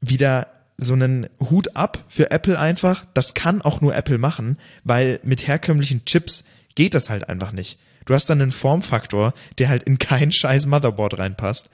wieder 0.00 0.48
so 0.76 0.92
einen 0.92 1.28
Hut 1.40 1.76
ab 1.76 2.04
für 2.08 2.30
Apple 2.30 2.58
einfach. 2.58 3.06
Das 3.14 3.34
kann 3.34 3.62
auch 3.62 3.80
nur 3.80 3.94
Apple 3.94 4.18
machen, 4.18 4.58
weil 4.84 5.20
mit 5.22 5.46
herkömmlichen 5.46 6.04
Chips 6.04 6.44
geht 6.74 6.94
das 6.94 7.08
halt 7.08 7.28
einfach 7.28 7.52
nicht. 7.52 7.78
Du 8.04 8.14
hast 8.14 8.28
dann 8.28 8.40
einen 8.40 8.52
Formfaktor, 8.52 9.34
der 9.58 9.68
halt 9.68 9.84
in 9.84 9.98
kein 9.98 10.32
scheiß 10.32 10.66
Motherboard 10.66 11.18
reinpasst. 11.18 11.70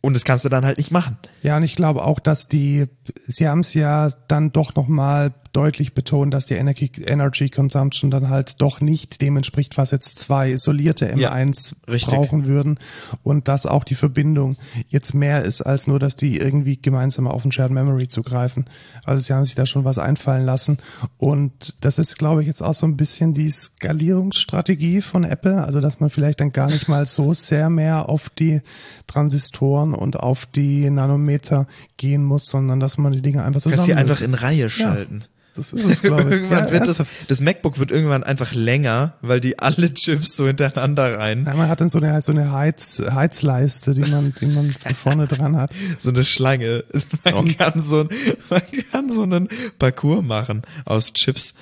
Und 0.00 0.14
das 0.14 0.24
kannst 0.24 0.44
du 0.44 0.48
dann 0.48 0.64
halt 0.64 0.78
nicht 0.78 0.92
machen. 0.92 1.18
Ja, 1.42 1.56
und 1.56 1.64
ich 1.64 1.74
glaube 1.74 2.04
auch, 2.04 2.20
dass 2.20 2.46
die, 2.46 2.86
sie 3.26 3.48
haben 3.48 3.60
es 3.60 3.74
ja 3.74 4.10
dann 4.28 4.52
doch 4.52 4.74
nochmal 4.76 5.34
deutlich 5.52 5.94
betont, 5.94 6.32
dass 6.34 6.46
die 6.46 6.54
Energy, 6.54 6.90
Energy 7.04 7.48
Consumption 7.48 8.10
dann 8.10 8.28
halt 8.28 8.60
doch 8.60 8.80
nicht 8.80 9.20
dem 9.20 9.36
entspricht, 9.36 9.76
was 9.78 9.90
jetzt 9.90 10.18
zwei 10.18 10.50
isolierte 10.50 11.12
Ja, 11.16 11.32
M1 11.32 11.74
richtig. 11.88 12.14
brauchen 12.14 12.46
würden. 12.46 12.78
Und 13.22 13.48
dass 13.48 13.66
auch 13.66 13.84
die 13.84 13.94
Verbindung 13.94 14.56
jetzt 14.88 15.14
mehr 15.14 15.42
ist, 15.42 15.60
als 15.62 15.86
nur, 15.86 15.98
dass 15.98 16.16
die 16.16 16.38
irgendwie 16.38 16.76
gemeinsam 16.76 17.26
auf 17.26 17.44
ein 17.44 17.52
Shared 17.52 17.72
Memory 17.72 18.08
zugreifen. 18.08 18.66
Also 19.04 19.22
sie 19.22 19.32
haben 19.32 19.44
sich 19.44 19.54
da 19.54 19.66
schon 19.66 19.84
was 19.84 19.98
einfallen 19.98 20.44
lassen. 20.44 20.78
Und 21.18 21.76
das 21.84 21.98
ist, 21.98 22.18
glaube 22.18 22.42
ich, 22.42 22.46
jetzt 22.46 22.62
auch 22.62 22.74
so 22.74 22.86
ein 22.86 22.96
bisschen 22.96 23.34
die 23.34 23.50
Skalierungsstrategie 23.50 25.02
von 25.02 25.24
Apple. 25.24 25.62
Also, 25.64 25.80
dass 25.80 26.00
man 26.00 26.10
vielleicht 26.10 26.40
dann 26.40 26.52
gar 26.52 26.68
nicht 26.68 26.88
mal 26.88 27.06
so 27.06 27.32
sehr 27.32 27.70
mehr 27.70 28.08
auf 28.08 28.30
die 28.30 28.60
Transistoren 29.06 29.94
und 29.94 30.18
auf 30.18 30.46
die 30.46 30.90
Nanometer 30.90 31.66
gehen 31.96 32.24
muss, 32.24 32.46
sondern 32.46 32.80
dass 32.80 32.98
man 32.98 33.12
die 33.12 33.22
Dinge 33.22 33.44
einfach 33.44 33.60
zusammen. 33.60 33.84
sie 33.84 33.94
einfach 33.94 34.20
in 34.20 34.34
Reihe 34.34 34.68
schalten. 34.70 35.24
Das 35.56 35.72
ist 35.72 35.84
es, 35.84 36.02
glaube 36.02 36.22
ich. 36.24 36.30
irgendwann 36.30 36.64
Ja, 36.66 36.70
wird 36.72 36.86
das, 36.86 37.02
das 37.28 37.40
MacBook 37.40 37.78
wird 37.78 37.90
irgendwann 37.90 38.22
einfach 38.24 38.52
länger, 38.54 39.14
weil 39.22 39.40
die 39.40 39.58
alle 39.58 39.92
Chips 39.92 40.36
so 40.36 40.46
hintereinander 40.46 41.18
rein, 41.18 41.44
Ja, 41.46 41.54
man 41.54 41.68
hat 41.68 41.80
dann 41.80 41.88
so 41.88 41.98
eine, 41.98 42.20
so 42.22 42.32
eine 42.32 42.52
Heiz, 42.52 43.02
Heizleiste, 43.10 43.94
die 43.94 44.08
man, 44.10 44.34
die 44.40 44.46
man 44.46 44.74
vorne 44.94 45.26
dran 45.26 45.56
hat. 45.56 45.70
so 45.98 46.10
eine 46.10 46.24
Schlange. 46.24 46.84
Man 47.24 47.56
kann 47.56 47.82
so, 47.82 48.00
ein- 48.02 48.08
man 48.50 48.62
kann 48.92 49.12
so 49.12 49.22
einen 49.22 49.48
Parcours 49.78 50.22
machen 50.24 50.62
aus 50.84 51.12
Chips. 51.12 51.54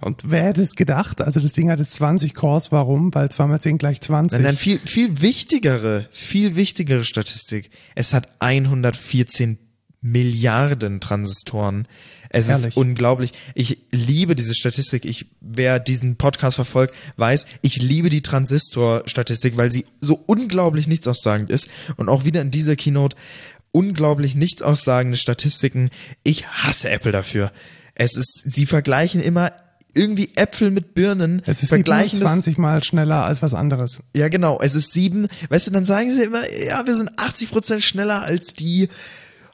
Und 0.00 0.22
wer 0.26 0.42
hätte 0.42 0.62
es 0.62 0.74
gedacht? 0.74 1.22
Also 1.22 1.38
das 1.38 1.52
Ding 1.52 1.70
hat 1.70 1.78
jetzt 1.78 1.94
20 1.94 2.34
Cores. 2.34 2.72
Warum? 2.72 3.14
Weil 3.14 3.30
2 3.30 3.46
mal 3.46 3.60
10 3.60 3.78
gleich 3.78 4.00
20. 4.00 4.38
Nein, 4.38 4.42
nein, 4.46 4.56
viel, 4.56 4.80
viel 4.84 5.20
wichtigere, 5.20 6.08
viel 6.10 6.56
wichtigere 6.56 7.04
Statistik. 7.04 7.70
Es 7.94 8.12
hat 8.12 8.26
114 8.40 9.58
Milliarden 10.02 11.00
Transistoren. 11.00 11.86
Es 12.28 12.48
Herrlich. 12.48 12.66
ist 12.68 12.76
unglaublich. 12.76 13.32
Ich 13.54 13.78
liebe 13.90 14.34
diese 14.34 14.54
Statistik. 14.54 15.04
Ich, 15.04 15.26
wer 15.40 15.78
diesen 15.78 16.16
Podcast 16.16 16.56
verfolgt, 16.56 16.94
weiß, 17.16 17.46
ich 17.62 17.80
liebe 17.80 18.08
die 18.08 18.20
Transistor-Statistik, 18.22 19.56
weil 19.56 19.70
sie 19.70 19.86
so 20.00 20.22
unglaublich 20.26 20.86
nichtsaussagend 20.88 21.50
ist. 21.50 21.68
Und 21.96 22.08
auch 22.08 22.24
wieder 22.24 22.40
in 22.40 22.50
dieser 22.50 22.76
Keynote 22.76 23.16
unglaublich 23.70 24.34
nichtsaussagende 24.34 25.16
Statistiken. 25.16 25.90
Ich 26.24 26.46
hasse 26.48 26.90
Apple 26.90 27.12
dafür. 27.12 27.52
Es 27.94 28.16
ist, 28.16 28.42
sie 28.44 28.66
vergleichen 28.66 29.20
immer 29.20 29.52
irgendwie 29.94 30.30
Äpfel 30.36 30.70
mit 30.70 30.94
Birnen 30.94 31.42
Es 31.44 31.62
ist 31.62 31.68
vergleichen. 31.68 32.18
das- 32.20 32.30
27 32.30 32.56
mal 32.58 32.82
schneller 32.82 33.24
als 33.26 33.42
was 33.42 33.52
anderes. 33.54 34.02
ja, 34.16 34.28
genau. 34.28 34.58
Es 34.60 34.74
ist 34.74 34.92
sieben. 34.94 35.28
Weißt 35.50 35.66
du, 35.66 35.70
dann 35.70 35.84
sagen 35.84 36.14
sie 36.16 36.22
immer, 36.24 36.42
ja, 36.66 36.86
wir 36.86 36.96
sind 36.96 37.10
80 37.18 37.50
Prozent 37.50 37.82
schneller 37.82 38.22
als 38.22 38.54
die 38.54 38.88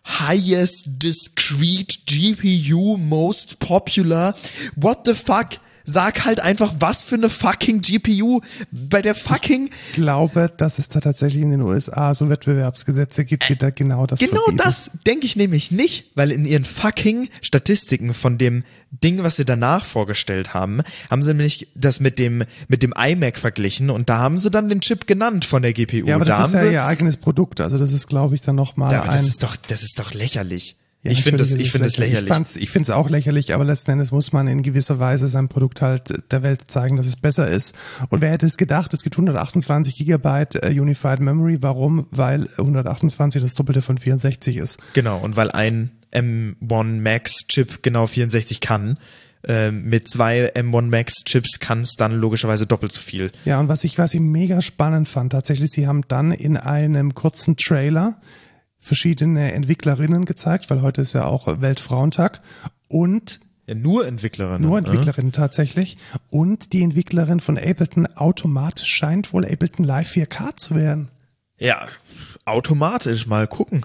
highest 0.09 0.99
discrete 0.99 1.99
GPU 2.07 2.99
most 2.99 3.61
popular. 3.61 4.33
What 4.75 5.05
the 5.05 5.15
fuck? 5.15 5.59
Sag 5.91 6.25
halt 6.27 6.41
einfach, 6.41 6.75
was 6.81 7.03
für 7.03 7.15
eine 7.15 7.31
fucking 7.31 7.81
GPU 7.81 8.41
bei 8.71 9.01
der 9.01 9.15
fucking, 9.15 9.71
Ich 9.89 9.95
glaube, 9.95 10.53
dass 10.57 10.79
es 10.79 10.89
da 10.89 11.01
tatsächlich 11.01 11.43
in 11.43 11.51
den 11.51 11.63
USA 11.63 12.13
so 12.15 12.29
Wettbewerbsgesetze 12.29 13.25
gibt, 13.25 13.49
die 13.49 13.57
da 13.57 13.71
genau 13.71 14.07
das 14.07 14.21
genau 14.21 14.43
verbieten. 14.43 14.59
das 14.63 14.91
denke 15.07 15.27
ich 15.27 15.37
nämlich 15.37 15.71
nicht, 15.71 16.13
weil 16.15 16.31
in 16.31 16.45
ihren 16.45 16.65
fucking 16.65 17.31
Statistiken 17.41 18.13
von 18.13 18.37
dem 18.37 18.65
Ding, 18.91 19.23
was 19.23 19.37
sie 19.37 19.45
danach 19.45 19.85
vorgestellt 19.85 20.55
haben, 20.55 20.83
haben 21.11 21.23
sie 21.23 21.35
nämlich 21.35 21.69
das 21.75 22.01
mit 22.01 22.19
dem, 22.19 22.45
mit 22.69 22.83
dem 22.83 22.93
iMac 22.97 23.39
verglichen 23.39 23.91
und 23.91 24.09
da 24.09 24.19
haben 24.19 24.39
sie 24.39 24.51
dann 24.51 24.69
den 24.69 24.81
Chip 24.81 25.07
genannt 25.07 25.45
von 25.45 25.63
der 25.63 25.73
GPU. 25.73 26.07
Ja, 26.07 26.17
aber 26.17 26.25
da 26.25 26.39
das 26.39 26.49
ist 26.49 26.55
ja 26.55 26.71
ihr 26.71 26.85
eigenes 26.85 27.17
Produkt. 27.17 27.61
Also 27.61 27.79
das 27.79 27.93
ist, 27.93 28.09
glaube 28.09 28.35
ich, 28.35 28.41
dann 28.43 28.57
nochmal 28.57 28.93
Ja, 28.93 29.03
ein... 29.03 29.11
das 29.11 29.27
ist 29.27 29.43
doch, 29.43 29.57
das 29.57 29.83
ist 29.83 29.99
doch 29.99 30.13
lächerlich. 30.15 30.77
Ja, 31.05 31.13
ich 31.13 31.23
finde 31.23 31.39
das, 31.39 31.53
ich 31.53 31.71
finde 31.71 31.87
das 31.87 31.97
lächerlich. 31.97 32.29
Ich, 32.29 32.35
fand's- 32.35 32.57
ich 32.57 32.71
finde 32.71 32.91
es 32.91 32.97
auch 32.97 33.09
lächerlich, 33.09 33.55
aber 33.55 33.65
letzten 33.65 33.93
Endes 33.93 34.11
muss 34.11 34.33
man 34.33 34.49
in 34.49 34.63
gewisser 34.65 34.99
Weise 34.99 35.29
sein 35.29 35.49
Produkt 35.49 35.81
halt 35.81 36.13
der 36.33 36.43
Welt 36.43 36.63
zeigen, 36.69 36.97
dass 36.97 37.07
es 37.07 37.15
besser 37.17 37.49
ist. 37.49 37.77
Und 38.09 38.21
wer 38.21 38.31
hätte 38.33 38.47
es 38.47 38.57
gedacht, 38.57 38.93
es 38.95 39.03
gibt 39.05 39.15
128 39.15 39.95
Gigabyte 39.95 40.57
äh, 40.57 40.71
Unified 40.71 41.21
Memory. 41.21 41.59
Warum? 41.63 42.07
Weil 42.11 42.49
128 42.59 43.41
das 43.41 43.55
Doppelte 43.55 43.81
von 43.81 43.97
64 43.99 44.57
ist. 44.57 44.79
Genau, 44.95 45.19
und 45.19 45.37
weil 45.37 45.53
ein 45.53 45.93
M1 46.13 47.01
Max 47.01 47.47
Chip 47.49 47.83
genau 47.83 48.07
64 48.07 48.61
kann, 48.61 48.99
äh, 49.47 49.71
mit 49.71 50.09
zwei 50.09 50.53
M1 50.53 50.83
Max 50.89 51.13
Chips 51.25 51.61
kann 51.61 51.83
es 51.83 51.93
dann 51.97 52.13
logischerweise 52.13 52.67
doppelt 52.67 52.93
so 52.93 53.01
viel. 53.01 53.31
Ja, 53.45 53.61
und 53.61 53.69
was 53.69 53.85
ich, 53.85 53.99
was 53.99 54.15
ich 54.15 54.21
mega 54.21 54.61
spannend 54.61 55.09
fand, 55.09 55.31
tatsächlich, 55.33 55.71
sie 55.71 55.87
haben 55.87 56.03
dann 56.09 56.33
in 56.33 56.57
einem 56.57 57.15
kurzen 57.15 57.57
Trailer 57.57 58.21
verschiedene 58.81 59.53
Entwicklerinnen 59.53 60.25
gezeigt, 60.25 60.71
weil 60.71 60.83
heute 60.83 61.01
ist 61.03 61.13
ja 61.13 61.25
auch 61.27 61.61
Weltfrauentag 61.61 62.41
und 62.89 63.41
Ja, 63.67 63.75
nur 63.75 64.07
Entwicklerinnen. 64.07 64.63
nur 64.63 64.81
ne? 64.81 64.87
Entwicklerinnen 64.87 65.33
tatsächlich 65.33 65.99
und 66.31 66.73
die 66.73 66.83
Entwicklerin 66.83 67.41
von 67.41 67.59
Ableton 67.59 68.07
Automat 68.17 68.81
scheint 68.81 69.33
wohl 69.33 69.45
Ableton 69.45 69.85
Live 69.85 70.11
4K 70.13 70.57
zu 70.57 70.75
werden. 70.75 71.11
Ja, 71.59 71.89
automatisch 72.45 73.27
mal 73.27 73.47
gucken. 73.49 73.85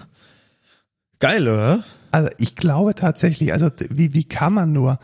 Geil, 1.18 1.48
oder? 1.48 1.82
Also 2.12 2.30
ich 2.38 2.54
glaube 2.54 2.94
tatsächlich, 2.94 3.52
also 3.52 3.70
wie, 3.90 4.14
wie 4.14 4.24
kann 4.24 4.52
man 4.52 4.72
nur? 4.72 5.00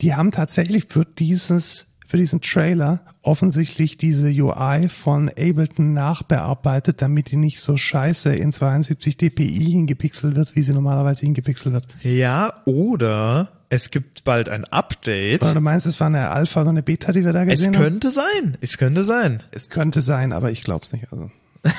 Die 0.00 0.14
haben 0.14 0.30
tatsächlich 0.30 0.86
für 0.86 1.04
dieses, 1.04 1.86
für 2.12 2.18
diesen 2.18 2.42
Trailer 2.42 3.00
offensichtlich 3.22 3.96
diese 3.96 4.28
UI 4.28 4.90
von 4.90 5.30
Ableton 5.30 5.94
nachbearbeitet, 5.94 7.00
damit 7.00 7.30
die 7.30 7.36
nicht 7.36 7.58
so 7.58 7.78
scheiße 7.78 8.34
in 8.34 8.52
72 8.52 9.16
dpi 9.16 9.48
hingepixelt 9.48 10.36
wird, 10.36 10.54
wie 10.54 10.62
sie 10.62 10.74
normalerweise 10.74 11.22
hingepixelt 11.22 11.72
wird. 11.72 11.86
Ja, 12.02 12.52
oder 12.66 13.48
es 13.70 13.90
gibt 13.90 14.24
bald 14.24 14.50
ein 14.50 14.64
Update. 14.66 15.40
Oder 15.40 15.54
du 15.54 15.60
meinst, 15.62 15.86
es 15.86 15.98
war 16.00 16.08
eine 16.08 16.28
Alpha 16.28 16.60
oder 16.60 16.68
eine 16.68 16.82
Beta, 16.82 17.12
die 17.12 17.24
wir 17.24 17.32
da 17.32 17.44
Es 17.44 17.60
gesehen 17.60 17.76
haben? 17.76 17.82
könnte 17.82 18.10
sein. 18.10 18.58
Es 18.60 18.76
könnte 18.76 19.04
sein. 19.04 19.42
Es 19.50 19.70
könnte 19.70 20.02
sein, 20.02 20.34
aber 20.34 20.50
ich 20.50 20.64
glaub's 20.64 20.92
nicht. 20.92 21.10
Also. 21.10 21.30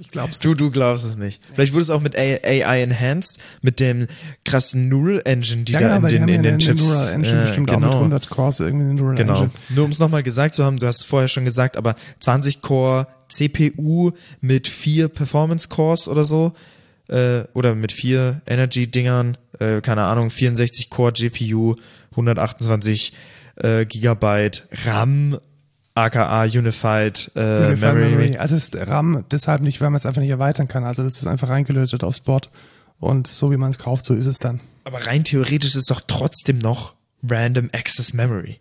Ich 0.00 0.10
glaub's 0.10 0.40
Du, 0.40 0.54
du 0.54 0.70
glaubst 0.70 1.04
es 1.04 1.16
nicht. 1.16 1.40
Vielleicht 1.54 1.72
wurde 1.72 1.82
es 1.82 1.90
auch 1.90 2.00
mit 2.00 2.16
AI 2.16 2.82
enhanced, 2.82 3.38
mit 3.62 3.78
dem 3.80 4.06
krassen 4.44 4.88
Neural 4.88 5.22
Engine, 5.24 5.62
die 5.64 5.72
Ja, 5.72 5.80
da 5.80 5.96
genau, 5.98 6.08
in 6.08 6.26
den, 6.26 6.28
in 6.36 6.42
den 6.42 6.58
Chips. 6.58 6.82
Neural 6.82 7.12
Engine 7.14 7.38
äh, 7.42 7.46
bestimmt 7.46 7.70
auch 7.70 7.76
mit 7.76 7.84
genau. 7.84 7.96
100 7.98 8.28
Cores 8.30 8.60
irgendwie 8.60 8.84
eine 8.86 8.94
Neural 8.94 9.14
Genau. 9.14 9.32
Engine. 9.34 9.50
Nur 9.70 9.84
um 9.84 9.90
es 9.92 9.98
nochmal 10.00 10.22
gesagt 10.24 10.54
zu 10.56 10.64
haben, 10.64 10.78
du 10.78 10.86
hast 10.86 11.00
es 11.00 11.04
vorher 11.04 11.28
schon 11.28 11.44
gesagt, 11.44 11.76
aber 11.76 11.94
20 12.20 12.60
Core 12.60 13.06
CPU 13.28 14.10
mit 14.40 14.66
vier 14.68 15.08
Performance 15.08 15.68
Cores 15.68 16.08
oder 16.08 16.24
so, 16.24 16.52
äh, 17.08 17.44
oder 17.54 17.74
mit 17.74 17.92
vier 17.92 18.40
Energy 18.46 18.86
Dingern, 18.90 19.36
äh, 19.60 19.80
keine 19.80 20.04
Ahnung, 20.04 20.30
64 20.30 20.90
Core 20.90 21.12
GPU, 21.12 21.76
128 22.12 23.12
äh, 23.56 23.84
Gigabyte 23.86 24.66
RAM, 24.84 25.38
aka 25.94 26.42
Unified, 26.44 27.30
äh, 27.36 27.66
Unified 27.66 27.80
Memory. 27.94 28.08
Memory. 28.10 28.36
Also 28.38 28.56
ist 28.56 28.74
RAM 28.76 29.24
deshalb 29.30 29.62
nicht, 29.62 29.80
weil 29.80 29.90
man 29.90 29.98
es 29.98 30.06
einfach 30.06 30.20
nicht 30.20 30.30
erweitern 30.30 30.68
kann. 30.68 30.84
Also 30.84 31.02
das 31.02 31.14
ist 31.14 31.26
einfach 31.26 31.48
reingelötet 31.48 32.02
aufs 32.04 32.20
Board. 32.20 32.50
Und 32.98 33.26
so 33.26 33.50
wie 33.52 33.56
man 33.56 33.70
es 33.70 33.78
kauft, 33.78 34.06
so 34.06 34.14
ist 34.14 34.26
es 34.26 34.38
dann. 34.38 34.60
Aber 34.84 35.06
rein 35.06 35.24
theoretisch 35.24 35.74
ist 35.74 35.90
doch 35.90 36.00
trotzdem 36.06 36.58
noch 36.58 36.94
Random 37.28 37.70
Access 37.72 38.12
Memory. 38.14 38.60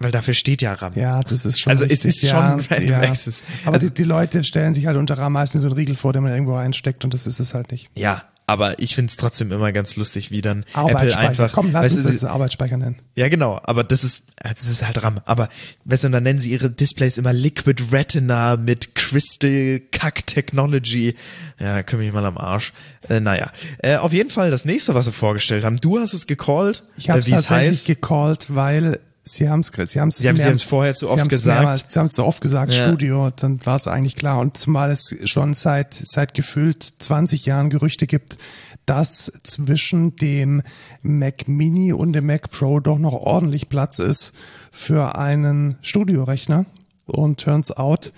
Weil 0.00 0.12
dafür 0.12 0.34
steht 0.34 0.62
ja 0.62 0.74
RAM. 0.74 0.92
Ja, 0.94 1.22
das 1.22 1.44
ist 1.44 1.58
schon 1.60 1.70
Also 1.72 1.84
es 1.84 2.04
ist 2.04 2.22
ja, 2.22 2.30
schon 2.30 2.60
Random 2.70 2.88
ja. 2.88 3.00
Access. 3.00 3.42
Aber 3.64 3.74
Also- 3.74 3.88
die, 3.88 3.94
die 3.94 4.04
Leute 4.04 4.44
stellen 4.44 4.74
sich 4.74 4.86
halt 4.86 4.96
unter 4.96 5.18
RAM 5.18 5.32
meistens 5.32 5.60
so 5.62 5.66
einen 5.66 5.76
Riegel 5.76 5.96
vor, 5.96 6.12
den 6.12 6.22
man 6.22 6.32
irgendwo 6.32 6.56
reinsteckt 6.56 7.04
und 7.04 7.14
das 7.14 7.26
ist 7.26 7.40
es 7.40 7.52
halt 7.54 7.72
nicht. 7.72 7.90
Ja, 7.96 8.24
aber 8.48 8.78
ich 8.80 8.94
find's 8.94 9.16
trotzdem 9.16 9.52
immer 9.52 9.72
ganz 9.72 9.94
lustig, 9.96 10.30
wie 10.30 10.40
dann 10.40 10.62
Apple 10.70 10.82
Arbeitsspeicher. 10.96 11.28
einfach. 11.28 11.52
Komm, 11.52 11.70
lass 11.70 11.84
weißt 11.84 12.06
uns 12.06 12.20
das 12.20 12.24
Arbeitsspeicher 12.24 12.78
nennen. 12.78 12.96
Ja, 13.14 13.28
genau, 13.28 13.60
aber 13.62 13.84
das 13.84 14.04
ist, 14.04 14.24
das 14.42 14.68
ist 14.68 14.86
halt 14.86 15.02
RAM. 15.02 15.20
Aber, 15.26 15.50
weißt 15.84 16.04
du, 16.04 16.08
dann 16.08 16.22
nennen 16.22 16.38
sie 16.38 16.50
ihre 16.50 16.70
Displays 16.70 17.18
immer 17.18 17.34
Liquid 17.34 17.82
Retina 17.92 18.56
mit 18.56 18.94
Crystal 18.94 19.80
Kack 19.92 20.26
Technology. 20.26 21.14
Ja, 21.60 21.82
kümmere 21.82 22.06
mich 22.06 22.14
mal 22.14 22.24
am 22.24 22.38
Arsch. 22.38 22.72
Äh, 23.08 23.20
naja, 23.20 23.52
äh, 23.82 23.96
auf 23.96 24.12
jeden 24.14 24.30
Fall 24.30 24.50
das 24.50 24.64
nächste, 24.64 24.94
was 24.94 25.04
sie 25.04 25.12
vorgestellt 25.12 25.64
haben. 25.64 25.76
Du 25.76 25.98
hast 25.98 26.14
es 26.14 26.26
gecallt, 26.26 26.84
Ich 26.96 27.10
habe 27.10 27.18
äh, 27.18 27.20
es 27.20 27.26
wie 27.26 27.32
es 27.32 27.42
tatsächlich 27.42 27.68
heißt. 27.76 27.86
gecallt, 27.86 28.46
weil 28.54 28.98
sie 29.32 29.48
haben 29.48 29.60
es 29.60 29.68
sie 29.90 30.00
haben- 30.00 30.10
sie 30.10 30.26
mehr- 30.32 30.46
haben's 30.46 30.62
vorher 30.62 30.94
zu 30.94 31.08
oft 31.10 31.28
gesagt. 31.28 31.60
mehrmals- 31.60 31.84
Sie 31.92 31.98
haben 31.98 32.06
es 32.06 32.14
so 32.14 32.24
oft 32.26 32.40
gesagt, 32.40 32.72
Ja. 32.74 32.86
Studio, 32.88 33.30
dann 33.34 33.64
war 33.64 33.76
es 33.76 33.86
eigentlich 33.86 34.16
klar. 34.16 34.38
Und 34.38 34.56
zumal 34.56 34.90
es 34.90 35.14
schon 35.24 35.54
seit, 35.54 35.94
seit 35.94 36.34
gefühlt 36.34 36.94
20 36.98 37.46
Jahren 37.46 37.70
Gerüchte 37.70 38.06
gibt, 38.06 38.38
dass 38.86 39.30
zwischen 39.42 40.16
dem 40.16 40.62
Mac 41.02 41.46
Mini 41.48 41.92
und 41.92 42.12
dem 42.14 42.26
Mac 42.26 42.50
Pro 42.50 42.80
doch 42.80 42.98
noch 42.98 43.12
ordentlich 43.12 43.68
Platz 43.68 43.98
ist 43.98 44.32
für 44.70 45.16
einen 45.16 45.76
Studiorechner. 45.82 46.64
Und 47.06 47.40
turns 47.40 47.70
out, 47.70 48.12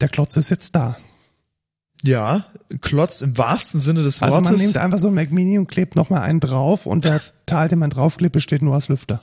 der 0.00 0.08
Klotz 0.08 0.36
ist 0.36 0.50
jetzt 0.50 0.74
da. 0.76 0.96
Ja, 2.04 2.46
Klotz 2.80 3.20
im 3.20 3.38
wahrsten 3.38 3.78
Sinne 3.78 4.02
des 4.02 4.22
Also 4.22 4.34
Wortes. 4.36 4.50
man 4.50 4.60
nimmt 4.60 4.76
einfach 4.76 4.98
so 4.98 5.06
einen 5.06 5.14
Mac 5.14 5.30
Mini 5.30 5.58
und 5.58 5.68
klebt 5.68 5.94
nochmal 5.94 6.22
einen 6.22 6.40
drauf 6.40 6.86
und 6.86 7.04
der 7.04 7.20
Teil, 7.46 7.68
den 7.68 7.78
man 7.78 7.90
draufklebt, 7.90 8.32
besteht 8.32 8.62
nur 8.62 8.74
aus 8.76 8.88
Lüfter. 8.88 9.20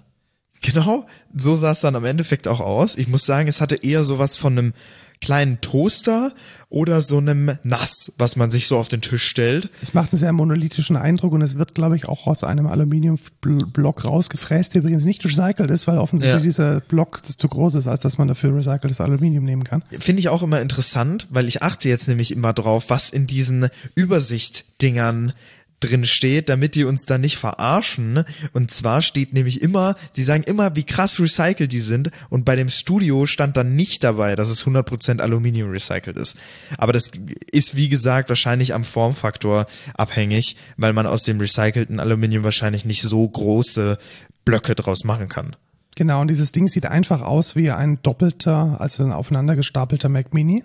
Genau, 0.62 1.06
so 1.36 1.56
sah 1.56 1.72
es 1.72 1.82
dann 1.82 1.96
am 1.96 2.06
Endeffekt 2.06 2.48
auch 2.48 2.60
aus. 2.60 2.96
Ich 2.98 3.08
muss 3.08 3.26
sagen, 3.26 3.48
es 3.48 3.62
hatte 3.62 3.76
eher 3.76 4.06
sowas 4.06 4.38
von 4.38 4.58
einem 4.58 4.74
kleinen 5.22 5.60
Toaster 5.60 6.32
oder 6.70 7.02
so 7.02 7.18
einem 7.18 7.52
Nass, 7.64 8.14
was 8.18 8.38
man 8.38 8.50
sich 8.50 8.68
so 8.68 8.78
auf 8.78 8.88
den 8.88 9.02
Tisch 9.02 9.26
stellt. 9.28 9.70
Es 9.82 9.94
macht 9.94 10.14
einen 10.14 10.20
sehr 10.20 10.32
monolithischen 10.32 10.96
Eindruck 10.96 11.34
und 11.34 11.42
es 11.42 11.58
wird, 11.58 11.76
glaube 11.76 11.98
ich, 11.98 12.08
auch 12.08 12.26
aus 12.26 12.46
einem 12.46 12.68
Aluminiumblock 12.68 14.06
rausgefräst, 14.06 14.74
der 14.74 14.82
übrigens 14.82 15.04
nicht 15.04 15.26
recycelt 15.26 15.72
ist, 15.72 15.88
weil 15.88 15.98
offensichtlich 15.98 16.40
Ja. 16.40 16.44
dieser 16.44 16.80
Block 16.80 17.22
zu 17.26 17.48
groß 17.50 17.76
ist, 17.76 17.88
als 17.88 18.00
dass 18.00 18.18
man 18.18 18.30
dafür 18.30 18.56
recyceltes 18.56 19.02
Aluminium 19.02 19.44
nehmen 19.44 19.66
kann. 19.66 19.84
Finde 20.00 20.22
ich 20.22 20.30
auch 20.30 20.42
immer 20.42 20.62
interessant, 20.62 21.28
weil 21.30 21.50
ich 21.50 21.64
achte 21.64 21.90
jetzt 21.90 22.08
nämlich 22.08 22.32
immer 22.32 22.54
drauf, 22.54 22.86
was 22.90 23.10
in 23.10 23.28
diesen 23.28 23.68
Übersicht-Dingern 23.96 25.34
drin 25.80 26.06
steht, 26.06 26.50
damit 26.50 26.76
die 26.76 26.84
uns 26.84 27.06
da 27.06 27.18
nicht 27.18 27.38
verarschen. 27.38 28.24
Und 28.54 28.72
zwar 28.72 29.02
steht 29.02 29.34
nämlich 29.34 29.62
immer, 29.62 29.96
sie 30.12 30.24
sagen 30.24 30.44
immer, 30.44 30.76
wie 30.76 30.84
krass 30.84 31.20
recycelt 31.20 31.72
die 31.72 31.80
sind. 31.80 32.12
Und 32.30 32.46
bei 32.46 32.56
dem 32.56 32.70
Studio 32.70 33.26
stand 33.26 33.58
dann 33.58 33.76
nicht 33.76 34.04
dabei, 34.04 34.36
dass 34.36 34.50
es 34.50 34.66
100% 34.66 35.20
Aluminium 35.20 35.72
recycelt 35.72 36.18
ist. 36.18 36.38
Aber 36.78 36.94
das 36.94 37.12
ist, 37.52 37.76
wie 37.76 37.90
gesagt, 37.90 38.30
wahrscheinlich 38.30 38.74
am 38.74 38.84
Formfaktor 38.84 39.68
abhängig, 39.96 40.58
weil 40.78 40.94
man 40.94 41.08
aus 41.08 41.24
dem 41.24 41.40
recycelten 41.40 42.00
Aluminium 42.00 42.44
wahrscheinlich 42.44 42.86
nicht 42.86 43.02
so 43.02 43.28
große 43.28 43.98
Blöcke 44.46 44.76
draus 44.76 45.04
machen 45.04 45.30
kann. 45.30 45.56
Genau, 45.96 46.22
und 46.22 46.30
dieses 46.30 46.54
Ding 46.54 46.70
sieht 46.70 46.86
einfach 46.86 47.22
aus 47.22 47.58
wie 47.58 47.72
ein 47.72 48.00
doppelter, 48.02 48.80
also 48.80 49.04
ein 49.04 49.12
aufeinander 49.12 49.58
gestapelter 49.58 50.08
Mac 50.08 50.34
Mini. 50.34 50.64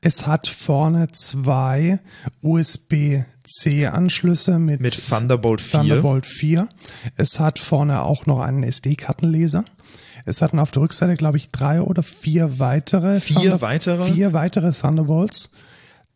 Es 0.00 0.26
hat 0.26 0.46
vorne 0.46 1.08
zwei 1.08 1.98
USB-C-Anschlüsse 3.48 4.58
mit, 4.58 4.80
Mit 4.80 5.08
Thunderbolt 5.08 5.60
4. 5.60 5.80
Thunderbolt 5.80 6.26
4. 6.26 6.68
Es 7.16 7.40
hat 7.40 7.58
vorne 7.58 8.02
auch 8.02 8.26
noch 8.26 8.40
einen 8.40 8.62
SD-Kartenleser. 8.62 9.64
Es 10.24 10.42
hatten 10.42 10.58
auf 10.58 10.70
der 10.70 10.82
Rückseite, 10.82 11.16
glaube 11.16 11.38
ich, 11.38 11.50
drei 11.50 11.80
oder 11.80 12.02
vier 12.02 12.58
weitere. 12.58 13.20
Vier 13.20 13.60
weitere? 13.62 14.12
Vier 14.12 14.32
weitere 14.32 14.72
Thunderbolts. 14.72 15.52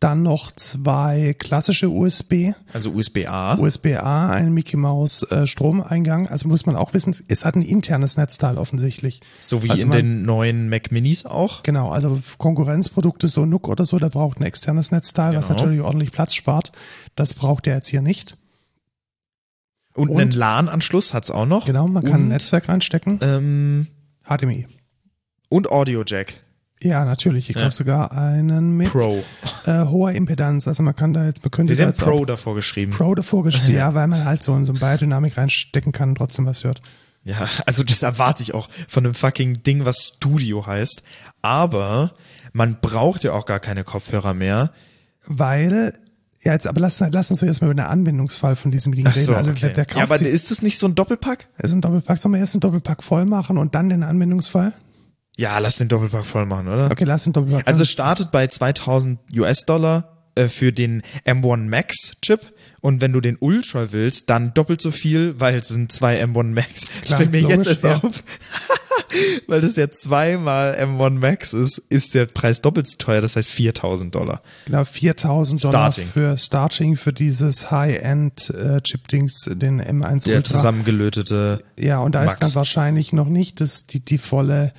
Dann 0.00 0.22
noch 0.22 0.50
zwei 0.50 1.32
klassische 1.38 1.88
USB, 1.88 2.54
Also 2.72 2.90
USB-A. 2.90 3.54
USB-A, 3.56 4.30
einen 4.30 4.52
Mickey 4.52 4.76
Mouse 4.76 5.22
äh, 5.30 5.46
Stromeingang. 5.46 6.26
Also 6.26 6.48
muss 6.48 6.66
man 6.66 6.74
auch 6.74 6.92
wissen, 6.92 7.14
es 7.28 7.44
hat 7.44 7.54
ein 7.54 7.62
internes 7.62 8.16
Netzteil 8.16 8.58
offensichtlich. 8.58 9.20
So 9.38 9.62
wie 9.62 9.70
also 9.70 9.84
in 9.84 9.88
man- 9.90 9.96
den 9.98 10.24
neuen 10.24 10.68
Mac 10.68 10.90
Minis 10.90 11.24
auch. 11.24 11.62
Genau, 11.62 11.90
also 11.92 12.20
Konkurrenzprodukte, 12.38 13.28
so 13.28 13.46
NUC 13.46 13.68
oder 13.68 13.84
so, 13.84 14.00
der 14.00 14.08
braucht 14.08 14.40
ein 14.40 14.42
externes 14.42 14.90
Netzteil, 14.90 15.36
was 15.36 15.46
Genau. 15.46 15.58
natürlich 15.60 15.80
ordentlich 15.82 16.10
Platz 16.10 16.34
spart. 16.34 16.72
Das 17.14 17.34
braucht 17.34 17.66
er 17.66 17.76
jetzt 17.76 17.88
hier 17.88 18.02
nicht. 18.02 18.36
Und, 19.94 20.08
Und- 20.08 20.20
einen 20.20 20.30
LAN-Anschluss 20.32 21.12
hat's 21.12 21.30
auch 21.30 21.46
noch. 21.46 21.66
Genau, 21.66 21.86
man 21.86 22.02
kann 22.02 22.14
ein 22.14 22.22
und, 22.22 22.28
Netzwerk 22.28 22.68
reinstecken. 22.68 23.18
ähm, 23.22 23.86
HDMI. 24.26 24.66
und 25.50 25.70
Audio 25.70 26.02
Jack 26.06 26.34
Ja, 26.80 27.04
natürlich. 27.04 27.48
Ich 27.50 27.54
glaube 27.54 27.66
Ja. 27.66 27.70
sogar 27.72 28.12
einen 28.12 28.76
mit 28.76 28.90
Pro. 28.90 29.22
Äh, 29.66 29.84
hoher 29.86 30.12
Impedanz. 30.12 30.66
Also 30.66 30.82
man 30.82 30.96
kann 30.96 31.12
da 31.12 31.26
jetzt, 31.26 31.44
man 31.44 31.50
könnte 31.50 31.76
Wir 31.76 31.86
haben 31.86 31.92
Pro 31.92 32.24
davor 32.24 32.54
geschrieben. 32.54 32.90
Pro 32.92 33.14
davor 33.14 33.44
gestellt, 33.44 33.68
ja, 33.76 33.94
weil 33.94 34.08
man 34.08 34.24
halt 34.24 34.42
so 34.42 34.56
in 34.56 34.64
so 34.64 34.72
eine 34.72 34.80
Biodynamik 34.80 35.36
reinstecken 35.36 35.92
kann 35.92 36.10
und 36.10 36.14
trotzdem 36.16 36.46
was 36.46 36.64
hört. 36.64 36.80
Ja, 37.24 37.46
also 37.66 37.84
das 37.84 38.02
erwarte 38.02 38.42
ich 38.42 38.52
auch 38.54 38.68
von 38.88 39.04
einem 39.04 39.14
fucking 39.14 39.62
Ding, 39.62 39.84
was 39.84 39.98
Studio 40.16 40.66
heißt. 40.66 41.02
Aber 41.40 42.14
man 42.52 42.80
braucht 42.80 43.22
ja 43.22 43.32
auch 43.32 43.46
gar 43.46 43.60
keine 43.60 43.84
Kopfhörer 43.84 44.34
mehr. 44.34 44.72
Weil, 45.26 45.96
ja, 46.44 46.52
jetzt, 46.52 46.66
aber 46.66 46.80
lass, 46.80 46.98
lass 46.98 47.30
uns 47.30 47.40
doch 47.40 47.46
erstmal 47.46 47.70
über 47.70 47.80
den 47.80 47.86
Anwendungsfall 47.86 48.56
von 48.56 48.72
diesem 48.72 48.92
Ding 48.92 49.06
so, 49.12 49.20
reden. 49.20 49.34
Also 49.36 49.52
wer, 49.54 49.70
okay. 49.70 49.72
wer 49.76 49.84
kauft 49.84 49.96
Ja, 49.96 50.02
aber 50.02 50.18
sich, 50.18 50.28
ist 50.28 50.50
das 50.50 50.60
nicht 50.60 50.78
so 50.78 50.88
ein 50.88 50.94
Doppelpack? 50.96 51.48
ist 51.58 51.72
ein 51.72 51.80
Doppelpack, 51.80 52.18
sollen 52.18 52.34
wir 52.34 52.40
erst 52.40 52.54
einen 52.54 52.60
Doppelpack 52.60 53.04
voll 53.04 53.24
machen 53.26 53.58
und 53.58 53.74
dann 53.76 53.88
den 53.88 54.02
Anwendungsfall? 54.02 54.72
Ja, 55.36 55.58
lass 55.58 55.76
den 55.76 55.88
Doppelpack 55.88 56.24
voll 56.24 56.46
machen, 56.46 56.68
oder? 56.68 56.90
Okay, 56.90 57.04
lass 57.04 57.24
den 57.24 57.32
Doppelpack. 57.32 57.66
Also 57.66 57.82
es 57.82 57.90
startet 57.90 58.32
bei 58.32 58.48
2000 58.48 59.20
US-Dollar 59.36 60.30
äh, 60.34 60.48
für 60.48 60.72
den 60.72 61.02
M1 61.24 61.68
Max 61.68 62.14
Chip 62.22 62.52
und 62.80 63.00
wenn 63.00 63.12
du 63.12 63.20
den 63.20 63.36
Ultra 63.38 63.92
willst, 63.92 64.28
dann 64.28 64.52
doppelt 64.52 64.80
so 64.80 64.90
viel, 64.90 65.38
weil 65.38 65.54
es 65.54 65.68
sind 65.68 65.92
zwei 65.92 66.22
M1 66.22 66.54
Max. 66.54 66.86
Klar, 67.02 67.18
Fällt 67.18 67.30
mir 67.30 67.42
logisch, 67.42 67.58
jetzt 67.58 67.68
erst 67.68 67.84
ja. 67.84 67.96
auf. 68.02 68.24
weil 69.46 69.60
das 69.60 69.76
ja 69.76 69.90
zweimal 69.90 70.74
M1 70.74 71.10
Max 71.18 71.52
ist, 71.52 71.78
ist 71.88 72.14
der 72.14 72.26
Preis 72.26 72.60
doppelt 72.62 72.86
so 72.86 72.96
teuer, 72.98 73.20
das 73.20 73.36
heißt 73.36 73.50
4000 73.50 74.14
Dollar. 74.14 74.42
genau, 74.66 74.84
4000 74.84 75.62
Dollar 75.64 75.92
Starting. 75.92 76.08
für 76.12 76.38
Starting 76.38 76.96
für 76.96 77.12
dieses 77.12 77.70
High-End 77.70 78.50
äh, 78.50 78.80
Chip-Dings, 78.80 79.50
den 79.52 79.80
M1 79.82 80.24
Der 80.24 80.36
Ultra. 80.36 80.54
zusammengelötete. 80.54 81.62
Ja, 81.78 81.98
und 82.00 82.14
da 82.14 82.20
Max. 82.20 82.34
ist 82.34 82.42
dann 82.42 82.54
wahrscheinlich 82.54 83.12
noch 83.12 83.28
nicht 83.28 83.60
das, 83.60 83.86
die, 83.86 84.00
die 84.04 84.18
volle, 84.18 84.72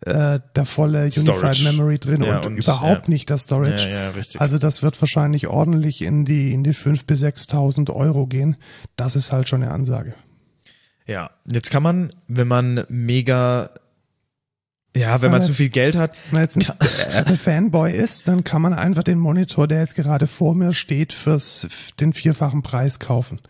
äh, 0.00 0.40
der 0.56 0.64
volle 0.64 1.04
Unified 1.04 1.22
Storage. 1.22 1.64
Memory 1.64 1.98
drin 1.98 2.22
Ja, 2.24 2.38
und, 2.38 2.46
und, 2.46 2.56
überhaupt 2.58 3.06
ja. 3.08 3.12
nicht 3.12 3.30
das 3.30 3.42
Storage. 3.42 3.88
Ja. 3.90 4.12
Also 4.38 4.58
das 4.58 4.82
wird 4.82 5.00
wahrscheinlich 5.00 5.46
ordentlich 5.48 6.02
in 6.02 6.24
die, 6.24 6.52
in 6.52 6.64
die 6.64 6.74
5.000 6.74 7.06
bis 7.06 7.22
6.000 7.22 7.90
Euro 7.94 8.26
gehen. 8.26 8.56
Das 8.96 9.16
ist 9.16 9.32
halt 9.32 9.48
schon 9.48 9.62
eine 9.62 9.72
Ansage. 9.72 10.14
Ja, 11.06 11.30
jetzt 11.50 11.70
kann 11.70 11.82
man, 11.82 12.12
wenn 12.28 12.48
man 12.48 12.84
mega, 12.88 13.70
ja, 14.96 15.22
wenn 15.22 15.30
man 15.30 15.40
Aber 15.40 15.46
zu 15.46 15.54
viel 15.54 15.70
Geld 15.70 15.96
hat, 15.96 16.14
Wenn 16.30 16.40
man 16.40 16.42
jetzt 16.42 16.56
ein 16.58 16.64
Apple-Fanboy 17.12 17.92
ist, 17.92 18.28
dann 18.28 18.44
kann 18.44 18.62
man 18.62 18.72
einfach 18.74 19.02
den 19.02 19.18
Monitor, 19.18 19.66
der 19.66 19.80
jetzt 19.80 19.94
gerade 19.94 20.26
vor 20.26 20.54
mir 20.54 20.72
steht, 20.74 21.12
fürs, 21.12 21.66
den 21.98 22.12
vierfachen 22.12 22.62
Preis 22.62 22.98
kaufen. 22.98 23.40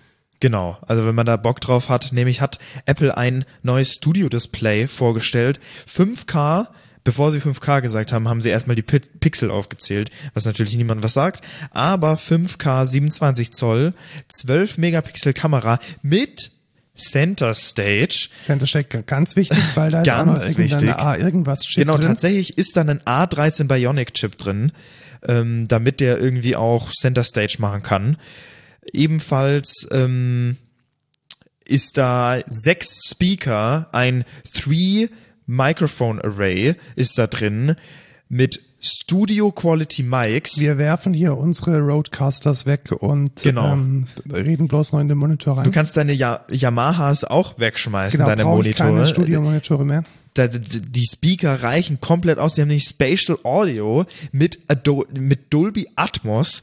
Genau, 0.40 0.76
also 0.86 1.06
wenn 1.06 1.14
man 1.14 1.26
da 1.26 1.36
Bock 1.36 1.60
drauf 1.60 1.88
hat, 1.88 2.12
nämlich 2.12 2.40
hat 2.40 2.58
Apple 2.86 3.16
ein 3.16 3.44
neues 3.62 3.92
Studio-Display 3.92 4.88
vorgestellt, 4.88 5.60
5K, 5.88 6.66
bevor 7.04 7.30
sie 7.32 7.38
5K 7.38 7.80
gesagt 7.80 8.12
haben, 8.12 8.28
haben 8.28 8.40
sie 8.40 8.48
erstmal 8.48 8.74
die 8.76 8.82
Pi- 8.82 9.00
Pixel 9.20 9.50
aufgezählt, 9.52 10.10
was 10.34 10.44
natürlich 10.44 10.76
niemand 10.76 11.02
was 11.04 11.14
sagt, 11.14 11.44
aber 11.70 12.14
5K 12.14 12.86
27 12.86 13.52
Zoll, 13.52 13.94
12 14.28 14.78
Megapixel 14.78 15.32
Kamera 15.32 15.78
mit 16.02 16.50
Center 16.94 17.54
Stage. 17.54 18.28
Center 18.36 18.66
Shake 18.66 19.06
ganz 19.06 19.34
wichtig, 19.36 19.58
weil 19.74 19.90
da 19.90 20.02
ist 20.02 20.10
auch 20.10 20.16
Ganz 20.26 20.40
irgendeine 20.42 20.70
wichtig. 20.82 20.90
A 20.94 21.16
irgendwas 21.16 21.62
Chip 21.62 21.84
Genau, 21.84 21.96
drin. 21.96 22.08
tatsächlich 22.08 22.58
ist 22.58 22.76
dann 22.76 22.90
ein 22.90 23.00
A13 23.00 23.64
Bionic 23.66 24.12
Chip 24.14 24.36
drin, 24.36 24.72
ähm, 25.26 25.66
damit 25.68 26.00
der 26.00 26.18
irgendwie 26.18 26.54
auch 26.56 26.90
Center 26.90 27.24
Stage 27.24 27.56
machen 27.60 27.82
kann. 27.82 28.16
Ebenfalls 28.92 29.86
ähm, 29.90 30.56
ist 31.64 31.96
da 31.96 32.40
sechs 32.48 33.00
Speaker, 33.08 33.88
ein 33.92 34.24
Three 34.52 35.08
Microphone 35.46 36.20
Array 36.20 36.74
ist 36.96 37.18
da 37.18 37.26
drin 37.26 37.76
mit 38.28 38.60
Studio 38.84 39.52
Quality 39.52 40.02
Mics. 40.02 40.58
Wir 40.58 40.76
werfen 40.76 41.14
hier 41.14 41.36
unsere 41.38 41.78
Roadcasters 41.78 42.66
weg 42.66 42.90
und 42.90 43.42
Genau. 43.42 43.72
ähm, 43.72 44.06
reden 44.28 44.66
bloß 44.66 44.92
noch 44.92 44.98
in 45.00 45.06
den 45.08 45.18
Monitor 45.18 45.56
rein. 45.56 45.64
du 45.64 45.70
kannst 45.70 45.96
deine 45.96 46.12
ya 46.12 46.44
Yamahas 46.50 47.22
auch 47.22 47.58
wegschmeißen, 47.60 48.18
genau, 48.18 48.28
deine 48.28 48.42
ich 48.68 48.74
keine 48.76 48.90
Monitore. 48.90 49.06
Studiomonitore 49.06 49.84
mehr. 49.84 50.02
da, 50.34 50.48
da- 50.48 50.58
die 50.58 51.04
Speaker 51.06 51.62
reichen 51.62 52.00
komplett 52.00 52.38
aus. 52.40 52.54
Die 52.54 52.62
haben 52.62 52.68
nämlich 52.68 52.88
Spatial 52.88 53.38
Audio 53.44 54.04
mit, 54.32 54.58
Ado 54.66 55.06
mit 55.16 55.52
Dolby 55.54 55.88
Atmos. 55.94 56.62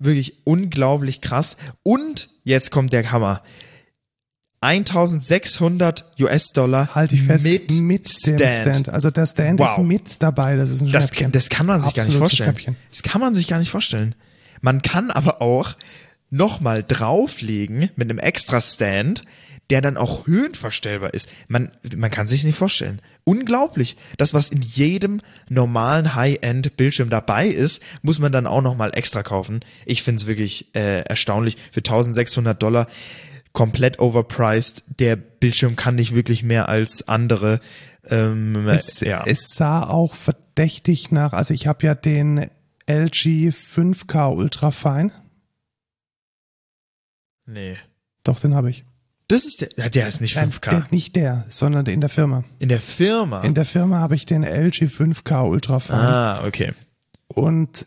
Wirklich 0.00 0.38
unglaublich 0.44 1.20
krass. 1.20 1.56
Und 1.84 2.30
jetzt 2.42 2.70
kommt 2.72 2.92
der 2.92 3.12
Hammer. 3.12 3.42
1600 4.62 6.04
US-Dollar 6.20 6.94
Halte 6.94 7.14
ich 7.14 7.22
fest, 7.22 7.44
mit, 7.44 7.70
mit 7.70 8.26
dem 8.26 8.36
Stand. 8.38 8.52
Stand. 8.52 8.88
Also 8.90 9.10
der 9.10 9.26
Stand 9.26 9.58
Wow. 9.58 9.78
ist 9.78 9.84
mit 9.84 10.22
dabei, 10.22 10.56
das 10.56 10.70
ist 10.70 10.82
ein 10.82 10.92
Das, 10.92 11.08
Schnäppchen. 11.08 11.32
das 11.32 11.48
kann 11.48 11.66
man 11.66 11.80
sich 11.80 11.94
gar 11.94 12.04
nicht 12.06 12.16
vorstellen. 12.18 12.50
Schnäppchen. 12.52 12.76
Das 12.90 13.02
kann 13.02 13.20
man 13.20 13.34
sich 13.34 13.48
gar 13.48 13.58
nicht 13.58 13.70
vorstellen. 13.70 14.14
Man 14.60 14.82
kann 14.82 15.10
aber 15.10 15.40
auch 15.40 15.76
nochmal 16.30 16.84
drauflegen 16.86 17.90
mit 17.96 18.10
einem 18.10 18.18
extra 18.18 18.60
Stand, 18.60 19.24
der 19.70 19.80
dann 19.80 19.96
auch 19.96 20.26
höhenverstellbar 20.26 21.14
ist. 21.14 21.28
Man, 21.48 21.70
man 21.96 22.10
kann 22.10 22.26
sich 22.26 22.44
nicht 22.44 22.58
vorstellen. 22.58 23.00
Unglaublich. 23.24 23.96
Das, 24.18 24.34
was 24.34 24.48
in 24.48 24.62
jedem 24.62 25.20
normalen 25.48 26.14
High-End-Bildschirm 26.16 27.08
dabei 27.08 27.46
ist, 27.46 27.80
muss 28.02 28.18
man 28.18 28.32
dann 28.32 28.46
auch 28.46 28.62
nochmal 28.62 28.90
extra 28.94 29.22
kaufen. 29.22 29.60
Ich 29.86 30.02
finde 30.02 30.20
es 30.20 30.26
wirklich 30.26 30.74
äh, 30.74 31.02
erstaunlich. 31.02 31.56
Für 31.72 31.78
1600 31.80 32.60
Dollar 32.60 32.88
komplett 33.52 33.98
overpriced. 33.98 34.82
Der 34.98 35.16
Bildschirm 35.16 35.76
kann 35.76 35.94
nicht 35.96 36.14
wirklich 36.14 36.42
mehr 36.42 36.68
als 36.68 37.06
andere. 37.08 37.60
Ähm, 38.04 38.66
Es, 38.68 39.00
ja. 39.00 39.24
es 39.26 39.54
sah 39.54 39.82
auch 39.88 40.14
verdächtig 40.14 41.10
nach, 41.12 41.32
also 41.32 41.52
ich 41.54 41.66
habe 41.66 41.84
ja 41.86 41.94
den 41.94 42.50
LG 42.86 43.50
5K 43.50 44.34
Ultrafine. 44.34 45.12
nee. 47.46 47.76
Doch, 48.22 48.38
den 48.38 48.54
habe 48.54 48.68
ich. 48.68 48.84
Das 49.28 49.44
ist 49.44 49.62
der, 49.62 49.88
der 49.88 50.08
ist 50.08 50.20
nicht 50.20 50.36
Nein, 50.36 50.50
5K. 50.50 50.70
Der, 50.70 50.86
nicht 50.90 51.16
der, 51.16 51.46
sondern 51.48 51.86
in 51.86 52.00
der 52.02 52.10
Firma. 52.10 52.44
In 52.58 52.68
der 52.68 52.80
Firma. 52.80 53.40
In 53.42 53.54
der 53.54 53.64
Firma 53.64 53.98
habe 53.98 54.14
ich 54.14 54.26
den 54.26 54.42
LG 54.42 54.84
5K 54.88 55.48
Ultrafine. 55.48 55.98
ah, 55.98 56.44
okay. 56.44 56.72
Und 57.28 57.86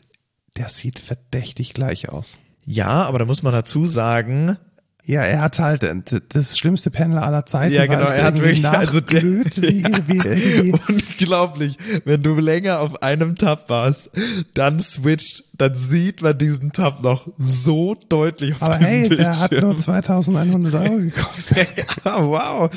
der 0.58 0.70
sieht 0.70 0.98
verdächtig 1.00 1.74
gleich 1.76 2.10
aus. 2.10 2.40
Ja, 2.66 3.04
aber 3.04 3.20
da 3.20 3.26
muss 3.26 3.44
man 3.44 3.54
dazu 3.54 3.86
sagen, 3.86 4.58
Ja, 5.06 5.22
er 5.22 5.42
hat 5.42 5.60
halt 5.60 5.84
äh, 5.84 5.94
das 6.30 6.58
schlimmste 6.58 6.90
Panel 6.90 7.18
aller 7.18 7.46
Zeiten. 7.46 7.74
Ja, 7.74 7.86
genau, 7.86 8.08
es 8.08 8.16
er 8.16 8.24
hat 8.24 8.40
wirklich- 8.40 8.66
also 8.66 9.02
der- 9.02 9.22
wie, 9.22 9.82
Ja. 9.82 9.90
wie 10.08 10.18
irgendwie. 10.18 10.72
unglaublich, 10.88 11.78
wenn 12.06 12.24
du 12.24 12.36
länger 12.36 12.80
auf 12.80 13.04
einem 13.04 13.36
Tab 13.36 13.70
warst, 13.70 14.12
dann 14.54 14.80
switcht, 14.80 15.44
dann 15.58 15.76
sieht 15.76 16.22
man 16.22 16.38
diesen 16.38 16.72
Tab 16.72 17.04
noch 17.04 17.28
so 17.38 17.96
deutlich 18.10 18.56
auf 18.56 18.64
Aber 18.64 18.78
diesem 18.78 18.88
hey, 18.88 19.10
Bildschirm. 19.10 19.34
der 19.34 19.40
hat 19.40 19.52
nur 19.62 19.78
2100 19.78 20.74
Euro 20.74 20.98
gekostet. 20.98 21.68
ja, 22.04 22.26
wow. 22.26 22.72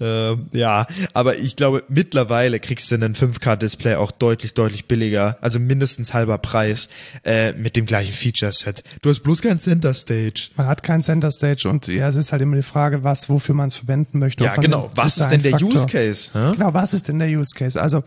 Ähm, 0.00 0.46
ja, 0.52 0.86
aber 1.12 1.36
ich 1.38 1.56
glaube, 1.56 1.84
mittlerweile 1.88 2.60
kriegst 2.60 2.90
du 2.90 2.94
einen 2.94 3.14
5K-Display 3.14 3.96
auch 3.96 4.10
deutlich, 4.10 4.54
deutlich 4.54 4.86
billiger, 4.86 5.36
also 5.42 5.58
mindestens 5.60 6.14
halber 6.14 6.38
Preis, 6.38 6.88
äh, 7.24 7.52
mit 7.52 7.76
dem 7.76 7.84
gleichen 7.84 8.12
Feature-Set. 8.12 8.82
Du 9.02 9.10
hast 9.10 9.20
bloß 9.20 9.42
kein 9.42 9.58
Center 9.58 9.92
Stage. 9.92 10.48
Man 10.56 10.66
hat 10.66 10.82
kein 10.82 11.02
Center 11.02 11.30
Stage 11.30 11.68
und 11.68 11.88
ja, 11.88 12.08
es 12.08 12.16
ist 12.16 12.32
halt 12.32 12.40
immer 12.40 12.56
die 12.56 12.62
Frage, 12.62 13.04
was, 13.04 13.28
wofür 13.28 13.54
man 13.54 13.68
es 13.68 13.76
verwenden 13.76 14.18
möchte. 14.18 14.44
Ja, 14.44 14.56
genau. 14.56 14.90
Was 14.94 15.18
ist 15.18 15.28
denn 15.28 15.42
der 15.42 15.60
Use 15.60 15.86
Case? 15.86 16.30
hä? 16.32 16.52
Genau, 16.52 16.72
was 16.72 16.94
ist 16.94 17.08
denn 17.08 17.18
der 17.18 17.28
Use 17.28 17.54
Case? 17.54 17.80
Also 17.80 18.02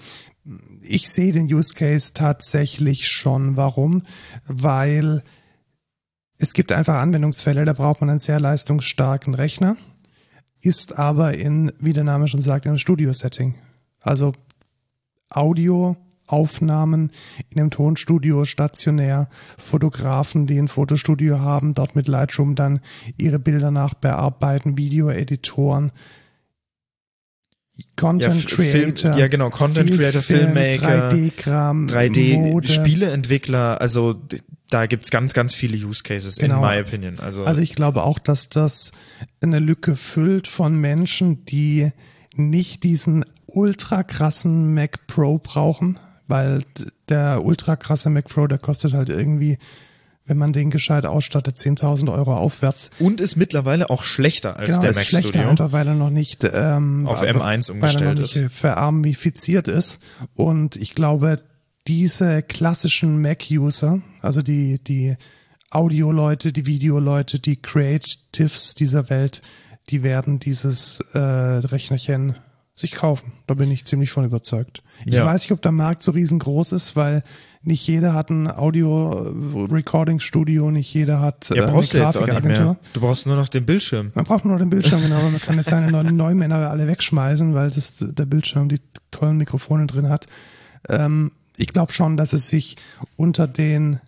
ich 0.90 1.10
sehe 1.10 1.34
den 1.34 1.54
Use 1.54 1.74
Case 1.74 2.14
tatsächlich 2.14 3.08
schon. 3.08 3.58
Warum? 3.58 4.04
Weil 4.46 5.24
es 6.38 6.54
gibt 6.54 6.72
einfach 6.72 6.96
Anwendungsfälle, 6.96 7.66
da 7.66 7.74
braucht 7.74 8.02
man 8.02 8.10
einen 8.10 8.20
sehr 8.20 8.40
leistungsstarken 8.40 9.34
Rechner, 9.34 9.78
ist 10.62 10.98
aber 10.98 11.34
in, 11.34 11.72
wie 11.80 11.94
der 11.94 12.04
Name 12.04 12.28
schon 12.28 12.42
sagt, 12.42 12.66
in 12.66 12.70
einem 12.70 12.78
Studio-Setting. 12.78 13.56
Also 14.02 14.34
Audioaufnahmen 15.30 17.12
in 17.50 17.60
einem 17.60 17.72
Tonstudio 17.72 18.46
stationär, 18.46 19.30
Fotografen, 19.58 20.46
die 20.46 20.60
ein 20.60 20.68
Fotostudio 20.68 21.40
haben, 21.40 21.74
dort 21.74 21.96
mit 21.96 22.08
Lightroom 22.08 22.56
dann 22.56 22.80
ihre 23.18 23.40
Bilder 23.40 23.72
nachbearbeiten, 23.72 24.78
Videoeditoren, 24.78 25.92
Content 27.96 28.44
Ja, 28.50 28.58
Film- 28.58 28.94
Creator. 28.96 29.18
ja, 29.18 29.28
genau, 29.28 29.50
Content 29.50 29.92
Creator, 29.94 30.22
Filmmaker, 30.22 31.10
3D-Kram, 31.12 31.88
3D 31.88 32.38
Mode. 32.38 32.68
Spieleentwickler, 32.68 33.80
also 33.82 34.14
d- 34.14 34.42
da 34.70 34.86
gibt's 34.86 35.12
ganz, 35.12 35.34
ganz 35.34 35.56
viele 35.56 35.78
Use 35.78 36.04
Cases 36.04 36.36
Genau. 36.38 36.56
in 36.56 36.62
my 36.62 36.82
opinion. 36.82 37.20
Also, 37.20 37.46
Also 37.46 37.62
ich 37.62 37.74
glaube 37.74 38.04
auch, 38.04 38.20
dass 38.20 38.50
das 38.50 38.92
eine 39.42 39.60
Lücke 39.60 39.96
füllt 39.96 40.48
von 40.48 40.76
Menschen, 40.76 41.46
die 41.46 41.92
nicht 42.36 42.84
diesen 42.84 43.26
ultra 43.48 44.04
krassen 44.04 44.74
Mac 44.74 45.08
Pro 45.08 45.38
brauchen, 45.38 46.00
weil 46.28 46.64
der 47.10 47.44
ultra 47.46 47.76
krasse 47.78 48.10
Mac 48.10 48.26
Pro, 48.26 48.48
der 48.48 48.58
kostet 48.58 48.94
halt 48.94 49.10
irgendwie 49.10 49.58
wenn 50.28 50.38
man 50.38 50.54
den 50.54 50.70
gescheit 50.70 51.06
ausstattet, 51.06 51.58
10.000 51.58 52.12
Euro 52.14 52.36
aufwärts. 52.36 52.92
Und 53.00 53.22
ist 53.22 53.36
mittlerweile 53.38 53.90
auch 53.90 54.04
schlechter 54.04 54.58
als 54.58 54.68
Genau, 54.70 54.82
der 54.82 54.92
ist 54.92 54.98
Mac 54.98 55.06
schlechter, 55.06 55.30
Studio. 55.30 55.50
einfach 55.50 55.72
weil 55.72 55.88
er 55.88 55.96
noch 55.96 56.10
nicht 56.12 56.44
ähm, 56.54 57.08
Auf 57.08 57.22
weil- 57.22 57.30
M1 57.36 57.42
weil 57.42 57.60
er 57.70 57.74
umgestellt 57.74 58.16
noch 58.16 58.22
nicht 58.22 58.36
ist. 58.36 58.56
verarmifiziert 58.58 59.68
ist. 59.68 60.02
Und 60.36 60.76
ich 60.76 60.94
glaube, 60.96 61.42
diese 61.88 62.44
klassischen 62.44 63.22
Mac-User, 63.22 64.02
also 64.22 64.42
die, 64.42 64.84
die 64.84 65.16
Audio-Leute, 65.72 66.54
die 66.54 66.66
Videoleute, 66.66 67.40
die 67.40 67.62
Creatives 67.62 68.76
dieser 68.76 69.10
Welt, 69.10 69.42
die 69.90 70.04
werden 70.04 70.40
dieses 70.40 71.00
äh, 71.14 71.18
Rechnerchen 71.20 72.36
sich 72.80 72.92
kaufen. 72.94 73.34
Da 73.48 73.56
bin 73.56 73.72
ich 73.72 73.86
ziemlich 73.86 74.12
von 74.12 74.24
überzeugt. 74.24 74.84
Ich 75.06 75.14
Ja. 75.16 75.26
weiß 75.26 75.42
nicht, 75.42 75.52
ob 75.52 75.62
der 75.64 75.72
Markt 75.72 76.04
so 76.04 76.12
riesengroß 76.12 76.74
ist, 76.74 76.96
weil 76.96 77.24
nicht 77.64 77.86
jeder 77.88 78.14
hat 78.14 78.30
ein 78.30 78.48
Audio-Recording-Studio, 78.50 80.70
nicht 80.72 80.94
jeder 80.94 81.20
hat 81.20 81.50
Ja, 81.50 81.64
äh, 81.64 81.72
brauchst 81.72 81.94
eine 81.96 82.04
Grafikagentur. 82.04 82.78
Du 82.94 83.02
brauchst 83.02 83.26
nur 83.26 83.36
noch 83.36 83.50
den 83.50 83.66
Bildschirm. 83.66 84.12
Man 84.14 84.26
braucht 84.26 84.46
nur 84.46 84.58
den 84.60 84.70
Bildschirm, 84.70 85.02
genau, 85.02 85.22
man 85.30 85.42
kann 85.42 85.58
jetzt 85.58 85.70
seine 85.70 85.92
neuen 86.04 86.16
Neumänner 86.16 86.70
alle 86.70 86.88
wegschmeißen, 86.88 87.54
weil 87.56 87.72
das, 87.72 87.96
der 88.00 88.26
Bildschirm 88.26 88.70
die 88.70 88.80
tollen 89.12 89.38
Mikrofone 89.38 89.88
drin 89.88 90.08
hat. 90.10 90.28
Ähm, 90.88 91.32
ich 91.58 91.68
glaube 91.70 91.92
schon, 91.94 92.16
dass 92.16 92.32
es 92.34 92.48
sich 92.48 92.76
unter 93.16 93.48
den 93.48 94.00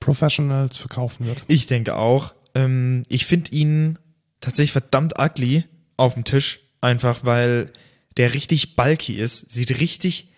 Professionals 0.00 0.78
verkaufen 0.78 1.26
wird. 1.26 1.44
Ich 1.46 1.66
denke 1.66 1.96
auch. 1.96 2.32
Ähm, 2.54 3.02
ich 3.08 3.26
finde 3.26 3.50
ihn 3.52 3.98
tatsächlich 4.40 4.72
verdammt 4.72 5.18
ugly 5.18 5.64
auf 5.98 6.14
dem 6.14 6.24
Tisch, 6.24 6.61
einfach 6.82 7.24
weil 7.24 7.70
der 8.16 8.34
richtig 8.34 8.76
bulky 8.76 9.14
ist, 9.14 9.50
sieht 9.50 9.80
richtig 9.80 10.28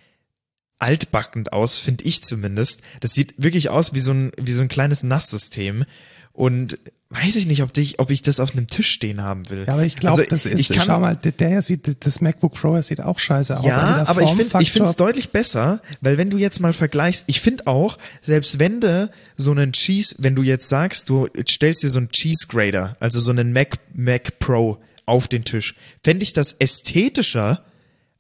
altbackend 0.79 1.53
aus, 1.53 1.79
finde 1.79 2.05
ich 2.05 2.23
zumindest. 2.25 2.81
Das 3.01 3.13
sieht 3.13 3.35
wirklich 3.39 3.71
aus 3.71 3.95
wie 3.95 4.01
so 4.01 4.13
ein 4.13 4.33
wie 4.41 4.53
so 4.53 4.63
ein 4.63 4.69
kleines 4.69 5.03
Nasssystem 5.03 5.85
und 6.33 6.79
weiß 7.11 7.37
ich 7.37 7.47
nicht, 7.47 7.63
ob 7.63 7.77
ich 7.79 8.01
ob 8.01 8.11
ich 8.11 8.23
das 8.23 8.41
auf 8.41 8.53
einem 8.53 8.67
Tisch 8.67 8.91
stehen 8.91 9.23
haben 9.23 9.49
will. 9.51 9.65
Ja, 9.67 9.75
aber 9.75 9.85
ich 9.85 9.97
glaube, 9.97 10.23
Also, 10.23 10.31
das 10.31 10.47
ist, 10.47 10.61
ich 10.61 10.77
kann, 10.77 10.85
schau 10.85 11.01
mal, 11.01 11.17
der, 11.17 11.33
der 11.33 11.63
sieht, 11.63 12.05
das 12.05 12.21
MacBook 12.21 12.55
Pro, 12.55 12.75
das 12.75 12.89
sieht 12.89 13.01
auch 13.01 13.19
scheiße 13.19 13.57
aus. 13.57 13.65
Ja, 13.65 13.99
Also 13.99 14.11
aber 14.11 14.23
ich 14.23 14.31
finde 14.31 14.63
ich 14.63 14.73
finde 14.73 14.91
es 14.91 14.97
deutlich 14.97 15.31
besser, 15.31 15.81
weil 16.01 16.19
wenn 16.19 16.29
du 16.29 16.39
jetzt 16.39 16.61
mal 16.61 16.73
vergleichst, 16.73 17.25
ich 17.27 17.41
finde 17.41 17.69
auch, 17.69 17.99
selbst 18.21 18.59
wenn 18.59 18.81
du 18.81 19.11
so 19.37 19.53
einen 19.53 19.73
Cheese, 19.73 20.17
wenn 20.19 20.35
du 20.35 20.43
jetzt 20.43 20.69
sagst, 20.69 21.09
du 21.09 21.29
stellst 21.49 21.83
dir 21.83 21.91
so 21.91 21.99
einen 21.99 22.11
Cheese 22.11 22.47
Grader, 22.49 22.97
also 23.01 23.21
so 23.21 23.31
einen 23.31 23.53
Mac 23.53 23.79
Mac 23.95 24.39
Pro 24.41 24.79
auf 25.07 25.29
den 25.29 25.45
Tisch, 25.45 25.75
fände 26.03 26.23
ich 26.23 26.33
das 26.33 26.53
ästhetischer 26.53 27.65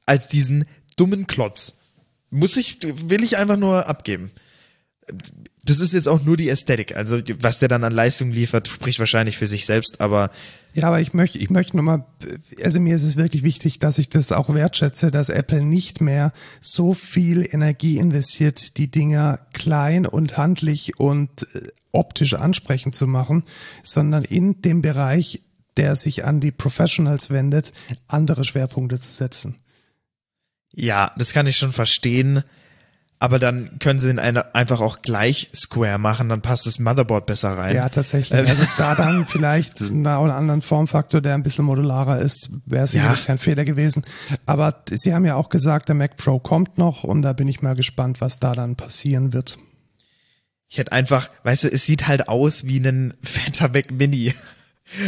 als 0.06 0.28
diesen 0.28 0.66
dummen 0.96 1.26
Klotz. 1.26 1.78
Muss 2.30 2.56
ich 2.56 2.78
will 2.82 3.22
ich 3.22 3.36
einfach 3.36 3.56
nur 3.56 3.86
abgeben. 3.86 4.32
Das 5.64 5.80
ist 5.80 5.94
jetzt 5.94 6.08
auch 6.08 6.22
nur 6.22 6.36
die 6.36 6.48
Ästhetik, 6.48 6.94
also 6.96 7.18
was 7.38 7.58
der 7.58 7.68
dann 7.68 7.84
an 7.84 7.92
Leistung 7.92 8.30
liefert, 8.30 8.68
spricht 8.68 8.98
wahrscheinlich 8.98 9.38
für 9.38 9.46
sich 9.46 9.64
selbst, 9.64 10.00
aber 10.00 10.30
Ja, 10.74 10.88
aber 10.88 11.00
ich 11.00 11.14
möchte, 11.14 11.38
ich 11.38 11.48
möchte 11.48 11.76
nochmal, 11.76 12.04
also 12.62 12.80
mir 12.80 12.96
ist 12.96 13.02
es 13.02 13.16
wirklich 13.16 13.44
wichtig, 13.44 13.78
dass 13.78 13.96
ich 13.96 14.10
das 14.10 14.32
auch 14.32 14.52
wertschätze, 14.52 15.10
dass 15.10 15.30
Apple 15.30 15.62
nicht 15.64 16.00
mehr 16.02 16.32
so 16.60 16.92
viel 16.92 17.46
Energie 17.50 17.96
investiert, 17.96 18.76
die 18.76 18.90
Dinger 18.90 19.40
klein 19.52 20.06
und 20.06 20.36
handlich 20.36 20.98
und 20.98 21.46
äh, 21.54 21.68
optisch 21.92 22.34
ansprechend 22.34 22.94
zu 22.94 23.06
machen, 23.06 23.44
sondern 23.82 24.24
in 24.24 24.60
dem 24.60 24.82
Bereich, 24.82 25.43
der 25.76 25.96
sich 25.96 26.24
an 26.24 26.40
die 26.40 26.52
Professionals 26.52 27.30
wendet, 27.30 27.72
andere 28.06 28.44
Schwerpunkte 28.44 28.98
zu 29.00 29.10
setzen. 29.10 29.56
Ja, 30.74 31.12
das 31.18 31.32
kann 31.32 31.46
ich 31.46 31.56
schon 31.56 31.72
verstehen. 31.72 32.42
Aber 33.20 33.38
dann 33.38 33.78
können 33.78 33.98
sie 34.00 34.08
den 34.08 34.18
eine- 34.18 34.54
einfach 34.54 34.80
auch 34.80 35.00
gleich 35.00 35.48
Square 35.54 35.98
machen, 35.98 36.28
dann 36.28 36.42
passt 36.42 36.66
das 36.66 36.78
Motherboard 36.80 37.24
besser 37.26 37.50
rein. 37.56 37.74
Ja, 37.74 37.88
tatsächlich. 37.88 38.38
Ähm. 38.38 38.44
Also 38.46 38.64
da 38.76 38.94
dann 38.96 39.24
vielleicht 39.28 39.80
na, 39.92 40.18
einen 40.20 40.30
anderen 40.32 40.62
Formfaktor, 40.62 41.20
der 41.22 41.34
ein 41.34 41.42
bisschen 41.44 41.64
modularer 41.64 42.18
ist, 42.20 42.50
wäre 42.66 42.86
sicherlich 42.86 43.20
Ja. 43.20 43.24
kein 43.26 43.38
Fehler 43.38 43.64
gewesen. 43.64 44.04
Aber 44.46 44.82
Sie 44.90 45.14
haben 45.14 45.24
ja 45.24 45.36
auch 45.36 45.48
gesagt, 45.48 45.88
der 45.88 45.94
Mac 45.94 46.16
Pro 46.16 46.38
kommt 46.40 46.76
noch 46.76 47.04
und 47.04 47.22
da 47.22 47.32
bin 47.32 47.48
ich 47.48 47.62
mal 47.62 47.74
gespannt, 47.76 48.20
was 48.20 48.40
da 48.40 48.52
dann 48.54 48.76
passieren 48.76 49.32
wird. 49.32 49.58
Ich 50.68 50.76
hätte 50.78 50.92
einfach, 50.92 51.30
weißt 51.44 51.64
du, 51.64 51.68
es 51.72 51.86
sieht 51.86 52.08
halt 52.08 52.28
aus 52.28 52.66
wie 52.66 52.78
ein 52.78 53.14
fetter 53.22 53.68
Mac 53.68 53.90
Mini. 53.92 54.34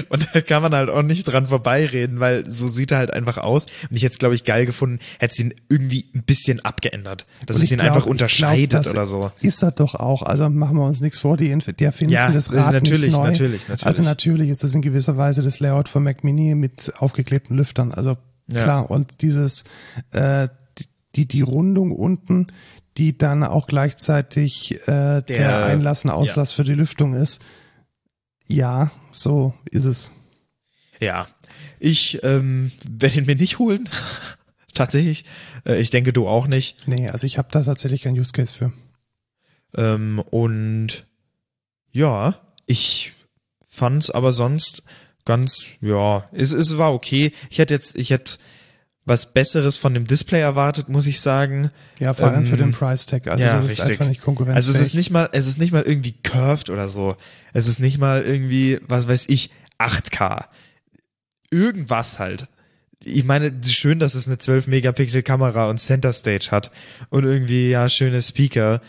Und 0.09 0.26
da 0.32 0.41
kann 0.41 0.62
man 0.62 0.74
halt 0.74 0.91
auch 0.91 1.03
nicht 1.03 1.24
dran 1.24 1.47
vorbeireden, 1.47 2.20
weil 2.20 2.51
so 2.51 2.66
sieht 2.66 2.91
er 2.91 2.99
halt 2.99 3.12
einfach 3.12 3.39
aus. 3.39 3.66
Und 3.91 3.97
ich 3.97 4.03
hätte 4.03 4.12
es, 4.14 4.18
glaube 4.18 4.34
ich, 4.34 4.45
geil 4.45 4.66
gefunden, 4.66 4.99
hätte 5.18 5.32
es 5.32 5.39
ihn 5.39 5.55
irgendwie 5.68 6.07
ein 6.14 6.22
bisschen 6.24 6.64
abgeändert. 6.64 7.26
Dass 7.47 7.57
Und 7.57 7.62
es 7.64 7.70
ihn 7.70 7.78
glaub- 7.78 7.89
einfach 7.95 8.07
unterscheidet 8.07 8.70
glaub, 8.70 8.82
das 8.84 8.93
oder 8.93 9.07
so. 9.07 9.32
Ist 9.41 9.62
er 9.62 9.72
doch 9.72 9.95
auch. 9.95 10.22
Also 10.22 10.49
machen 10.49 10.76
wir 10.76 10.84
uns 10.87 11.01
nichts 11.01 11.18
vor, 11.18 11.37
die, 11.37 11.53
Inf- 11.55 11.72
die 11.72 11.84
erfinden 11.84 12.12
Ja, 12.14 12.30
das 12.30 12.49
das 12.49 12.64
Rad 12.66 12.72
natürlich, 12.72 13.03
nicht 13.07 13.12
neu. 13.16 13.30
natürlich, 13.30 13.68
natürlich. 13.68 13.87
Also 13.87 14.03
natürlich 14.03 14.51
ist 14.51 14.62
das 14.64 14.74
in 14.74 14.82
gewisser 14.82 15.16
Weise 15.16 15.43
das 15.43 15.61
Layout 15.61 15.89
von 15.89 16.03
Mac 16.03 16.24
Mini 16.24 16.55
mit 16.55 16.93
aufgeklebten 16.99 17.57
Lüftern. 17.57 17.93
Also 17.93 18.16
Ja. 18.49 18.62
klar. 18.62 18.91
Und 18.91 19.22
dieses, 19.22 19.64
äh, 20.12 20.49
die, 21.16 21.26
die 21.26 21.41
Rundung 21.43 21.93
unten, 21.93 22.49
die 22.99 23.16
dann 23.18 23.43
auch 23.45 23.66
gleichzeitig 23.66 24.80
äh, 24.89 25.22
der, 25.22 25.64
Einlass 25.66 26.05
und 26.05 26.11
Auslass 26.11 26.53
für 26.53 26.64
die 26.64 26.74
Lüftung 26.74 27.14
ist. 27.14 27.43
Ja, 28.49 28.90
so 29.12 29.55
ist 29.70 29.84
es. 29.84 30.12
Ja, 31.01 31.26
ich 31.78 32.22
ähm, 32.22 32.72
werde 32.88 33.18
ihn 33.18 33.26
mir 33.26 33.36
nicht 33.36 33.59
holen. 33.59 33.88
Tatsächlich. 34.74 35.24
Äh, 35.64 35.80
ich 35.80 35.90
denke, 35.90 36.12
du 36.12 36.28
auch 36.28 36.47
nicht. 36.47 36.86
Nee, 36.86 37.09
also 37.09 37.26
ich 37.26 37.38
habe 37.38 37.49
da 37.51 37.62
tatsächlich 37.62 38.03
keinen 38.03 38.18
Use 38.18 38.32
Case 38.32 38.55
für. 38.55 38.72
Ähm, 39.76 40.20
und 40.30 41.07
ja, 41.90 42.40
ich 42.66 43.12
fand's 43.66 44.11
aber 44.11 44.32
sonst 44.32 44.82
ganz, 45.24 45.66
ja, 45.80 46.28
es, 46.32 46.53
es 46.53 46.78
war 46.78 46.94
okay. 46.94 47.32
Ich 47.51 47.59
hätte 47.59 47.74
jetzt, 47.74 47.97
ich 47.97 48.11
hätte 48.11 48.38
was 49.07 49.32
Besseres 49.32 49.78
von 49.78 49.94
dem 49.94 50.04
Display 50.04 50.40
erwartet, 50.40 50.88
muss 50.88 51.07
ich 51.07 51.20
sagen. 51.20 51.70
Ja, 52.00 52.12
vor 52.12 52.26
allem 52.28 52.40
Ähm, 52.44 52.46
für 52.46 52.57
den 52.57 52.72
Price 52.72 53.07
Tag. 53.07 53.28
Also 53.28 53.42
ja, 53.44 53.54
das 53.54 53.64
ist 53.66 53.70
richtig. 53.78 53.90
einfach 53.92 54.09
nicht 54.09 54.20
konkurrenzfähig. 54.20 54.66
Also 54.66 54.78
es 54.78 54.88
ist 54.88 54.94
nicht 54.94 55.11
mal, 55.11 55.28
es 55.32 55.46
ist 55.46 55.59
nicht 55.59 55.72
mal 55.72 55.82
irgendwie 55.82 56.14
curved 56.24 56.70
oder 56.70 56.88
so. 56.88 57.16
Es 57.52 57.68
ist 57.68 57.78
nicht 57.78 57.98
mal 57.98 58.22
irgendwie, 58.22 58.80
was 58.86 59.07
weiß 59.07 59.26
ich, 59.28 59.50
8K. 59.78 60.46
Irgendwas 61.50 62.18
halt. 62.18 62.48
Ich 63.04 63.24
meine, 63.24 63.52
schön, 63.64 64.00
dass 64.00 64.16
es 64.16 64.26
eine 64.26 64.38
12 64.38 64.66
Megapixel 64.66 65.22
Kamera 65.22 65.70
und 65.70 65.78
Center 65.78 66.12
Stage 66.12 66.48
hat 66.50 66.72
und 67.09 67.24
irgendwie 67.24 67.70
ja 67.70 67.88
schöne 67.88 68.20
Speaker. 68.20 68.80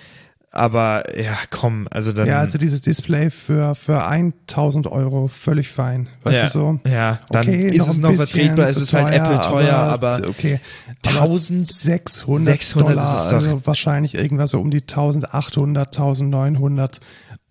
Aber 0.57 1.03
ja, 1.15 1.37
komm, 1.51 1.87
also 1.91 2.13
dann. 2.13 2.25
Ja, 2.25 2.39
also 2.39 2.57
dieses 2.57 2.81
Display 2.81 3.29
für, 3.29 3.75
für 3.75 4.07
1000 4.07 4.87
Euro 4.87 5.27
völlig 5.27 5.69
fein. 5.69 6.09
Weißt 6.23 6.35
ja, 6.35 6.43
du 6.45 6.49
so? 6.49 6.79
Ja, 6.91 7.19
dann 7.29 7.47
Okay, 7.47 7.67
ist 7.69 7.77
noch 7.77 7.89
es 7.89 7.97
noch 7.99 8.13
vertretbar, 8.15 8.67
es 8.67 8.77
ist 8.77 8.91
halt 8.93 9.13
Apple 9.13 9.39
teuer, 9.39 9.75
aber, 9.75 10.21
okay. 10.27 10.59
1000 11.05 11.71
600, 11.71 12.45
600 12.55 12.89
Dollar, 12.89 13.15
ist 13.25 13.31
doch- 13.31 13.37
also 13.37 13.61
wahrscheinlich 13.67 14.15
irgendwas 14.15 14.49
so 14.49 14.59
um 14.59 14.71
die 14.71 14.81
1800, 14.87 15.95
1900 15.95 17.01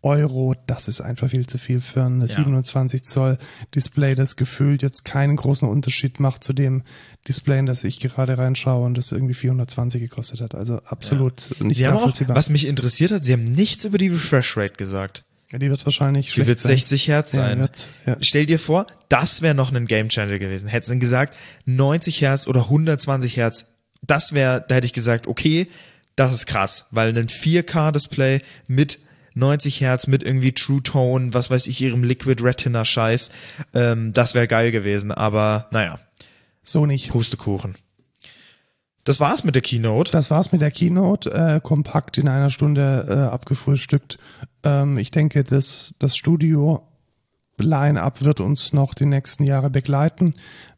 Euro. 0.07 0.55
Das 0.67 0.89
ist 0.89 1.01
einfach 1.01 1.29
viel 1.29 1.47
zu 1.47 1.59
viel 1.59 1.81
für 1.81 2.05
ein 2.05 2.27
27 2.27 3.05
Zoll 3.05 3.39
Display, 3.75 4.15
das 4.15 4.37
gefühlt 4.37 4.83
jetzt 4.83 5.05
keinen 5.05 5.37
großen 5.37 5.69
Unterschied 5.69 6.21
macht 6.21 6.45
zu 6.45 6.53
dem 6.53 6.83
Display, 7.29 7.59
in 7.59 7.67
das 7.67 7.83
ich 7.85 7.99
gerade 7.99 8.39
reinschaue 8.39 8.87
und 8.87 8.97
das 8.97 9.11
irgendwie 9.13 9.35
420 9.35 10.01
gekostet 10.01 10.41
hat. 10.41 10.55
Also 10.55 10.77
absolut 10.85 11.51
nicht 11.61 11.79
Sie 11.79 11.89
auch, 11.89 11.95
nachvollziehbar. 11.95 12.37
was 12.37 12.49
mich 12.49 12.67
interessiert 12.67 13.11
hat, 13.11 13.25
sie 13.25 13.33
haben 13.33 13.45
nichts 13.45 13.85
über 13.85 13.99
die 13.99 14.09
Refresh 14.09 14.57
Rate 14.57 14.75
gesagt. 14.77 15.25
Ja, 15.53 15.59
die 15.59 15.71
wird 15.71 15.85
wahrscheinlich 15.85 16.33
Die 16.33 16.47
wird 16.47 16.59
sein. 16.59 16.71
60 16.77 17.09
Hertz 17.09 17.33
Ja, 17.33 17.41
sein. 17.43 17.59
wird, 17.61 17.89
ja. 18.07 18.17
Stell 18.21 18.47
dir 18.47 18.59
vor, 18.59 18.87
das 19.09 19.43
wäre 19.43 19.55
noch 19.55 19.73
ein 19.73 19.87
Game 19.87 20.09
Changer 20.09 20.39
gewesen. 20.39 20.69
Hätten 20.69 20.87
sie 20.87 20.99
gesagt, 20.99 21.35
90 21.67 22.21
Hertz 22.21 22.47
oder 22.47 22.63
120 22.63 23.37
Hertz, 23.37 23.67
das 24.03 24.33
wäre, 24.33 24.65
da 24.69 24.77
hätte 24.77 24.87
ich 24.87 24.93
gesagt, 24.93 25.27
okay, 25.27 25.69
das 26.17 26.33
ist 26.33 26.47
krass, 26.47 26.87
weil 26.93 27.17
ein 27.17 27.29
4K-Display 27.29 28.41
mit 28.69 28.99
90 29.37 29.83
Hertz, 29.83 30.07
mit 30.07 30.23
irgendwie 30.23 30.53
True 30.53 30.83
Tone, 30.83 31.35
was 31.35 31.51
weiß 31.51 31.67
ich, 31.67 31.81
ihrem 31.81 32.03
Liquid 32.03 32.43
Retina 32.43 32.85
Scheiß, 32.85 33.31
ähm, 33.75 34.13
das 34.13 34.35
wäre 34.35 34.49
geil 34.49 34.73
gewesen. 34.73 35.13
Aber 35.13 35.69
naja, 35.71 35.99
So 36.63 36.87
nicht. 36.87 37.11
Pustekuchen. 37.11 37.77
Das 39.05 39.21
war's 39.21 39.45
mit 39.45 39.55
der 39.55 39.63
Keynote. 39.63 40.11
Das 40.11 40.31
war's 40.31 40.51
mit 40.51 40.63
der 40.63 40.73
Keynote, 40.73 41.31
äh, 41.33 41.61
kompakt 41.63 42.19
in 42.19 42.29
einer 42.29 42.51
Stunde 42.51 43.07
äh, 43.09 43.33
abgefrühstückt. 43.33 44.19
Ähm, 44.65 44.99
ich 44.99 45.13
denke, 45.13 45.45
das, 45.45 45.95
das 46.01 46.17
Studio 46.17 46.83
Line-Up 47.59 48.23
wird 48.23 48.41
uns 48.41 48.73
noch 48.73 48.95
die 48.95 49.07
nächsten 49.07 49.45
Jahre 49.45 49.71
begleiten 49.71 50.35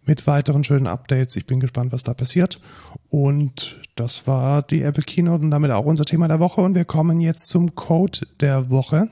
mit 0.09 0.27
weiteren 0.27 0.65
schönen 0.65 0.87
Updates. 0.89 1.37
Ich 1.37 1.47
bin 1.47 1.61
gespannt, 1.61 1.93
was 1.93 2.03
da 2.03 2.15
passiert. 2.15 2.61
Und 3.11 3.79
das 3.95 4.27
war 4.27 4.63
die 4.63 4.83
Apple 4.83 5.05
Keynote 5.05 5.45
und 5.45 5.51
damit 5.51 5.71
auch 5.71 5.85
unser 5.85 6.05
Thema 6.05 6.27
der 6.27 6.41
Woche. 6.41 6.63
Und 6.63 6.75
wir 6.75 6.87
kommen 6.87 7.21
jetzt 7.21 7.49
zum 7.51 7.75
Code 7.75 8.21
der 8.41 8.71
Woche, 8.71 9.09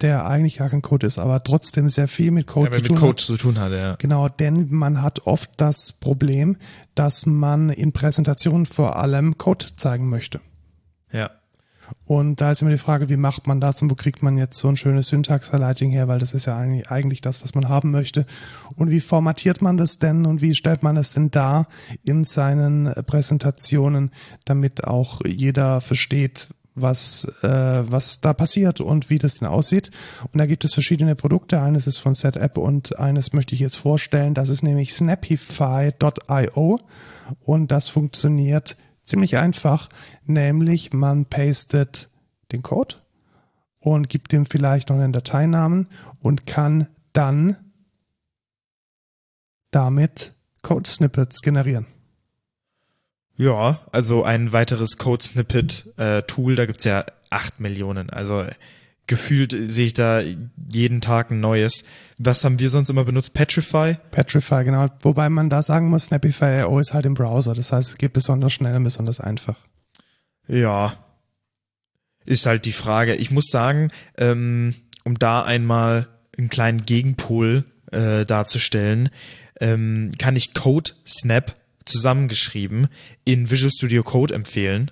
der 0.00 0.24
eigentlich 0.26 0.58
gar 0.58 0.70
kein 0.70 0.80
Code 0.82 1.06
ist, 1.06 1.18
aber 1.18 1.42
trotzdem 1.42 1.88
sehr 1.88 2.06
viel 2.06 2.30
mit 2.30 2.46
Code 2.46 2.66
Ja, 2.68 2.72
zu 2.74 2.80
mit 2.80 2.86
tun 2.88 2.96
Code 2.96 3.10
hat. 3.10 3.20
zu 3.20 3.36
tun 3.36 3.58
hatte, 3.58 3.76
ja. 3.76 3.96
Genau, 3.96 4.28
denn 4.28 4.68
man 4.70 5.02
hat 5.02 5.26
oft 5.26 5.50
das 5.56 5.92
Problem, 5.92 6.56
dass 6.94 7.26
man 7.26 7.68
in 7.68 7.92
Präsentationen 7.92 8.66
vor 8.66 8.96
allem 8.96 9.36
Code 9.36 9.66
zeigen 9.74 10.08
möchte. 10.08 10.40
Ja. 11.10 11.30
Und 12.04 12.40
da 12.40 12.50
ist 12.50 12.62
immer 12.62 12.70
die 12.70 12.78
Frage, 12.78 13.08
wie 13.08 13.16
macht 13.16 13.46
man 13.46 13.60
das 13.60 13.82
und 13.82 13.90
wo 13.90 13.94
kriegt 13.94 14.22
man 14.22 14.38
jetzt 14.38 14.58
so 14.58 14.68
ein 14.68 14.76
schönes 14.76 15.08
Syntax-Highlighting 15.08 15.90
her, 15.90 16.08
weil 16.08 16.18
das 16.18 16.34
ist 16.34 16.46
ja 16.46 16.56
eigentlich 16.56 17.20
das, 17.20 17.42
was 17.42 17.54
man 17.54 17.68
haben 17.68 17.90
möchte. 17.90 18.26
Und 18.76 18.90
wie 18.90 19.00
formatiert 19.00 19.62
man 19.62 19.76
das 19.76 19.98
denn 19.98 20.26
und 20.26 20.42
wie 20.42 20.54
stellt 20.54 20.82
man 20.82 20.96
das 20.96 21.12
denn 21.12 21.30
dar 21.30 21.68
in 22.04 22.24
seinen 22.24 22.92
Präsentationen, 23.06 24.10
damit 24.44 24.84
auch 24.84 25.20
jeder 25.24 25.80
versteht, 25.80 26.48
was, 26.74 27.24
äh, 27.42 27.82
was 27.90 28.20
da 28.20 28.32
passiert 28.32 28.80
und 28.80 29.10
wie 29.10 29.18
das 29.18 29.36
denn 29.36 29.48
aussieht. 29.48 29.90
Und 30.32 30.38
da 30.38 30.46
gibt 30.46 30.64
es 30.64 30.74
verschiedene 30.74 31.16
Produkte. 31.16 31.60
Eines 31.60 31.86
ist 31.86 31.98
von 31.98 32.14
SetApp 32.14 32.56
und 32.56 32.98
eines 32.98 33.32
möchte 33.32 33.54
ich 33.54 33.60
jetzt 33.60 33.76
vorstellen. 33.76 34.34
Das 34.34 34.48
ist 34.48 34.62
nämlich 34.62 34.92
snappify.io 34.92 36.80
und 37.44 37.72
das 37.72 37.88
funktioniert 37.88 38.76
ziemlich 39.04 39.36
einfach, 39.36 39.88
nämlich 40.24 40.92
man 40.92 41.26
pastet 41.26 42.08
den 42.52 42.62
Code 42.62 42.96
und 43.80 44.08
gibt 44.08 44.32
dem 44.32 44.46
vielleicht 44.46 44.88
noch 44.88 44.96
einen 44.96 45.12
Dateinamen 45.12 45.88
und 46.20 46.46
kann 46.46 46.88
dann 47.12 47.56
damit 49.70 50.34
Code-Snippets 50.62 51.40
generieren. 51.42 51.86
Ja, 53.34 53.80
also 53.90 54.22
ein 54.22 54.52
weiteres 54.52 54.98
Code-Snippet-Tool, 54.98 56.54
da 56.54 56.66
gibt's 56.66 56.84
ja 56.84 57.06
acht 57.30 57.60
Millionen. 57.60 58.10
Also 58.10 58.44
gefühlt 59.06 59.52
sehe 59.52 59.86
ich 59.86 59.94
da 59.94 60.20
jeden 60.20 61.00
Tag 61.00 61.30
ein 61.30 61.40
neues. 61.40 61.84
Was 62.18 62.44
haben 62.44 62.58
wir 62.58 62.70
sonst 62.70 62.88
immer 62.88 63.04
benutzt? 63.04 63.34
Petrify? 63.34 63.96
Petrify, 64.10 64.64
genau. 64.64 64.86
Wobei 65.02 65.28
man 65.28 65.50
da 65.50 65.62
sagen 65.62 65.88
muss, 65.88 66.04
Snapify.io 66.04 66.78
ist 66.78 66.94
halt 66.94 67.06
im 67.06 67.14
Browser. 67.14 67.54
Das 67.54 67.72
heißt, 67.72 67.90
es 67.90 67.98
geht 67.98 68.12
besonders 68.12 68.52
schnell 68.52 68.74
und 68.76 68.84
besonders 68.84 69.20
einfach. 69.20 69.58
Ja. 70.46 70.94
Ist 72.24 72.46
halt 72.46 72.64
die 72.64 72.72
Frage. 72.72 73.16
Ich 73.16 73.30
muss 73.30 73.46
sagen, 73.46 73.90
ähm, 74.16 74.74
um 75.04 75.18
da 75.18 75.42
einmal 75.42 76.08
einen 76.38 76.48
kleinen 76.48 76.86
Gegenpol 76.86 77.64
äh, 77.90 78.24
darzustellen, 78.24 79.10
ähm, 79.60 80.12
kann 80.18 80.36
ich 80.36 80.54
Code 80.54 80.92
Snap 81.06 81.54
zusammengeschrieben 81.84 82.88
in 83.24 83.50
Visual 83.50 83.72
Studio 83.72 84.02
Code 84.02 84.34
empfehlen. 84.34 84.90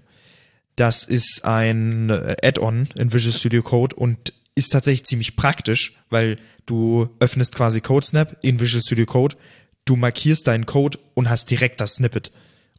Das 0.80 1.04
ist 1.04 1.44
ein 1.44 2.08
äh, 2.08 2.36
Add-on 2.42 2.88
in 2.94 3.12
Visual 3.12 3.36
Studio 3.36 3.62
Code 3.62 3.94
und 3.96 4.32
ist 4.54 4.72
tatsächlich 4.72 5.04
ziemlich 5.04 5.36
praktisch, 5.36 6.00
weil 6.08 6.38
du 6.64 7.06
öffnest 7.20 7.54
quasi 7.54 7.82
CodeSnap 7.82 8.38
in 8.40 8.60
Visual 8.60 8.82
Studio 8.82 9.04
Code, 9.04 9.36
du 9.84 9.96
markierst 9.96 10.46
deinen 10.46 10.64
Code 10.64 10.98
und 11.12 11.28
hast 11.28 11.50
direkt 11.50 11.82
das 11.82 11.96
Snippet, 11.96 12.32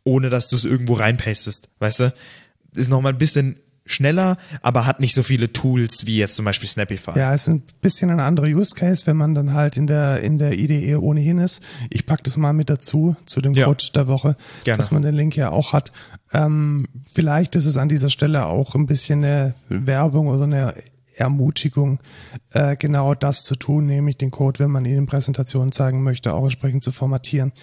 ohne 0.04 0.32
dass 0.32 0.50
du 0.50 0.56
es 0.56 0.66
irgendwo 0.66 0.94
reinpastest, 0.94 1.70
weißt 1.78 2.00
du? 2.00 2.14
Ist 2.74 2.90
nochmal 2.90 3.12
ein 3.12 3.20
bisschen 3.20 3.60
schneller, 3.86 4.38
aber 4.62 4.86
hat 4.86 5.00
nicht 5.00 5.16
so 5.16 5.24
viele 5.24 5.52
Tools 5.52 6.06
wie 6.06 6.18
jetzt 6.18 6.36
zum 6.36 6.46
Beispiel 6.46 6.70
Snappify. 6.70 7.18
Ja, 7.18 7.34
es 7.34 7.42
ist 7.42 7.48
ein 7.48 7.64
bisschen 7.82 8.10
ein 8.10 8.20
anderer 8.20 8.48
Use 8.48 8.76
Case, 8.76 9.08
wenn 9.08 9.18
man 9.18 9.34
dann 9.34 9.54
halt 9.54 9.76
in 9.78 9.88
der 9.88 10.22
in 10.22 10.38
der 10.38 10.54
IDE 10.58 10.96
ohnehin 11.02 11.40
ist. 11.40 11.62
Ich 11.90 12.06
pack 12.06 12.24
das 12.24 12.38
mal 12.38 12.54
mit 12.54 12.70
dazu 12.70 13.16
zu 13.26 13.42
dem 13.42 13.54
Ja. 13.54 13.66
Code 13.66 13.84
der 13.96 14.08
Woche, 14.08 14.36
Gerne. 14.64 14.78
dass 14.78 14.92
man 14.92 15.02
den 15.02 15.16
Link 15.16 15.36
ja 15.36 15.50
auch 15.50 15.74
hat. 15.74 15.92
Ähm, 16.34 16.88
vielleicht 17.12 17.56
ist 17.56 17.66
es 17.66 17.78
an 17.78 17.90
dieser 17.90 18.10
Stelle 18.10 18.46
auch 18.46 18.76
ein 18.76 18.86
bisschen 18.86 19.24
eine 19.24 19.54
Werbung 19.68 20.28
oder 20.28 20.44
eine 20.44 20.74
Ermutigung, 21.22 22.00
äh, 22.52 22.76
genau 22.76 23.14
das 23.16 23.44
zu 23.44 23.56
tun, 23.56 23.86
nämlich 23.86 24.18
den 24.18 24.32
Code, 24.32 24.60
wenn 24.60 24.72
man 24.72 24.86
ihn 24.86 24.98
in 24.98 25.06
Präsentationen 25.06 25.72
zeigen 25.72 26.04
möchte, 26.04 26.34
auch 26.34 26.44
entsprechend 26.44 26.84
zu 26.84 26.92
formatieren. 26.92 27.54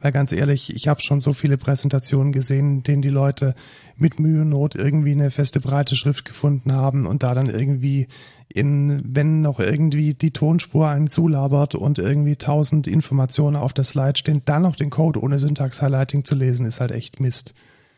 Weil 0.00 0.12
ganz 0.12 0.32
ehrlich, 0.32 0.74
ich 0.74 0.88
habe 0.88 1.00
schon 1.00 1.20
so 1.20 1.32
viele 1.32 1.58
Präsentationen 1.58 2.32
gesehen, 2.32 2.78
in 2.78 2.82
denen 2.82 3.02
die 3.02 3.08
Leute 3.08 3.54
mit 3.96 4.20
Mühe 4.20 4.42
und 4.42 4.50
Not 4.50 4.74
irgendwie 4.74 5.12
eine 5.12 5.30
feste 5.30 5.60
breite 5.60 5.96
Schrift 5.96 6.24
gefunden 6.24 6.72
haben 6.72 7.06
und 7.06 7.22
da 7.22 7.34
dann 7.34 7.50
irgendwie 7.50 8.08
in, 8.48 9.02
wenn 9.04 9.42
noch 9.42 9.60
irgendwie 9.60 10.14
die 10.14 10.30
Tonspur 10.30 10.88
einen 10.88 11.08
zulabert 11.08 11.74
und 11.74 11.98
irgendwie 11.98 12.36
tausend 12.36 12.86
Informationen 12.86 13.56
auf 13.56 13.72
der 13.72 13.84
Slide 13.84 14.16
stehen, 14.16 14.42
dann 14.44 14.62
noch 14.62 14.76
den 14.76 14.90
Code 14.90 15.20
ohne 15.20 15.38
Syntax-Highlighting 15.38 16.24
zu 16.24 16.34
lesen, 16.34 16.64
ist 16.64 16.80
halt 16.80 16.92
echt 16.92 17.20
Mist. 17.20 17.54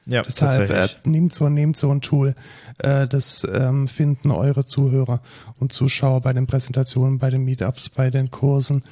Ja, 0.07 0.23
Deshalb 0.23 0.71
äh, 0.71 0.89
nehmt 1.05 1.35
so, 1.35 1.49
nehmt 1.49 1.77
so 1.77 1.91
ein 1.93 2.01
Tool. 2.01 2.35
Äh, 2.79 3.07
das 3.07 3.47
ähm, 3.53 3.87
finden 3.87 4.31
eure 4.31 4.65
Zuhörer 4.65 5.21
und 5.59 5.73
Zuschauer 5.73 6.21
bei 6.23 6.33
den 6.33 6.47
Präsentationen, 6.47 7.19
bei 7.19 7.31
den 7.31 7.45
Meetups, 7.45 7.91
bei 7.91 8.11
den 8.11 8.31
Kursen, 8.31 8.85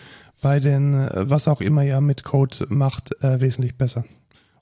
bei 0.43 0.61
den, 0.61 0.95
äh, 0.95 1.31
was 1.31 1.49
auch 1.49 1.61
immer 1.61 1.83
ihr 1.83 2.01
mit 2.01 2.25
Code 2.25 2.67
macht, 2.69 3.13
äh, 3.23 3.41
wesentlich 3.41 3.77
besser. 3.77 4.05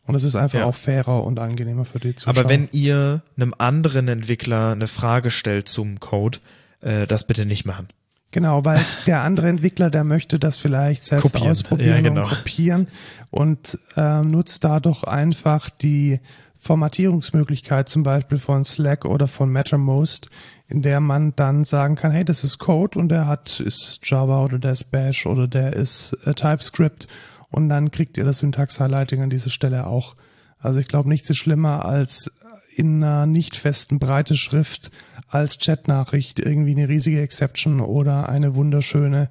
Und 0.06 0.14
es 0.14 0.22
ist 0.24 0.36
einfach 0.36 0.60
Ja. 0.60 0.64
auch 0.66 0.74
fairer 0.74 1.24
und 1.24 1.38
angenehmer 1.40 1.84
für 1.84 1.98
die 1.98 2.14
Zuschauer. 2.14 2.38
Aber 2.38 2.48
wenn 2.48 2.68
ihr 2.72 3.22
einem 3.36 3.52
anderen 3.58 4.06
Entwickler 4.06 4.70
eine 4.70 4.86
Frage 4.86 5.30
stellt 5.32 5.68
zum 5.68 5.98
Code, 5.98 6.38
äh, 6.80 7.06
das 7.08 7.26
bitte 7.26 7.44
nicht 7.44 7.66
machen. 7.66 7.88
Genau, 8.30 8.64
weil 8.64 8.84
der 9.06 9.22
andere 9.22 9.48
Entwickler, 9.48 9.90
der 9.90 10.04
möchte 10.04 10.38
das 10.38 10.56
vielleicht 10.56 11.04
selbst 11.04 11.22
Kopieren. 11.22 11.50
ausprobieren 11.50 11.96
Ja, 11.96 12.00
genau. 12.00 12.22
und 12.22 12.28
kopieren 12.28 12.88
und 13.30 13.78
ähm, 13.96 14.30
nutzt 14.30 14.64
da 14.64 14.80
doch 14.80 15.04
einfach 15.04 15.70
die 15.70 16.20
Formatierungsmöglichkeit 16.58 17.88
zum 17.88 18.02
Beispiel 18.02 18.38
von 18.38 18.64
Slack 18.64 19.04
oder 19.04 19.28
von 19.28 19.50
Mattermost, 19.50 20.30
in 20.68 20.82
der 20.82 21.00
man 21.00 21.34
dann 21.36 21.64
sagen 21.64 21.94
kann, 21.94 22.10
hey, 22.10 22.24
das 22.24 22.42
ist 22.42 22.58
Code 22.58 22.98
und 22.98 23.08
der 23.08 23.26
hat 23.26 23.60
ist 23.60 24.00
Java 24.02 24.42
oder 24.42 24.58
der 24.58 24.72
ist 24.72 24.90
Bash 24.90 25.26
oder 25.26 25.46
der 25.46 25.74
ist 25.74 26.12
äh, 26.24 26.34
TypeScript 26.34 27.06
und 27.50 27.68
dann 27.68 27.90
kriegt 27.90 28.18
ihr 28.18 28.24
das 28.24 28.38
Syntax-Highlighting 28.38 29.22
an 29.22 29.30
dieser 29.30 29.50
Stelle 29.50 29.86
auch. 29.86 30.16
Also 30.58 30.80
ich 30.80 30.88
glaube, 30.88 31.08
nichts 31.08 31.30
ist 31.30 31.38
schlimmer 31.38 31.84
als 31.84 32.32
in 32.76 33.02
einer 33.02 33.24
nicht 33.24 33.56
festen 33.56 33.98
breite 33.98 34.36
Schrift 34.36 34.90
als 35.28 35.58
Chatnachricht 35.58 36.38
irgendwie 36.38 36.72
eine 36.72 36.88
riesige 36.88 37.22
Exception 37.22 37.80
oder 37.80 38.28
eine 38.28 38.54
wunderschöne 38.54 39.30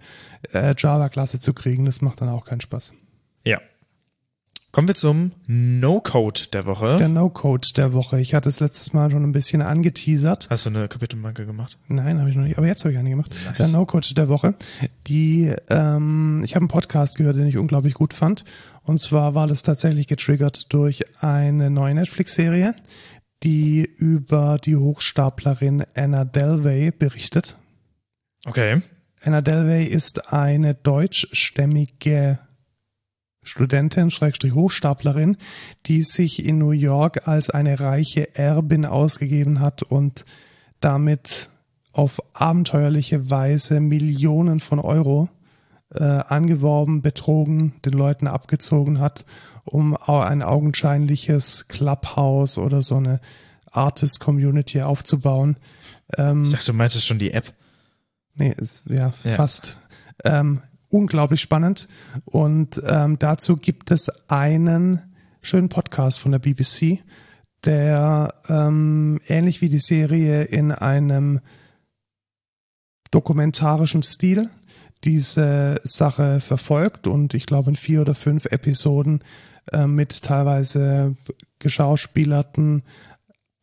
äh, 0.51 0.73
Java-Klasse 0.75 1.39
zu 1.39 1.53
kriegen. 1.53 1.85
Das 1.85 2.01
macht 2.01 2.21
dann 2.21 2.29
auch 2.29 2.45
keinen 2.45 2.61
Spaß. 2.61 2.93
Ja. 3.43 3.59
Kommen 4.71 4.89
wir 4.89 4.95
zum 4.95 5.31
No-Code 5.47 6.41
der 6.51 6.65
Woche. 6.65 6.97
Der 6.97 7.07
No-Code 7.07 7.69
der 7.77 7.93
Woche. 7.93 8.19
Ich 8.19 8.33
hatte 8.33 8.49
es 8.49 8.59
letztes 8.59 8.91
Mal 8.91 9.09
schon 9.09 9.23
ein 9.23 9.31
bisschen 9.31 9.61
angeteasert. 9.61 10.47
Hast 10.49 10.65
du 10.65 10.69
eine 10.69 10.89
Kapitelmarke 10.89 11.45
gemacht? 11.45 11.77
Nein, 11.87 12.19
habe 12.19 12.29
ich 12.29 12.35
noch 12.35 12.43
nicht. 12.43 12.57
Aber 12.57 12.67
jetzt 12.67 12.83
habe 12.83 12.91
ich 12.91 12.97
eine 12.99 13.09
gemacht. 13.11 13.33
Nice. 13.45 13.57
Der 13.57 13.67
No-Code 13.69 14.13
der 14.15 14.27
Woche. 14.27 14.55
Die, 15.07 15.53
ähm, 15.69 16.41
ich 16.43 16.55
habe 16.55 16.63
einen 16.63 16.67
Podcast 16.67 17.15
gehört, 17.15 17.37
den 17.37 17.47
ich 17.47 17.57
unglaublich 17.57 17.93
gut 17.93 18.13
fand. 18.13 18.43
Und 18.83 18.99
zwar 18.99 19.33
war 19.33 19.47
das 19.47 19.63
tatsächlich 19.63 20.07
getriggert 20.07 20.73
durch 20.73 21.05
eine 21.21 21.69
neue 21.69 21.95
Netflix-Serie, 21.95 22.75
die 23.43 23.83
über 23.83 24.57
die 24.63 24.75
Hochstaplerin 24.75 25.83
Anna 25.95 26.25
Delvey 26.25 26.91
berichtet. 26.91 27.57
Okay. 28.45 28.81
Anna 29.23 29.41
Delvey 29.41 29.85
ist 29.85 30.33
eine 30.33 30.75
deutschstämmige 30.75 32.39
Studentin, 33.43 34.11
Schrägstrich 34.11 34.53
Hochstaplerin, 34.53 35.37
die 35.85 36.03
sich 36.03 36.43
in 36.43 36.57
New 36.57 36.71
York 36.71 37.27
als 37.27 37.49
eine 37.49 37.79
reiche 37.79 38.35
Erbin 38.35 38.85
ausgegeben 38.85 39.59
hat 39.59 39.83
und 39.83 40.25
damit 40.79 41.49
auf 41.91 42.21
abenteuerliche 42.33 43.29
Weise 43.29 43.79
Millionen 43.79 44.59
von 44.59 44.79
Euro 44.79 45.29
äh, 45.93 46.03
angeworben, 46.03 47.01
betrogen, 47.01 47.73
den 47.85 47.93
Leuten 47.93 48.27
abgezogen 48.27 48.99
hat, 48.99 49.25
um 49.65 49.97
ein 49.97 50.41
augenscheinliches 50.43 51.67
Clubhouse 51.67 52.57
oder 52.57 52.81
so 52.81 52.95
eine 52.97 53.19
Artist-Community 53.71 54.81
aufzubauen. 54.81 55.57
Ähm, 56.17 56.43
Ich 56.45 56.51
dachte, 56.51 56.67
du 56.67 56.73
meintest 56.73 57.05
schon 57.05 57.19
die 57.19 57.31
App. 57.31 57.53
Nee, 58.35 58.53
ist, 58.57 58.83
ja, 58.87 59.13
Ja. 59.23 59.35
fast. 59.35 59.77
Ähm, 60.23 60.61
unglaublich 60.89 61.41
spannend. 61.41 61.87
Und 62.25 62.81
ähm, 62.85 63.17
dazu 63.19 63.57
gibt 63.57 63.91
es 63.91 64.09
einen 64.29 65.01
schönen 65.41 65.69
Podcast 65.69 66.19
von 66.19 66.31
der 66.31 66.39
BBC, 66.39 66.99
der 67.65 68.33
ähm, 68.47 69.19
ähnlich 69.27 69.61
wie 69.61 69.69
die 69.69 69.79
Serie 69.79 70.43
in 70.43 70.71
einem 70.71 71.41
dokumentarischen 73.11 74.03
Stil 74.03 74.49
diese 75.05 75.79
Sache 75.83 76.41
verfolgt 76.41 77.07
und 77.07 77.33
ich 77.33 77.45
glaube 77.45 77.69
in 77.69 77.75
vier 77.75 78.01
oder 78.01 78.15
fünf 78.15 78.45
Episoden 78.45 79.23
äh, 79.71 79.87
mit 79.87 80.23
teilweise 80.23 81.15
geschauspielerten 81.59 82.83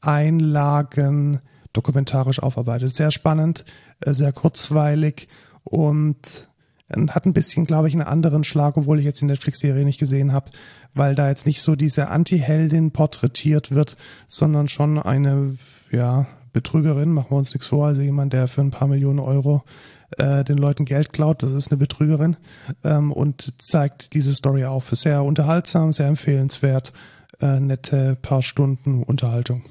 Einlagen 0.00 1.40
dokumentarisch 1.72 2.40
aufarbeitet. 2.40 2.94
Sehr 2.94 3.10
spannend, 3.10 3.64
äh, 4.00 4.12
sehr 4.12 4.32
kurzweilig 4.32 5.28
und 5.64 6.50
äh, 6.88 7.06
hat 7.08 7.26
ein 7.26 7.32
bisschen, 7.32 7.66
glaube 7.66 7.88
ich, 7.88 7.94
einen 7.94 8.02
anderen 8.02 8.44
Schlag, 8.44 8.76
obwohl 8.76 8.98
ich 8.98 9.04
jetzt 9.04 9.20
die 9.20 9.26
Netflix-Serie 9.26 9.84
nicht 9.84 10.00
gesehen 10.00 10.32
habe, 10.32 10.50
weil 10.94 11.14
da 11.14 11.28
jetzt 11.28 11.46
nicht 11.46 11.60
so 11.60 11.76
diese 11.76 12.08
Anti-Heldin 12.08 12.92
porträtiert 12.92 13.70
wird, 13.70 13.96
sondern 14.26 14.68
schon 14.68 14.98
eine, 14.98 15.56
ja, 15.90 16.26
Betrügerin, 16.52 17.12
machen 17.12 17.30
wir 17.30 17.36
uns 17.36 17.54
nichts 17.54 17.68
vor, 17.68 17.86
also 17.86 18.02
jemand, 18.02 18.32
der 18.32 18.48
für 18.48 18.60
ein 18.60 18.70
paar 18.70 18.88
Millionen 18.88 19.18
Euro 19.18 19.64
äh, 20.18 20.44
den 20.44 20.58
Leuten 20.58 20.84
Geld 20.84 21.12
klaut, 21.12 21.42
das 21.42 21.52
ist 21.52 21.70
eine 21.70 21.78
Betrügerin 21.78 22.36
ähm, 22.84 23.12
und 23.12 23.54
zeigt 23.58 24.14
diese 24.14 24.34
Story 24.34 24.64
auf. 24.64 24.90
Sehr 24.90 25.22
unterhaltsam, 25.24 25.92
sehr 25.92 26.08
empfehlenswert, 26.08 26.92
äh, 27.40 27.60
nette 27.60 28.16
paar 28.20 28.42
Stunden 28.42 29.02
Unterhaltung. 29.02 29.64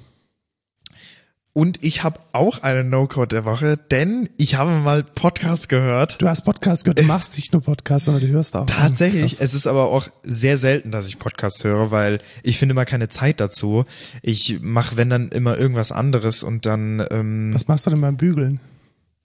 Und 1.53 1.83
ich 1.83 2.03
habe 2.03 2.21
auch 2.31 2.63
einen 2.63 2.89
No-Code 2.89 3.35
der 3.35 3.43
Woche, 3.43 3.77
denn 3.77 4.29
ich 4.37 4.55
habe 4.55 4.71
mal 4.71 5.03
Podcast 5.03 5.67
gehört. 5.67 6.21
Du 6.21 6.29
hast 6.29 6.45
Podcast 6.45 6.85
gehört, 6.85 6.99
du 6.99 7.03
machst 7.03 7.35
nicht 7.35 7.51
nur 7.51 7.61
Podcast, 7.61 8.05
sondern 8.05 8.23
du 8.23 8.29
hörst 8.29 8.55
auch. 8.55 8.65
Tatsächlich, 8.67 9.33
Krass. 9.33 9.41
es 9.41 9.53
ist 9.53 9.67
aber 9.67 9.87
auch 9.87 10.07
sehr 10.23 10.57
selten, 10.57 10.91
dass 10.91 11.07
ich 11.07 11.19
Podcast 11.19 11.61
höre, 11.65 11.91
weil 11.91 12.19
ich 12.43 12.57
finde 12.57 12.73
mal 12.73 12.85
keine 12.85 13.09
Zeit 13.09 13.41
dazu. 13.41 13.83
Ich 14.21 14.61
mache, 14.61 14.95
wenn 14.95 15.09
dann 15.09 15.27
immer 15.27 15.57
irgendwas 15.57 15.91
anderes 15.91 16.43
und 16.43 16.65
dann. 16.65 17.05
Ähm, 17.11 17.53
Was 17.53 17.67
machst 17.67 17.85
du 17.85 17.89
denn 17.89 17.99
beim 17.99 18.15
Bügeln? 18.15 18.61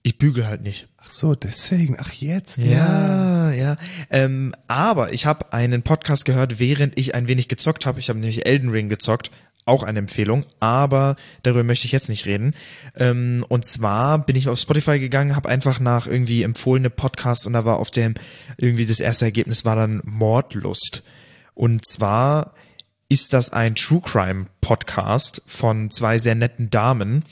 Ich 0.02 0.18
bügel 0.18 0.46
halt 0.48 0.62
nicht. 0.62 0.88
Ach 0.98 1.12
so, 1.12 1.34
deswegen. 1.36 1.96
Ach 1.98 2.12
jetzt. 2.12 2.58
Ja, 2.58 3.50
ja. 3.50 3.52
ja. 3.52 3.76
Ähm, 4.10 4.52
aber 4.66 5.12
ich 5.12 5.26
habe 5.26 5.52
einen 5.52 5.82
Podcast 5.82 6.24
gehört, 6.24 6.58
während 6.58 6.98
ich 6.98 7.14
ein 7.14 7.28
wenig 7.28 7.46
gezockt 7.48 7.86
habe. 7.86 8.00
Ich 8.00 8.08
habe 8.08 8.18
nämlich 8.18 8.46
Elden 8.46 8.70
Ring 8.70 8.88
gezockt 8.88 9.30
auch 9.66 9.82
eine 9.82 9.98
Empfehlung, 9.98 10.46
aber 10.60 11.16
darüber 11.42 11.64
möchte 11.64 11.86
ich 11.86 11.92
jetzt 11.92 12.08
nicht 12.08 12.24
reden. 12.24 12.54
Ähm, 12.96 13.44
und 13.48 13.64
zwar 13.66 14.24
bin 14.24 14.36
ich 14.36 14.48
auf 14.48 14.58
Spotify 14.58 14.98
gegangen, 14.98 15.36
habe 15.36 15.48
einfach 15.48 15.80
nach 15.80 16.06
irgendwie 16.06 16.42
empfohlene 16.42 16.88
Podcasts 16.88 17.46
und 17.46 17.52
da 17.52 17.64
war 17.64 17.78
auf 17.78 17.90
dem 17.90 18.14
irgendwie 18.56 18.86
das 18.86 19.00
erste 19.00 19.26
Ergebnis 19.26 19.64
war 19.64 19.76
dann 19.76 20.00
Mordlust. 20.04 21.02
Und 21.54 21.84
zwar 21.86 22.54
ist 23.08 23.32
das 23.32 23.52
ein 23.52 23.74
True 23.74 24.00
Crime 24.04 24.46
Podcast 24.60 25.42
von 25.46 25.90
zwei 25.90 26.18
sehr 26.18 26.34
netten 26.34 26.70
Damen, 26.70 27.24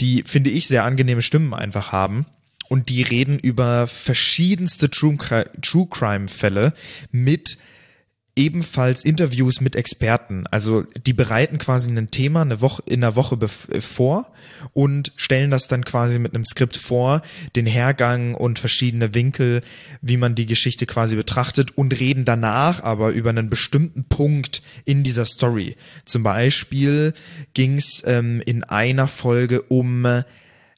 die 0.00 0.22
finde 0.24 0.50
ich 0.50 0.66
sehr 0.66 0.84
angenehme 0.84 1.22
Stimmen 1.22 1.54
einfach 1.54 1.92
haben 1.92 2.26
und 2.68 2.88
die 2.88 3.02
reden 3.02 3.38
über 3.38 3.86
verschiedenste 3.86 4.90
True, 4.90 5.16
True 5.60 5.86
Crime 5.90 6.28
Fälle 6.28 6.72
mit 7.10 7.58
ebenfalls 8.36 9.04
Interviews 9.04 9.60
mit 9.60 9.76
Experten. 9.76 10.46
Also 10.50 10.82
die 11.06 11.12
bereiten 11.12 11.58
quasi 11.58 11.90
ein 11.90 12.10
Thema 12.10 12.42
eine 12.42 12.60
Woche 12.60 12.82
in 12.86 13.00
der 13.00 13.16
Woche 13.16 13.38
äh, 13.40 13.80
vor 13.80 14.32
und 14.72 15.12
stellen 15.16 15.50
das 15.50 15.68
dann 15.68 15.84
quasi 15.84 16.18
mit 16.18 16.34
einem 16.34 16.44
Skript 16.44 16.76
vor, 16.76 17.22
den 17.54 17.66
Hergang 17.66 18.34
und 18.34 18.58
verschiedene 18.58 19.14
Winkel, 19.14 19.62
wie 20.02 20.16
man 20.16 20.34
die 20.34 20.46
Geschichte 20.46 20.86
quasi 20.86 21.16
betrachtet 21.16 21.76
und 21.76 21.98
reden 21.98 22.24
danach 22.24 22.82
aber 22.82 23.10
über 23.10 23.30
einen 23.30 23.50
bestimmten 23.50 24.04
Punkt 24.04 24.62
in 24.84 25.04
dieser 25.04 25.24
Story. 25.24 25.76
Zum 26.04 26.22
Beispiel 26.22 27.14
ging 27.54 27.76
es 27.76 28.02
ähm, 28.04 28.42
in 28.44 28.64
einer 28.64 29.06
Folge 29.06 29.62
um 29.62 30.06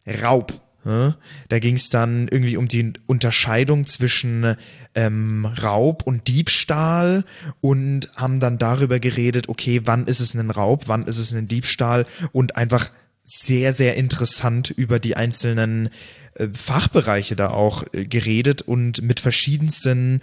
Raub 0.07 0.66
da 0.87 1.59
ging 1.59 1.75
es 1.75 1.91
dann 1.91 2.29
irgendwie 2.29 2.57
um 2.57 2.69
die 2.69 2.93
Unterscheidung 3.07 3.87
zwischen 3.87 4.57
ähm, 4.95 5.45
Raub 5.45 6.05
und 6.05 6.29
Diebstahl 6.29 7.25
und 7.61 8.09
haben 8.15 8.41
dann 8.41 8.59
darüber 8.59 9.01
geredet, 9.01 9.49
okay, 9.49 9.83
wann 9.85 10.07
ist 10.07 10.21
es 10.21 10.35
ein 10.35 10.51
Raub, 10.51 10.85
wann 10.87 11.03
ist 11.03 11.19
es 11.19 11.33
ein 11.33 11.49
Diebstahl 11.49 12.07
und 12.33 12.57
einfach 12.57 12.91
sehr, 13.25 13.73
sehr 13.73 13.97
interessant 13.97 14.71
über 14.71 15.01
die 15.01 15.17
einzelnen 15.17 15.91
äh, 16.35 16.49
Fachbereiche 16.53 17.35
da 17.35 17.51
auch 17.51 17.85
äh, 17.93 18.05
geredet 18.05 18.63
und 18.63 19.03
mit 19.03 19.19
verschiedensten 19.19 20.21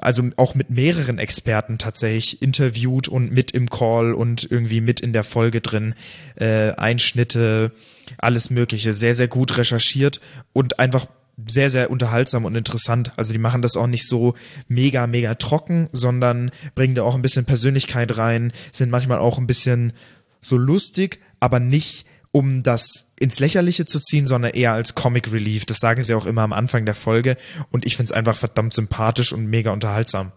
also 0.00 0.30
auch 0.36 0.54
mit 0.54 0.70
mehreren 0.70 1.18
Experten 1.18 1.78
tatsächlich 1.78 2.42
interviewt 2.42 3.08
und 3.08 3.32
mit 3.32 3.52
im 3.52 3.68
Call 3.68 4.12
und 4.12 4.50
irgendwie 4.50 4.80
mit 4.80 5.00
in 5.00 5.12
der 5.12 5.24
Folge 5.24 5.60
drin, 5.60 5.94
äh, 6.36 6.72
Einschnitte, 6.72 7.72
alles 8.18 8.50
Mögliche, 8.50 8.94
sehr, 8.94 9.14
sehr 9.14 9.28
gut 9.28 9.56
recherchiert 9.56 10.20
und 10.52 10.78
einfach 10.78 11.06
sehr, 11.46 11.70
sehr 11.70 11.90
unterhaltsam 11.90 12.44
und 12.44 12.54
interessant. 12.54 13.12
Also 13.16 13.32
die 13.32 13.38
machen 13.38 13.62
das 13.62 13.76
auch 13.76 13.86
nicht 13.86 14.06
so 14.06 14.34
mega, 14.68 15.06
mega 15.06 15.34
trocken, 15.36 15.88
sondern 15.92 16.50
bringen 16.74 16.94
da 16.94 17.02
auch 17.02 17.14
ein 17.14 17.22
bisschen 17.22 17.44
Persönlichkeit 17.44 18.18
rein, 18.18 18.52
sind 18.72 18.90
manchmal 18.90 19.18
auch 19.18 19.38
ein 19.38 19.46
bisschen 19.46 19.92
so 20.40 20.56
lustig, 20.56 21.20
aber 21.38 21.60
nicht 21.60 22.06
um 22.32 22.62
das 22.62 23.12
ins 23.18 23.38
Lächerliche 23.40 23.86
zu 23.86 24.00
ziehen, 24.00 24.26
sondern 24.26 24.52
eher 24.52 24.72
als 24.72 24.94
Comic 24.94 25.32
Relief. 25.32 25.66
Das 25.66 25.78
sagen 25.78 26.04
sie 26.04 26.14
auch 26.14 26.26
immer 26.26 26.42
am 26.42 26.52
Anfang 26.52 26.84
der 26.86 26.94
Folge 26.94 27.36
und 27.70 27.84
ich 27.84 27.96
finde 27.96 28.12
es 28.12 28.16
einfach 28.16 28.36
verdammt 28.36 28.74
sympathisch 28.74 29.32
und 29.32 29.46
mega 29.46 29.72
unterhaltsam. 29.72 30.32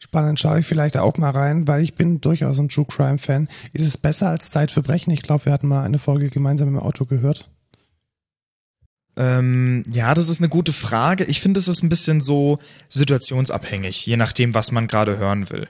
Spannend, 0.00 0.38
schaue 0.38 0.60
ich 0.60 0.66
vielleicht 0.66 0.96
auch 0.96 1.16
mal 1.16 1.30
rein, 1.30 1.66
weil 1.66 1.82
ich 1.82 1.94
bin 1.94 2.20
durchaus 2.20 2.58
ein 2.58 2.68
True 2.68 2.86
Crime 2.86 3.18
Fan. 3.18 3.48
Ist 3.72 3.84
es 3.84 3.96
besser 3.96 4.28
als 4.28 4.50
Zeitverbrechen? 4.50 5.12
Ich 5.12 5.22
glaube, 5.22 5.46
wir 5.46 5.52
hatten 5.52 5.66
mal 5.66 5.84
eine 5.84 5.98
Folge 5.98 6.30
gemeinsam 6.30 6.68
im 6.68 6.78
Auto 6.78 7.04
gehört. 7.04 7.50
Ähm, 9.16 9.82
ja, 9.90 10.14
das 10.14 10.28
ist 10.28 10.38
eine 10.40 10.48
gute 10.48 10.72
Frage. 10.72 11.24
Ich 11.24 11.40
finde, 11.40 11.58
es 11.58 11.66
ist 11.66 11.82
ein 11.82 11.88
bisschen 11.88 12.20
so 12.20 12.60
situationsabhängig, 12.88 14.06
je 14.06 14.16
nachdem, 14.16 14.54
was 14.54 14.70
man 14.70 14.86
gerade 14.86 15.18
hören 15.18 15.50
will. 15.50 15.66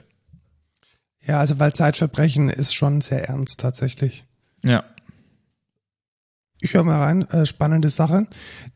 Ja, 1.25 1.39
also 1.39 1.59
weil 1.59 1.73
Zeitverbrechen 1.73 2.49
ist 2.49 2.75
schon 2.75 3.01
sehr 3.01 3.27
ernst 3.27 3.59
tatsächlich. 3.59 4.25
Ja. 4.63 4.83
Ich 6.61 6.73
höre 6.73 6.83
mal 6.83 6.99
rein, 6.99 7.21
äh, 7.29 7.45
spannende 7.45 7.89
Sache. 7.89 8.27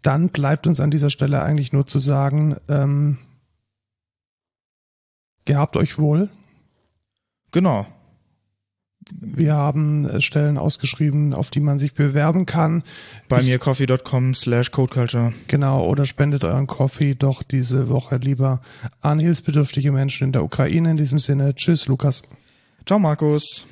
Dann 0.02 0.30
bleibt 0.30 0.68
uns 0.68 0.80
an 0.80 0.92
dieser 0.92 1.10
Stelle 1.10 1.42
eigentlich 1.44 1.74
nur 1.74 1.86
zu 1.86 2.00
sagen, 2.00 2.56
ähm, 2.70 3.18
gehabt 5.46 5.76
euch 5.76 5.98
wohl. 5.98 6.30
Genau. 7.52 7.86
Wir 9.12 9.54
haben 9.54 10.08
äh, 10.08 10.22
Stellen 10.22 10.58
ausgeschrieben, 10.58 11.34
auf 11.34 11.50
die 11.50 11.60
man 11.60 11.78
sich 11.78 11.94
bewerben 11.94 12.46
kann. 12.46 12.84
Bei 13.28 13.42
mir 13.44 13.60
coffee.com 13.60 14.34
slash 14.34 14.72
codeculture. 14.72 15.34
Genau, 15.48 15.86
oder 15.86 16.06
spendet 16.06 16.46
euren 16.46 16.68
Coffee 16.68 17.16
doch 17.16 17.44
diese 17.44 17.90
Woche 17.90 18.16
lieber 18.16 18.62
an 19.02 19.20
hilfsbedürftige 19.20 19.92
Menschen 19.92 20.28
in 20.28 20.32
der 20.32 20.44
Ukraine. 20.46 20.92
In 20.92 20.98
diesem 20.98 21.20
Sinne, 21.20 21.54
tschüss 21.54 21.88
Lukas. 21.88 22.24
Ciao 22.86 22.98
Markus. 22.98 23.68